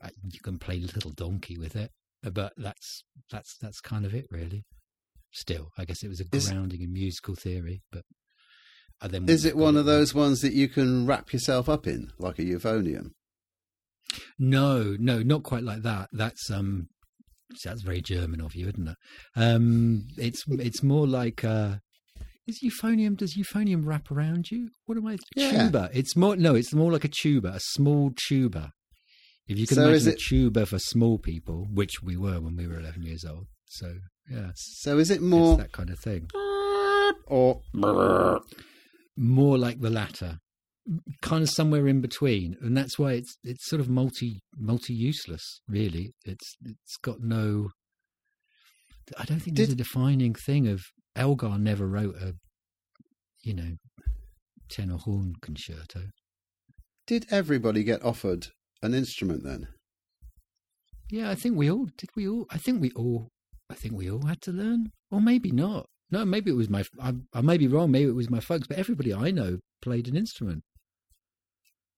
uh, 0.02 0.10
you 0.24 0.40
can 0.42 0.58
play 0.58 0.80
little 0.80 1.12
donkey 1.12 1.58
with 1.58 1.76
it, 1.76 1.92
but 2.22 2.54
that's 2.58 3.04
that's 3.32 3.58
that's 3.62 3.82
kind 3.82 4.06
of 4.06 4.14
it, 4.14 4.26
really. 4.32 4.66
Still, 5.32 5.70
I 5.78 5.86
guess 5.86 6.04
it 6.04 6.08
was 6.08 6.20
a 6.20 6.26
grounding 6.26 6.82
in 6.82 6.94
musical 6.94 7.36
theory, 7.36 7.82
but 7.92 8.04
I 9.02 9.08
then 9.08 9.30
Is 9.30 9.46
it 9.46 9.58
one 9.58 9.76
of 9.76 9.86
those 9.86 10.14
ones 10.14 10.42
that 10.42 10.54
you 10.54 10.68
can 10.68 11.06
wrap 11.06 11.34
yourself 11.34 11.70
up 11.70 11.86
in, 11.86 12.12
like 12.18 12.40
a 12.40 12.44
euphonium? 12.44 13.12
No, 14.40 14.96
no, 15.00 15.22
not 15.22 15.44
quite 15.44 15.64
like 15.64 15.82
that. 15.84 16.10
That's 16.12 16.50
um, 16.50 16.88
that's 17.64 17.82
very 17.82 18.02
German 18.02 18.42
of 18.42 18.56
you, 18.56 18.68
isn't 18.70 18.88
it? 18.88 18.98
Um, 19.36 20.08
it's 20.18 20.44
it's 20.48 20.82
more 20.82 21.06
like 21.06 21.44
uh, 21.44 21.76
is 22.48 22.60
euphonium? 22.64 23.16
Does 23.18 23.36
euphonium 23.36 23.86
wrap 23.86 24.10
around 24.12 24.50
you? 24.52 24.70
What 24.86 24.98
am 24.98 25.06
I? 25.08 25.18
Yeah. 25.36 25.66
Tuba. 25.66 25.90
It's 25.94 26.16
more 26.16 26.36
no. 26.36 26.56
It's 26.56 26.74
more 26.74 26.92
like 26.92 27.04
a 27.04 27.10
tuba, 27.10 27.50
a 27.50 27.60
small 27.60 28.12
tuba. 28.28 28.72
If 29.48 29.58
you 29.58 29.66
can 29.68 29.76
So 29.76 29.88
imagine 29.88 30.10
it- 30.10 30.16
a 30.16 30.18
tuba 30.30 30.66
for 30.66 30.80
small 30.80 31.18
people, 31.18 31.68
which 31.74 32.02
we 32.04 32.18
were 32.18 32.40
when 32.42 32.56
we 32.56 32.68
were 32.68 32.80
eleven 32.80 33.04
years 33.04 33.24
old. 33.26 33.48
So 33.66 33.96
yeah, 34.30 34.52
So 34.56 34.98
is 34.98 35.10
it 35.12 35.22
more 35.22 35.58
that 35.58 35.72
kind 35.72 35.90
of 35.90 36.00
thing. 36.00 36.30
or 37.28 37.62
more 39.18 39.58
like 39.58 39.80
the 39.82 39.90
latter 39.90 40.40
kind 41.22 41.44
of 41.44 41.50
somewhere 41.50 41.88
in 41.88 42.00
between 42.00 42.56
and 42.62 42.78
that's 42.78 42.98
why 42.98 43.12
it's 43.14 43.36
it's 43.44 43.68
sort 43.68 43.80
of 43.82 43.90
multi 43.90 44.40
multi 44.56 44.94
useless 44.94 45.60
really 45.68 46.14
it's 46.24 46.56
it's 46.64 46.96
got 47.04 47.20
no 47.20 47.70
i 49.18 49.26
don't 49.26 49.40
think 49.42 49.58
there's 49.58 49.70
a 49.72 49.76
defining 49.76 50.34
thing 50.34 50.66
of 50.68 50.82
elgar 51.18 51.58
never 51.58 51.88
wrote 51.88 52.16
a 52.16 52.36
you 53.42 53.54
know 53.54 53.76
tenor 54.70 54.98
horn 54.98 55.34
concerto 55.42 56.02
did 57.06 57.26
everybody 57.32 57.84
get 57.84 58.04
offered 58.04 58.48
an 58.82 58.94
instrument 58.94 59.44
then? 59.44 59.68
yeah 61.10 61.30
i 61.30 61.36
think 61.36 61.56
we 61.56 61.70
all 61.72 61.88
did 61.98 62.10
we 62.16 62.28
all 62.28 62.46
i 62.50 62.58
think 62.58 62.82
we 62.82 62.92
all 62.92 63.30
i 63.70 63.74
think 63.74 63.94
we 63.94 64.10
all 64.10 64.26
had 64.28 64.42
to 64.42 64.52
learn 64.52 64.92
or 65.12 65.22
maybe 65.22 65.52
not 65.52 65.86
no 66.12 66.26
maybe 66.26 66.52
it 66.52 66.56
was 66.56 66.70
my 66.70 66.84
I, 67.02 67.14
I 67.34 67.42
may 67.42 67.58
be 67.58 67.68
wrong 67.68 67.92
maybe 67.92 68.10
it 68.10 68.16
was 68.16 68.30
my 68.30 68.40
folks 68.42 68.68
but 68.68 68.78
everybody 68.78 69.14
i 69.14 69.32
know 69.32 69.60
played 69.82 70.08
an 70.08 70.18
instrument 70.18 70.64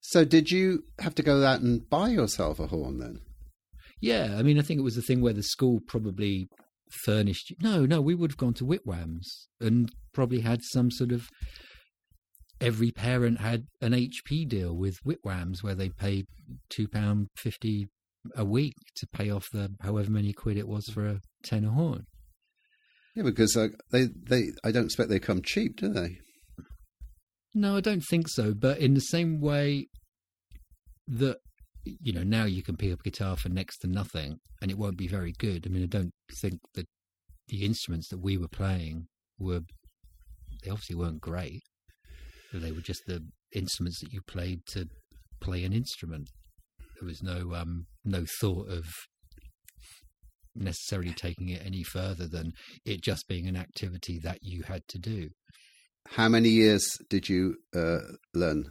So 0.01 0.25
did 0.25 0.49
you 0.51 0.83
have 0.99 1.15
to 1.15 1.23
go 1.23 1.43
out 1.43 1.61
and 1.61 1.87
buy 1.89 2.09
yourself 2.09 2.59
a 2.59 2.67
horn 2.67 2.99
then? 2.99 3.19
Yeah, 4.01 4.37
I 4.39 4.43
mean, 4.43 4.57
I 4.57 4.61
think 4.61 4.79
it 4.79 4.83
was 4.83 4.95
the 4.95 5.01
thing 5.01 5.21
where 5.21 5.33
the 5.33 5.43
school 5.43 5.81
probably 5.85 6.47
furnished. 6.89 7.53
No, 7.61 7.85
no, 7.85 8.01
we 8.01 8.15
would 8.15 8.31
have 8.31 8.37
gone 8.37 8.53
to 8.55 8.65
Whitwams 8.65 9.47
and 9.59 9.91
probably 10.13 10.41
had 10.41 10.61
some 10.63 10.91
sort 10.91 11.11
of. 11.11 11.29
Every 12.61 12.91
parent 12.91 13.39
had 13.39 13.67
an 13.79 13.93
HP 13.93 14.45
deal 14.45 14.75
with 14.75 14.97
Whitwams 15.05 15.63
where 15.63 15.75
they 15.75 15.87
paid 15.89 16.25
two 16.69 16.89
pound 16.89 17.27
fifty 17.37 17.87
a 18.35 18.43
week 18.43 18.73
to 18.97 19.07
pay 19.07 19.29
off 19.29 19.47
the 19.53 19.71
however 19.81 20.11
many 20.11 20.33
quid 20.33 20.57
it 20.57 20.67
was 20.67 20.85
for 20.89 21.07
a 21.07 21.21
tenor 21.41 21.71
horn. 21.71 22.05
Yeah, 23.15 23.23
because 23.23 23.55
uh, 23.55 23.69
they 23.91 24.07
they 24.27 24.47
I 24.63 24.71
don't 24.71 24.85
expect 24.85 25.09
they 25.09 25.19
come 25.19 25.41
cheap, 25.41 25.77
do 25.77 25.89
they? 25.89 26.17
No, 27.53 27.77
I 27.77 27.81
don't 27.81 28.03
think 28.09 28.27
so. 28.27 28.53
But 28.53 28.79
in 28.79 28.93
the 28.93 28.99
same 28.99 29.41
way 29.41 29.87
that 31.07 31.37
you 31.83 32.13
know 32.13 32.23
now 32.23 32.45
you 32.45 32.63
can 32.63 32.77
pick 32.77 32.91
up 32.93 32.99
a 32.99 33.03
guitar 33.03 33.35
for 33.35 33.49
next 33.49 33.79
to 33.79 33.87
nothing 33.87 34.39
and 34.61 34.69
it 34.69 34.77
won't 34.77 34.97
be 34.97 35.07
very 35.07 35.33
good. 35.37 35.65
I 35.65 35.69
mean, 35.69 35.83
I 35.83 35.87
don't 35.87 36.13
think 36.41 36.59
that 36.75 36.87
the 37.47 37.65
instruments 37.65 38.09
that 38.09 38.19
we 38.19 38.37
were 38.37 38.47
playing 38.47 39.07
were 39.39 39.61
they 40.63 40.69
obviously 40.69 40.95
weren't 40.95 41.21
great. 41.21 41.61
They 42.53 42.71
were 42.71 42.81
just 42.81 43.03
the 43.07 43.23
instruments 43.53 44.01
that 44.01 44.11
you 44.11 44.21
played 44.27 44.65
to 44.67 44.87
play 45.39 45.63
an 45.63 45.73
instrument. 45.73 46.29
There 46.99 47.07
was 47.07 47.23
no 47.23 47.55
um 47.55 47.85
no 48.03 48.25
thought 48.39 48.69
of 48.69 48.85
necessarily 50.55 51.13
taking 51.13 51.49
it 51.49 51.61
any 51.65 51.83
further 51.83 52.27
than 52.27 52.51
it 52.85 53.01
just 53.01 53.27
being 53.27 53.47
an 53.47 53.55
activity 53.55 54.19
that 54.23 54.39
you 54.41 54.63
had 54.63 54.81
to 54.89 54.99
do. 54.99 55.29
How 56.07 56.27
many 56.27 56.49
years 56.49 56.97
did 57.09 57.29
you 57.29 57.55
uh, 57.75 57.99
learn 58.33 58.65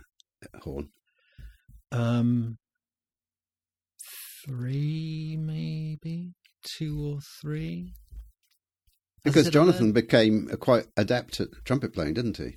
horn? 0.61 0.89
Um, 1.93 2.59
three, 4.49 5.37
maybe 5.39 6.33
two 6.65 7.01
or 7.07 7.19
three. 7.41 7.93
Because 9.25 9.51
Jonathan 9.51 9.93
became 9.93 10.49
a 10.51 10.57
quite 10.57 10.87
adept 10.97 11.41
at 11.41 11.49
trumpet 11.65 11.93
playing, 11.93 12.15
didn't 12.15 12.39
he? 12.39 12.57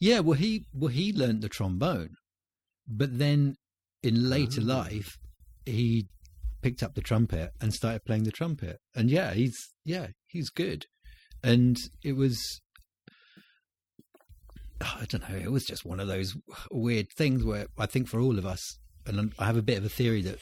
Yeah, 0.00 0.20
well, 0.20 0.38
he 0.38 0.66
well 0.72 0.88
he 0.88 1.12
learned 1.12 1.42
the 1.42 1.48
trombone, 1.48 2.14
but 2.88 3.18
then 3.18 3.56
in 4.02 4.30
later 4.30 4.60
Ah. 4.62 4.66
life 4.66 5.18
he 5.66 6.08
picked 6.62 6.82
up 6.82 6.94
the 6.94 7.00
trumpet 7.02 7.50
and 7.60 7.74
started 7.74 8.04
playing 8.04 8.24
the 8.24 8.32
trumpet, 8.32 8.78
and 8.94 9.10
yeah, 9.10 9.34
he's 9.34 9.56
yeah 9.84 10.08
he's 10.26 10.48
good, 10.50 10.86
and 11.42 11.76
it 12.02 12.12
was. 12.14 12.60
I 14.80 15.06
don't 15.08 15.28
know. 15.28 15.36
It 15.36 15.52
was 15.52 15.64
just 15.64 15.84
one 15.84 16.00
of 16.00 16.08
those 16.08 16.34
weird 16.70 17.06
things 17.16 17.44
where 17.44 17.66
I 17.78 17.86
think 17.86 18.08
for 18.08 18.20
all 18.20 18.38
of 18.38 18.46
us, 18.46 18.78
and 19.06 19.32
I 19.38 19.46
have 19.46 19.56
a 19.56 19.62
bit 19.62 19.78
of 19.78 19.84
a 19.84 19.88
theory 19.88 20.22
that 20.22 20.38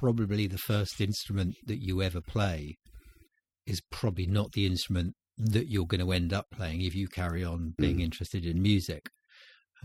probably 0.00 0.46
the 0.46 0.58
first 0.58 1.00
instrument 1.00 1.54
that 1.66 1.82
you 1.82 2.02
ever 2.02 2.20
play 2.20 2.76
is 3.66 3.80
probably 3.90 4.26
not 4.26 4.52
the 4.52 4.64
instrument 4.66 5.14
that 5.36 5.68
you're 5.68 5.86
going 5.86 6.00
to 6.04 6.12
end 6.12 6.32
up 6.32 6.46
playing 6.50 6.80
if 6.80 6.94
you 6.94 7.06
carry 7.08 7.44
on 7.44 7.74
being 7.78 7.98
Mm. 7.98 8.04
interested 8.08 8.44
in 8.46 8.62
music. 8.62 9.02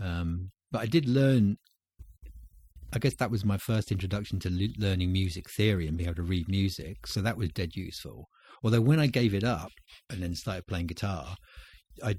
Um, 0.00 0.50
but 0.72 0.80
I 0.80 0.86
did 0.86 1.06
learn. 1.06 1.56
I 2.92 2.98
guess 2.98 3.16
that 3.16 3.30
was 3.30 3.44
my 3.44 3.58
first 3.58 3.92
introduction 3.92 4.38
to 4.40 4.50
le- 4.50 4.78
learning 4.78 5.12
music 5.12 5.44
theory 5.50 5.86
and 5.86 5.96
being 5.98 6.08
able 6.08 6.16
to 6.16 6.22
read 6.34 6.48
music. 6.48 7.06
So 7.06 7.20
that 7.20 7.36
was 7.36 7.50
dead 7.50 7.72
useful. 7.76 8.28
Although 8.62 8.80
when 8.80 8.98
I 8.98 9.08
gave 9.08 9.34
it 9.34 9.44
up 9.44 9.72
and 10.10 10.22
then 10.22 10.34
started 10.34 10.66
playing 10.66 10.86
guitar, 10.86 11.36
I 12.02 12.14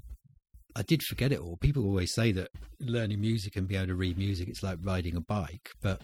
I 0.76 0.82
did 0.82 1.02
forget 1.02 1.32
it 1.32 1.40
all. 1.40 1.56
People 1.56 1.84
always 1.84 2.14
say 2.14 2.30
that 2.32 2.50
learning 2.78 3.20
music 3.20 3.56
and 3.56 3.66
being 3.66 3.80
able 3.80 3.88
to 3.88 3.96
read 3.96 4.16
music 4.16 4.48
it's 4.48 4.62
like 4.62 4.78
riding 4.92 5.16
a 5.16 5.20
bike, 5.20 5.70
but 5.82 6.00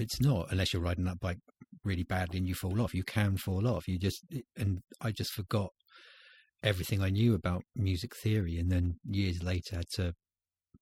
it's 0.00 0.20
not 0.20 0.48
unless 0.50 0.72
you're 0.72 0.82
riding 0.82 1.04
that 1.04 1.20
bike 1.20 1.38
really 1.84 2.02
badly 2.02 2.38
and 2.38 2.48
you 2.48 2.54
fall 2.54 2.80
off. 2.80 2.94
You 2.94 3.04
can 3.04 3.36
fall 3.36 3.66
off. 3.68 3.88
You 3.88 3.98
just 3.98 4.24
and 4.56 4.80
I 5.00 5.10
just 5.12 5.32
forgot 5.32 5.70
everything 6.62 7.02
I 7.02 7.10
knew 7.10 7.34
about 7.34 7.62
music 7.74 8.14
theory, 8.16 8.58
and 8.58 8.70
then 8.70 8.96
years 9.04 9.42
later 9.42 9.76
had 9.76 9.88
to. 9.94 10.14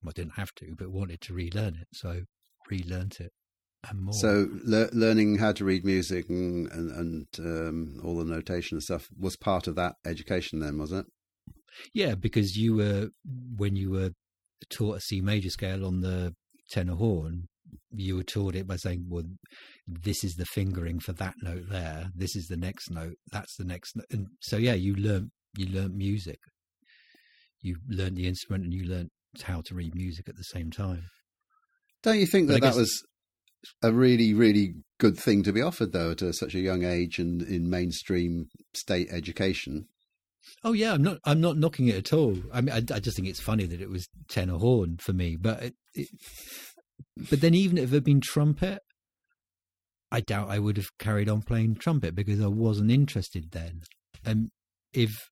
Well, 0.02 0.10
I 0.16 0.20
didn't 0.20 0.34
have 0.36 0.54
to, 0.56 0.74
but 0.78 0.90
wanted 0.90 1.20
to 1.22 1.34
relearn 1.34 1.74
it, 1.74 1.88
so 1.92 2.22
relearned 2.70 3.16
it. 3.20 3.32
and 3.88 4.00
more. 4.00 4.14
So 4.14 4.48
le- 4.64 4.90
learning 4.92 5.38
how 5.38 5.52
to 5.52 5.64
read 5.64 5.84
music 5.84 6.28
and 6.28 6.70
and, 6.70 6.90
and 6.90 7.26
um, 7.38 8.00
all 8.04 8.16
the 8.16 8.24
notation 8.24 8.76
and 8.76 8.82
stuff 8.82 9.08
was 9.18 9.36
part 9.36 9.66
of 9.66 9.74
that 9.76 9.94
education. 10.06 10.60
Then 10.60 10.78
was 10.78 10.92
it? 10.92 11.06
Yeah, 11.92 12.14
because 12.14 12.56
you 12.56 12.76
were 12.76 13.08
when 13.56 13.76
you 13.76 13.90
were 13.90 14.10
taught 14.70 14.98
a 14.98 15.00
C 15.00 15.20
major 15.20 15.50
scale 15.50 15.84
on 15.86 16.00
the 16.00 16.34
tenor 16.70 16.94
horn, 16.94 17.48
you 17.90 18.16
were 18.16 18.24
taught 18.24 18.54
it 18.54 18.66
by 18.66 18.76
saying, 18.76 19.06
"Well, 19.08 19.24
this 19.86 20.24
is 20.24 20.34
the 20.34 20.46
fingering 20.46 21.00
for 21.00 21.12
that 21.14 21.34
note 21.42 21.68
there. 21.68 22.10
This 22.14 22.36
is 22.36 22.46
the 22.46 22.56
next 22.56 22.90
note. 22.90 23.16
That's 23.32 23.56
the 23.56 23.64
next." 23.64 23.96
Note. 23.96 24.06
And 24.10 24.26
so, 24.40 24.56
yeah, 24.56 24.74
you 24.74 24.94
learn 24.94 25.30
you 25.56 25.66
learn 25.66 25.96
music. 25.96 26.38
You 27.60 27.76
learn 27.88 28.14
the 28.14 28.26
instrument, 28.26 28.64
and 28.64 28.72
you 28.72 28.84
learn 28.84 29.08
how 29.42 29.62
to 29.66 29.74
read 29.74 29.94
music 29.94 30.28
at 30.28 30.36
the 30.36 30.44
same 30.44 30.70
time. 30.70 31.04
Don't 32.02 32.20
you 32.20 32.26
think 32.26 32.48
But 32.48 32.56
I 32.56 32.60
that 32.60 32.74
that 32.74 32.76
was 32.76 33.02
a 33.82 33.92
really, 33.92 34.32
really 34.34 34.74
good 34.98 35.18
thing 35.18 35.42
to 35.42 35.52
be 35.52 35.60
offered, 35.60 35.92
though, 35.92 36.12
at 36.12 36.22
a, 36.22 36.32
such 36.32 36.54
a 36.54 36.60
young 36.60 36.84
age 36.84 37.18
and 37.18 37.42
in 37.42 37.68
mainstream 37.68 38.46
state 38.74 39.08
education? 39.10 39.88
Oh 40.64 40.72
yeah, 40.72 40.94
I'm 40.94 41.02
not. 41.02 41.18
I'm 41.24 41.40
not 41.40 41.58
knocking 41.58 41.88
it 41.88 41.96
at 41.96 42.12
all. 42.12 42.36
I 42.52 42.60
mean, 42.60 42.72
I, 42.72 42.94
I 42.94 43.00
just 43.00 43.16
think 43.16 43.28
it's 43.28 43.40
funny 43.40 43.66
that 43.66 43.80
it 43.80 43.90
was 43.90 44.08
tenor 44.28 44.58
horn 44.58 44.98
for 44.98 45.12
me. 45.12 45.36
But 45.36 45.62
it, 45.62 45.74
it, 45.94 46.08
but 47.30 47.40
then 47.40 47.54
even 47.54 47.78
if 47.78 47.90
it 47.92 47.96
had 47.96 48.04
been 48.04 48.20
trumpet, 48.20 48.80
I 50.10 50.20
doubt 50.20 50.50
I 50.50 50.58
would 50.58 50.76
have 50.76 50.96
carried 50.98 51.28
on 51.28 51.42
playing 51.42 51.76
trumpet 51.76 52.14
because 52.14 52.40
I 52.40 52.46
wasn't 52.46 52.90
interested 52.90 53.50
then. 53.52 53.82
And 54.24 54.48
if 54.92 55.28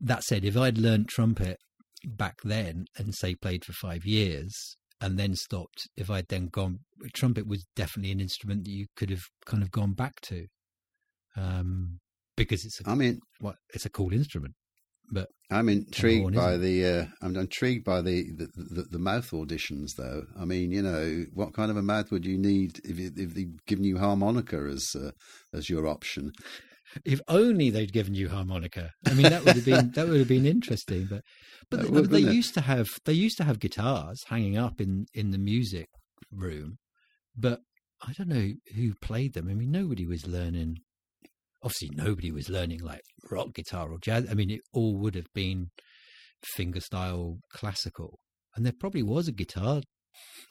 that 0.00 0.24
said, 0.24 0.44
if 0.44 0.56
I'd 0.56 0.78
learned 0.78 1.08
trumpet 1.08 1.58
back 2.04 2.36
then 2.44 2.86
and 2.96 3.14
say 3.14 3.34
played 3.34 3.64
for 3.64 3.72
five 3.72 4.04
years 4.04 4.76
and 5.00 5.18
then 5.18 5.34
stopped, 5.34 5.88
if 5.96 6.10
I'd 6.10 6.28
then 6.28 6.48
gone, 6.50 6.80
trumpet 7.14 7.46
was 7.46 7.66
definitely 7.76 8.12
an 8.12 8.20
instrument 8.20 8.64
that 8.64 8.70
you 8.70 8.86
could 8.96 9.10
have 9.10 9.24
kind 9.44 9.62
of 9.62 9.70
gone 9.70 9.92
back 9.92 10.20
to. 10.22 10.46
Um, 11.36 12.00
because 12.36 12.64
it's 12.64 12.80
a 12.80 12.88
I 12.88 12.94
mean, 12.94 13.20
what 13.40 13.56
it's 13.74 13.84
a 13.84 13.90
cool 13.90 14.12
instrument. 14.12 14.54
I'm 15.50 15.68
intrigued 15.68 16.34
by 16.34 16.58
the. 16.58 16.84
Uh, 16.84 17.06
I'm 17.22 17.34
intrigued 17.36 17.84
by 17.84 18.02
the, 18.02 18.30
the, 18.32 18.48
the, 18.54 18.82
the 18.82 18.98
mouth 18.98 19.30
auditions, 19.30 19.96
though. 19.96 20.24
I 20.38 20.44
mean, 20.44 20.72
you 20.72 20.82
know, 20.82 21.24
what 21.32 21.54
kind 21.54 21.70
of 21.70 21.76
a 21.76 21.82
mouth 21.82 22.10
would 22.10 22.26
you 22.26 22.36
need 22.36 22.80
if 22.84 22.98
if 22.98 23.34
they'd 23.34 23.64
given 23.66 23.84
you 23.84 23.98
harmonica 23.98 24.58
as 24.58 24.94
uh, 24.94 25.12
as 25.54 25.70
your 25.70 25.86
option? 25.86 26.32
If 27.04 27.20
only 27.28 27.70
they'd 27.70 27.92
given 27.92 28.14
you 28.14 28.28
harmonica. 28.28 28.90
I 29.06 29.14
mean, 29.14 29.30
that 29.30 29.44
would 29.44 29.56
have 29.56 29.64
been 29.64 29.92
that 29.92 30.08
would 30.08 30.18
have 30.18 30.28
been 30.28 30.46
interesting. 30.46 31.06
But 31.08 31.22
but 31.70 31.82
they, 31.82 31.88
would, 31.88 32.10
they 32.10 32.20
used 32.20 32.54
to 32.54 32.60
have 32.60 32.88
they 33.04 33.12
used 33.14 33.38
to 33.38 33.44
have 33.44 33.58
guitars 33.58 34.24
hanging 34.28 34.58
up 34.58 34.80
in 34.80 35.06
in 35.14 35.30
the 35.30 35.38
music 35.38 35.88
room, 36.30 36.78
but 37.36 37.60
I 38.06 38.12
don't 38.12 38.28
know 38.28 38.52
who 38.74 38.94
played 39.00 39.34
them. 39.34 39.48
I 39.48 39.54
mean, 39.54 39.70
nobody 39.70 40.06
was 40.06 40.26
learning. 40.26 40.78
Obviously, 41.62 41.90
nobody 41.92 42.30
was 42.30 42.48
learning 42.48 42.80
like 42.82 43.02
rock 43.30 43.54
guitar 43.54 43.90
or 43.90 43.98
jazz. 43.98 44.26
I 44.30 44.34
mean, 44.34 44.50
it 44.50 44.60
all 44.72 44.96
would 44.98 45.14
have 45.14 45.32
been 45.34 45.70
fingerstyle 46.56 47.38
classical, 47.52 48.20
and 48.54 48.64
there 48.64 48.72
probably 48.78 49.02
was 49.02 49.28
a 49.28 49.32
guitar 49.32 49.82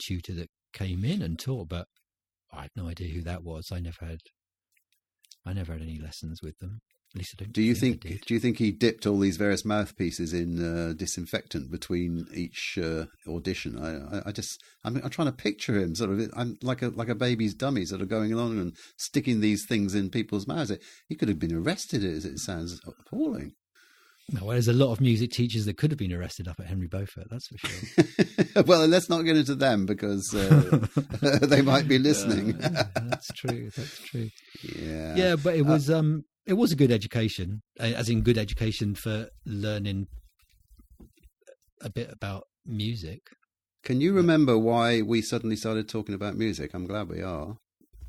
tutor 0.05 0.33
that 0.33 0.49
came 0.73 1.05
in 1.05 1.21
and 1.21 1.39
taught, 1.39 1.69
but 1.69 1.87
I 2.51 2.63
had 2.63 2.71
no 2.75 2.87
idea 2.87 3.13
who 3.13 3.21
that 3.21 3.43
was. 3.43 3.71
I 3.71 3.79
never 3.79 4.05
had. 4.05 4.19
I 5.45 5.53
never 5.53 5.73
had 5.73 5.81
any 5.81 5.99
lessons 5.99 6.41
with 6.43 6.57
them. 6.59 6.81
At 7.17 7.21
least 7.21 7.35
I 7.39 7.43
don't. 7.45 7.53
Do 7.53 7.63
you 7.63 7.73
think? 7.73 8.01
Do 8.01 8.33
you 8.35 8.39
think 8.39 8.59
he 8.59 8.71
dipped 8.71 9.07
all 9.07 9.17
these 9.17 9.37
various 9.37 9.65
mouthpieces 9.65 10.33
in 10.33 10.63
uh, 10.63 10.93
disinfectant 10.93 11.71
between 11.71 12.27
each 12.31 12.77
uh, 12.79 13.05
audition? 13.27 13.75
I, 13.79 14.17
I, 14.17 14.21
I 14.27 14.31
just, 14.31 14.61
I'm, 14.85 14.97
I'm 14.97 15.09
trying 15.09 15.29
to 15.29 15.31
picture 15.31 15.79
him 15.79 15.95
sort 15.95 16.11
of, 16.11 16.31
I'm 16.37 16.57
like 16.61 16.83
a 16.83 16.89
like 16.89 17.09
a 17.09 17.15
baby's 17.15 17.55
dummy, 17.55 17.85
sort 17.85 18.01
of 18.01 18.07
going 18.07 18.31
along 18.31 18.59
and 18.59 18.73
sticking 18.97 19.39
these 19.39 19.65
things 19.65 19.95
in 19.95 20.11
people's 20.11 20.45
mouths. 20.45 20.71
He 21.09 21.15
could 21.15 21.27
have 21.27 21.39
been 21.39 21.55
arrested. 21.55 22.03
As 22.03 22.23
it 22.23 22.37
sounds 22.37 22.79
appalling. 22.85 23.53
Well, 24.33 24.47
there's 24.49 24.67
a 24.67 24.73
lot 24.73 24.91
of 24.91 25.01
music 25.01 25.31
teachers 25.31 25.65
that 25.65 25.77
could 25.77 25.89
have 25.89 25.97
been 25.97 26.13
arrested 26.13 26.47
up 26.47 26.59
at 26.59 26.67
Henry 26.67 26.87
Beaufort. 26.87 27.27
That's 27.31 27.47
for 27.47 27.57
sure. 27.57 28.63
well, 28.67 28.85
let's 28.85 29.09
not 29.09 29.23
get 29.23 29.37
into 29.37 29.55
them 29.55 29.87
because 29.87 30.35
uh, 30.35 30.87
they 31.41 31.63
might 31.63 31.87
be 31.87 31.97
listening. 31.97 32.61
Uh, 32.61 32.83
that's 33.09 33.29
true. 33.29 33.71
That's 33.75 33.99
true. 34.01 34.29
yeah. 34.61 35.15
Yeah, 35.15 35.35
but 35.37 35.55
it 35.55 35.65
was 35.65 35.89
um, 35.89 36.25
it 36.47 36.53
was 36.53 36.71
a 36.71 36.75
good 36.75 36.91
education, 36.91 37.61
as 37.79 38.09
in 38.09 38.21
good 38.21 38.37
education 38.37 38.95
for 38.95 39.27
learning 39.45 40.07
a 41.81 41.89
bit 41.89 42.09
about 42.11 42.43
music. 42.65 43.21
Can 43.83 44.01
you 44.01 44.13
remember 44.13 44.57
why 44.57 45.01
we 45.01 45.21
suddenly 45.21 45.55
started 45.55 45.87
talking 45.87 46.15
about 46.15 46.35
music? 46.35 46.71
I'm 46.73 46.87
glad 46.87 47.09
we 47.09 47.21
are. 47.21 47.57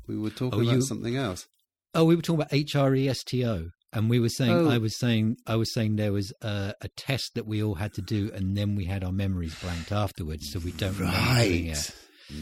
We 0.07 0.17
were 0.17 0.29
talking 0.31 0.59
Oh, 0.59 0.63
about 0.63 0.75
you- 0.75 0.81
something 0.81 1.15
else. 1.15 1.47
Oh, 1.93 2.05
we 2.05 2.15
were 2.15 2.21
talking 2.21 2.41
about 2.41 2.53
H 2.53 2.75
R 2.75 2.93
E 2.95 3.07
S 3.09 3.23
T 3.23 3.45
O, 3.45 3.69
and 3.93 4.09
we 4.09 4.19
were 4.19 4.29
saying 4.29 4.51
Oh. 4.51 4.69
I 4.69 4.77
was 4.77 4.97
saying 4.99 5.37
I 5.47 5.55
was 5.55 5.73
saying 5.73 5.95
there 5.95 6.11
was 6.13 6.31
a, 6.41 6.73
a 6.81 6.87
test 6.97 7.31
that 7.35 7.47
we 7.47 7.63
all 7.63 7.75
had 7.75 7.93
to 7.93 8.01
do, 8.01 8.31
and 8.33 8.55
then 8.57 8.75
we 8.75 8.85
had 8.85 9.03
our 9.03 9.11
memories 9.11 9.55
blanked 9.59 9.91
afterwards, 9.91 10.49
so 10.51 10.59
we 10.59 10.71
don't 10.71 10.99
it. 10.99 11.91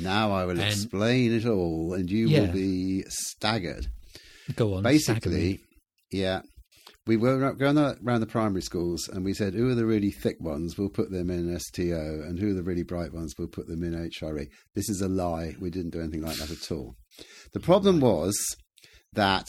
Now 0.01 0.31
I 0.31 0.43
will 0.45 0.59
And- 0.59 0.61
explain 0.61 1.31
it 1.33 1.45
all, 1.45 1.93
and 1.93 2.09
you 2.09 2.27
Yeah. 2.27 2.41
will 2.41 2.53
be 2.53 3.03
staggered. 3.09 3.87
Go 4.55 4.75
on, 4.75 4.83
Basically. 4.83 5.61
Yeah, 6.11 6.41
we 7.05 7.17
were 7.17 7.53
going 7.53 7.77
around 7.77 8.19
the 8.19 8.27
primary 8.27 8.61
schools, 8.61 9.07
and 9.07 9.23
we 9.23 9.33
said, 9.33 9.53
"Who 9.53 9.69
are 9.69 9.75
the 9.75 9.85
really 9.85 10.11
thick 10.11 10.37
ones? 10.39 10.77
We'll 10.77 10.89
put 10.89 11.09
them 11.09 11.29
in 11.29 11.57
STO, 11.57 12.21
and 12.25 12.37
who 12.37 12.51
are 12.51 12.53
the 12.53 12.63
really 12.63 12.83
bright 12.83 13.13
ones? 13.13 13.33
We'll 13.37 13.47
put 13.47 13.67
them 13.67 13.83
in 13.83 13.93
HRE." 13.93 14.47
This 14.75 14.89
is 14.89 15.01
a 15.01 15.07
lie. 15.07 15.55
We 15.59 15.69
didn't 15.69 15.91
do 15.91 16.01
anything 16.01 16.21
like 16.21 16.37
that 16.37 16.51
at 16.51 16.71
all. 16.71 16.95
The 17.53 17.59
problem 17.59 17.99
was 18.01 18.35
that 19.13 19.47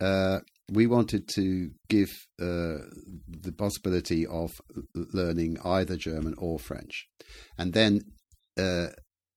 uh, 0.00 0.40
we 0.72 0.86
wanted 0.86 1.28
to 1.34 1.70
give 1.88 2.08
uh, 2.40 2.80
the 3.28 3.54
possibility 3.56 4.26
of 4.26 4.50
learning 4.94 5.58
either 5.62 5.96
German 5.96 6.34
or 6.38 6.58
French, 6.58 7.06
and 7.58 7.74
then 7.74 8.00
uh, 8.58 8.88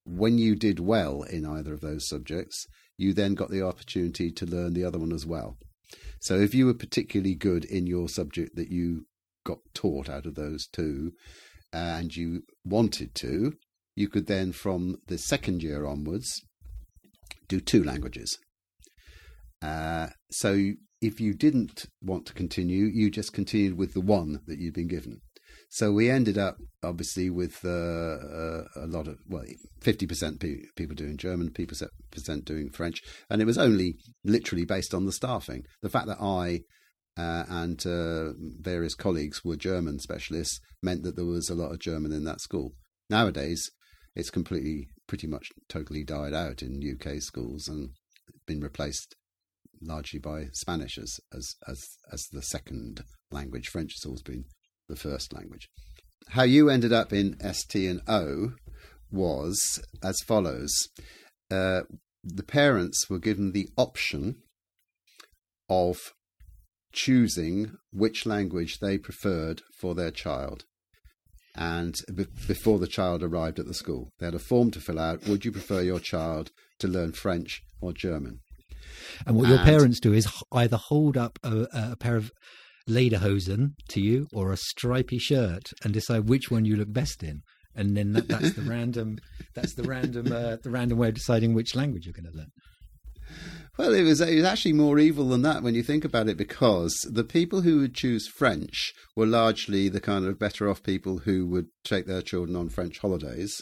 when 0.05 0.38
you 0.38 0.55
did 0.55 0.80
well 0.80 1.24
in 1.24 1.45
either 1.45 1.74
of 1.74 1.82
those 1.82 2.07
subjects, 2.07 2.65
you 2.97 3.13
then 3.13 3.36
got 3.36 3.49
the 3.49 3.61
opportunity 3.61 4.32
to 4.32 4.45
learn 4.45 4.74
the 4.74 4.86
other 4.86 4.99
one 4.99 5.11
as 5.11 5.26
well. 5.26 5.57
So 6.19 6.35
if 6.35 6.53
you 6.53 6.65
were 6.65 6.73
particularly 6.73 7.35
good 7.35 7.65
in 7.65 7.88
your 7.88 8.09
subject 8.09 8.55
that 8.55 8.69
you 8.69 9.05
got 9.45 9.59
taught 9.73 10.09
out 10.09 10.25
of 10.25 10.35
those 10.35 10.67
two, 10.67 11.13
and 11.73 12.15
you 12.15 12.43
wanted 12.65 13.13
to, 13.15 13.53
you 13.95 14.07
could 14.07 14.27
then 14.27 14.51
from 14.51 14.97
the 15.07 15.17
second 15.17 15.63
year 15.63 15.85
onwards 15.85 16.41
do 17.47 17.59
two 17.59 17.83
languages. 17.83 18.38
Uh, 19.61 20.07
so 20.31 20.71
if 21.01 21.19
you 21.19 21.33
didn't 21.33 21.85
want 22.01 22.25
to 22.25 22.33
continue, 22.33 22.85
you 22.85 23.09
just 23.09 23.33
continued 23.33 23.77
with 23.77 23.93
the 23.93 24.01
one 24.01 24.41
that 24.47 24.59
you'd 24.59 24.73
been 24.73 24.88
given. 24.88 25.21
So 25.70 25.91
we 25.91 26.09
ended 26.09 26.38
up 26.38 26.57
obviously 26.84 27.30
with 27.30 27.59
uh, 27.65 27.70
uh, 27.70 28.63
a 28.76 28.88
lot 28.88 29.07
of 29.07 29.18
well, 29.28 29.43
fifty 29.82 30.07
percent 30.07 30.39
people 30.39 30.95
doing 30.95 31.18
German, 31.18 31.49
fifty 31.49 31.89
percent 32.11 32.45
doing 32.45 32.70
French, 32.70 33.01
and 33.30 33.41
it 33.41 33.45
was 33.45 33.57
only 33.57 33.97
literally 34.24 34.65
based 34.65 34.93
on 34.93 35.05
the 35.05 35.11
staffing. 35.11 35.65
The 35.82 35.89
fact 35.89 36.07
that 36.07 36.22
I 36.22 36.61
uh, 37.18 37.45
and 37.49 37.86
uh, 37.86 38.34
various 38.59 38.93
colleagues 38.93 39.43
were 39.43 39.55
German 39.55 39.99
specialists 39.99 40.59
meant 40.84 41.03
that 41.03 41.15
there 41.15 41.26
was 41.26 41.49
a 41.49 41.55
lot 41.55 41.72
of 41.72 41.80
German 41.80 42.11
in 42.11 42.24
that 42.26 42.41
school. 42.41 42.74
Nowadays, 43.09 43.72
it's 44.15 44.30
completely, 44.30 44.88
pretty 45.07 45.28
much, 45.28 45.49
totally 45.68 46.03
died 46.03 46.34
out 46.34 46.61
in 46.61 46.82
UK 46.82 47.22
schools 47.22 47.68
and 47.68 47.89
been 48.45 48.61
replaced 48.61 49.15
largely 49.82 50.20
by 50.20 50.45
Spanish 50.53 50.97
as 50.97 51.20
as 51.34 51.55
as, 51.68 51.88
as 52.11 52.28
the 52.32 52.41
second 52.41 53.03
language. 53.32 53.68
French 53.68 53.93
has 53.93 54.05
always 54.05 54.22
been 54.24 54.45
the 54.88 54.95
first 54.95 55.33
language. 55.33 55.69
How 56.29 56.43
you 56.43 56.69
ended 56.69 56.93
up 56.93 57.13
in 57.13 57.38
ST 57.53 57.89
and 57.89 58.01
O 58.07 58.53
was 59.11 59.81
as 60.03 60.19
follows: 60.27 60.71
uh, 61.49 61.81
the 62.23 62.43
parents 62.43 63.09
were 63.09 63.19
given 63.19 63.51
the 63.51 63.69
option 63.77 64.38
of 65.69 66.13
choosing 66.91 67.73
which 67.91 68.25
language 68.25 68.79
they 68.79 68.97
preferred 68.97 69.61
for 69.79 69.93
their 69.95 70.11
child. 70.11 70.65
And 71.55 71.95
be- 72.13 72.27
before 72.47 72.79
the 72.79 72.88
child 72.88 73.23
arrived 73.23 73.59
at 73.59 73.65
the 73.65 73.73
school, 73.73 74.09
they 74.19 74.25
had 74.25 74.35
a 74.35 74.39
form 74.39 74.71
to 74.71 74.79
fill 74.79 74.99
out. 74.99 75.27
Would 75.27 75.45
you 75.45 75.51
prefer 75.51 75.81
your 75.81 75.99
child 75.99 76.51
to 76.79 76.88
learn 76.88 77.13
French 77.13 77.61
or 77.81 77.93
German? 77.93 78.39
And 79.25 79.35
what 79.35 79.49
your 79.49 79.59
parents 79.59 79.99
do 79.99 80.13
is 80.13 80.27
either 80.51 80.77
hold 80.77 81.17
up 81.17 81.39
a, 81.43 81.67
a 81.73 81.95
pair 81.95 82.15
of 82.15 82.31
lederhosen 82.88 83.71
to 83.89 84.01
you 84.01 84.27
or 84.33 84.51
a 84.51 84.57
stripy 84.57 85.19
shirt 85.19 85.71
and 85.83 85.93
decide 85.93 86.29
which 86.29 86.49
one 86.49 86.65
you 86.65 86.75
look 86.75 86.91
best 86.91 87.23
in. 87.23 87.41
And 87.75 87.95
then 87.95 88.13
that, 88.13 88.27
that's 88.27 88.53
the 88.53 88.61
random 88.63 89.19
that's 89.53 89.75
the 89.75 89.83
random 89.83 90.31
uh, 90.31 90.57
the 90.63 90.71
random 90.71 90.97
way 90.97 91.09
of 91.09 91.13
deciding 91.13 91.53
which 91.53 91.75
language 91.75 92.05
you're 92.05 92.13
going 92.13 92.31
to 92.31 92.38
learn. 92.38 92.51
Well, 93.77 93.93
it 93.93 94.03
was, 94.03 94.21
it 94.21 94.33
was 94.35 94.43
actually 94.43 94.73
more 94.73 94.97
evil 94.97 95.27
than 95.27 95.43
that 95.43 95.61
when 95.61 95.75
you 95.75 95.83
think 95.83 96.03
about 96.03 96.27
it, 96.27 96.38
because 96.38 96.95
the 97.11 97.23
people 97.23 97.61
who 97.61 97.81
would 97.81 97.93
choose 97.93 98.27
French 98.27 98.93
were 99.15 99.27
largely 99.27 99.88
the 99.88 100.01
kind 100.01 100.25
of 100.25 100.39
better 100.39 100.67
off 100.67 100.81
people 100.81 101.19
who 101.19 101.45
would 101.47 101.67
take 101.83 102.07
their 102.07 102.23
children 102.23 102.55
on 102.55 102.69
French 102.69 102.97
holidays. 102.97 103.61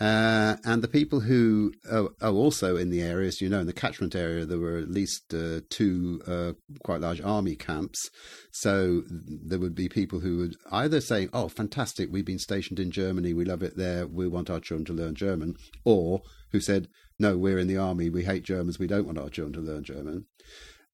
Uh, 0.00 0.56
and 0.64 0.82
the 0.82 0.88
people 0.88 1.20
who 1.20 1.72
are, 1.90 2.08
are, 2.20 2.32
also 2.32 2.76
in 2.76 2.90
the 2.90 3.02
areas, 3.02 3.40
you 3.40 3.48
know, 3.48 3.60
in 3.60 3.66
the 3.66 3.72
catchment 3.72 4.16
area, 4.16 4.44
there 4.44 4.58
were 4.58 4.78
at 4.78 4.90
least 4.90 5.32
uh, 5.34 5.60
two 5.68 6.20
uh, 6.26 6.52
quite 6.82 7.00
large 7.00 7.20
army 7.20 7.54
camps. 7.54 8.08
So 8.52 9.02
there 9.08 9.58
would 9.58 9.74
be 9.74 9.88
people 9.88 10.20
who 10.20 10.38
would 10.38 10.56
either 10.72 11.00
say, 11.00 11.28
Oh, 11.32 11.48
fantastic, 11.48 12.08
we've 12.10 12.24
been 12.24 12.38
stationed 12.38 12.80
in 12.80 12.90
Germany, 12.90 13.32
we 13.32 13.44
love 13.44 13.62
it 13.62 13.76
there, 13.76 14.06
we 14.06 14.26
want 14.26 14.50
our 14.50 14.60
children 14.60 14.86
to 14.86 15.02
learn 15.02 15.14
German, 15.14 15.54
or 15.84 16.22
who 16.50 16.60
said, 16.60 16.88
No, 17.18 17.36
we're 17.36 17.58
in 17.58 17.68
the 17.68 17.78
army, 17.78 18.08
we 18.08 18.24
hate 18.24 18.44
Germans, 18.44 18.78
we 18.78 18.86
don't 18.86 19.06
want 19.06 19.18
our 19.18 19.28
children 19.28 19.64
to 19.64 19.72
learn 19.72 19.84
German. 19.84 20.26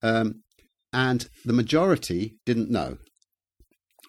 Um, 0.02 0.42
and 0.92 1.28
the 1.44 1.52
majority 1.52 2.36
didn't 2.44 2.70
know. 2.70 2.98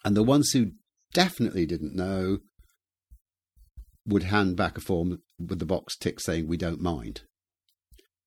And 0.04 0.16
the 0.16 0.22
ones 0.22 0.50
who 0.50 0.72
definitely 1.12 1.66
didn't 1.66 1.94
know 1.94 2.38
would 4.10 4.24
hand 4.24 4.56
back 4.56 4.76
a 4.76 4.80
form 4.80 5.22
with 5.38 5.58
the 5.58 5.66
box 5.66 5.96
tick 5.96 6.20
saying, 6.20 6.46
We 6.46 6.56
don't 6.56 6.82
mind. 6.82 7.22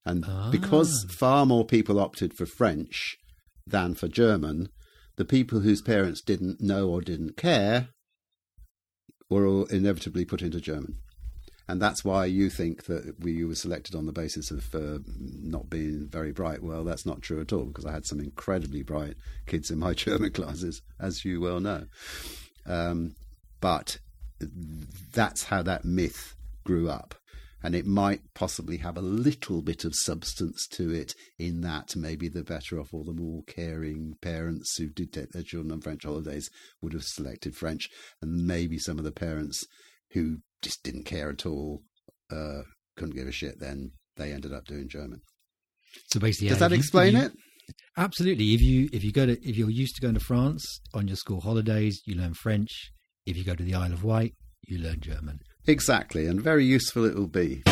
And 0.06 0.26
ah. 0.28 0.50
because 0.52 1.06
far 1.18 1.46
more 1.46 1.66
people 1.66 2.00
opted 2.00 2.34
for 2.34 2.46
French 2.46 3.18
than 3.66 3.94
for 3.94 4.08
German, 4.08 4.70
the 5.16 5.26
people 5.26 5.62
whose 5.62 5.82
parents 5.82 6.22
didn't 6.22 6.60
know 6.60 6.90
or 6.90 7.02
didn't 7.02 7.38
care 7.38 7.90
were 9.30 9.46
all 9.46 9.66
inevitably 9.66 10.26
put 10.26 10.42
into 10.42 10.60
German. 10.60 10.96
And 11.68 11.82
that's 11.82 12.04
why 12.04 12.26
you 12.26 12.50
think 12.50 12.86
that 12.86 13.16
we 13.20 13.32
you 13.32 13.48
were 13.48 13.56
selected 13.56 13.96
on 13.96 14.06
the 14.06 14.12
basis 14.12 14.52
of 14.52 14.76
uh, 14.76 15.00
not 15.08 15.70
being 15.70 16.08
very 16.10 16.34
bright. 16.34 16.62
Well, 16.62 16.84
that's 16.84 17.06
not 17.06 17.22
true 17.22 17.40
at 17.40 17.54
all 17.54 17.66
because 17.66 17.86
I 17.86 17.94
had 17.94 18.06
some 18.06 18.20
incredibly 18.20 18.84
bright 18.84 19.16
kids 19.46 19.72
in 19.72 19.80
my 19.80 19.94
German 20.06 20.32
classes, 20.32 20.82
as 21.00 21.24
you 21.24 21.40
well 21.40 21.62
know. 21.62 21.86
Um, 22.66 23.16
but 23.62 24.00
that's 25.14 25.46
how 25.46 25.64
that 25.64 25.86
myth 25.86 26.36
grew 26.64 26.90
up. 26.90 27.16
And 27.66 27.76
it 27.76 27.86
might 27.86 28.22
possibly 28.34 28.78
have 28.78 28.98
a 28.98 29.02
little 29.02 29.62
bit 29.62 29.86
of 29.86 29.96
substance 29.96 30.68
to 30.72 30.92
it 30.92 31.16
in 31.40 31.62
that 31.62 31.96
maybe 31.96 32.28
the 32.28 32.44
better 32.44 32.78
off 32.78 32.94
or 32.94 33.06
the 33.06 33.14
more 33.14 33.44
caring 33.48 34.16
parents 34.22 34.76
who 34.78 34.90
did 34.90 35.14
take 35.14 35.30
their 35.30 35.44
children 35.44 35.72
on 35.72 35.80
French 35.80 36.04
holidays 36.04 36.50
would 36.82 36.92
have 36.92 37.06
selected 37.06 37.56
French. 37.56 37.88
And 38.22 38.46
maybe 38.46 38.78
some 38.78 38.98
of 38.98 39.06
the 39.06 39.14
parents 39.14 39.64
who 40.12 40.40
just 40.62 40.84
didn't 40.84 41.06
care 41.06 41.30
at 41.30 41.46
all, 41.46 41.84
uh, 42.30 42.64
couldn't 42.98 43.16
give 43.16 43.28
a 43.28 43.32
shit, 43.32 43.62
then 43.62 43.92
they 44.18 44.34
ended 44.34 44.54
up 44.54 44.66
doing 44.66 44.90
German. 44.90 45.22
So 46.12 46.20
basically, 46.20 46.50
does 46.50 46.60
that 46.60 46.74
explain 46.74 47.16
it? 47.16 47.32
Absolutely. 47.98 48.54
If 48.54 48.62
you 48.62 48.90
if 48.92 49.04
you 49.04 49.12
go 49.12 49.26
to 49.26 49.34
if 49.48 49.56
you're 49.56 49.70
used 49.70 49.96
to 49.96 50.02
going 50.02 50.16
to 50.16 50.20
France 50.20 50.82
on 50.94 51.08
your 51.08 51.18
school 51.18 51.42
holidays, 51.42 52.02
you 52.06 52.16
learn 52.16 52.34
French. 52.34 52.92
If 53.26 53.38
you 53.38 53.46
go 53.46 53.56
to 53.56 53.64
the 53.64 53.76
Isle 53.76 53.94
of 53.94 54.04
Wight, 54.04 54.34
you 54.68 54.80
learn 54.80 55.00
German. 55.00 55.42
Exactly, 55.66 56.28
and 56.28 56.42
very 56.42 56.66
useful 56.66 57.06
it 57.06 57.16
will 57.16 57.28
be. 57.28 57.64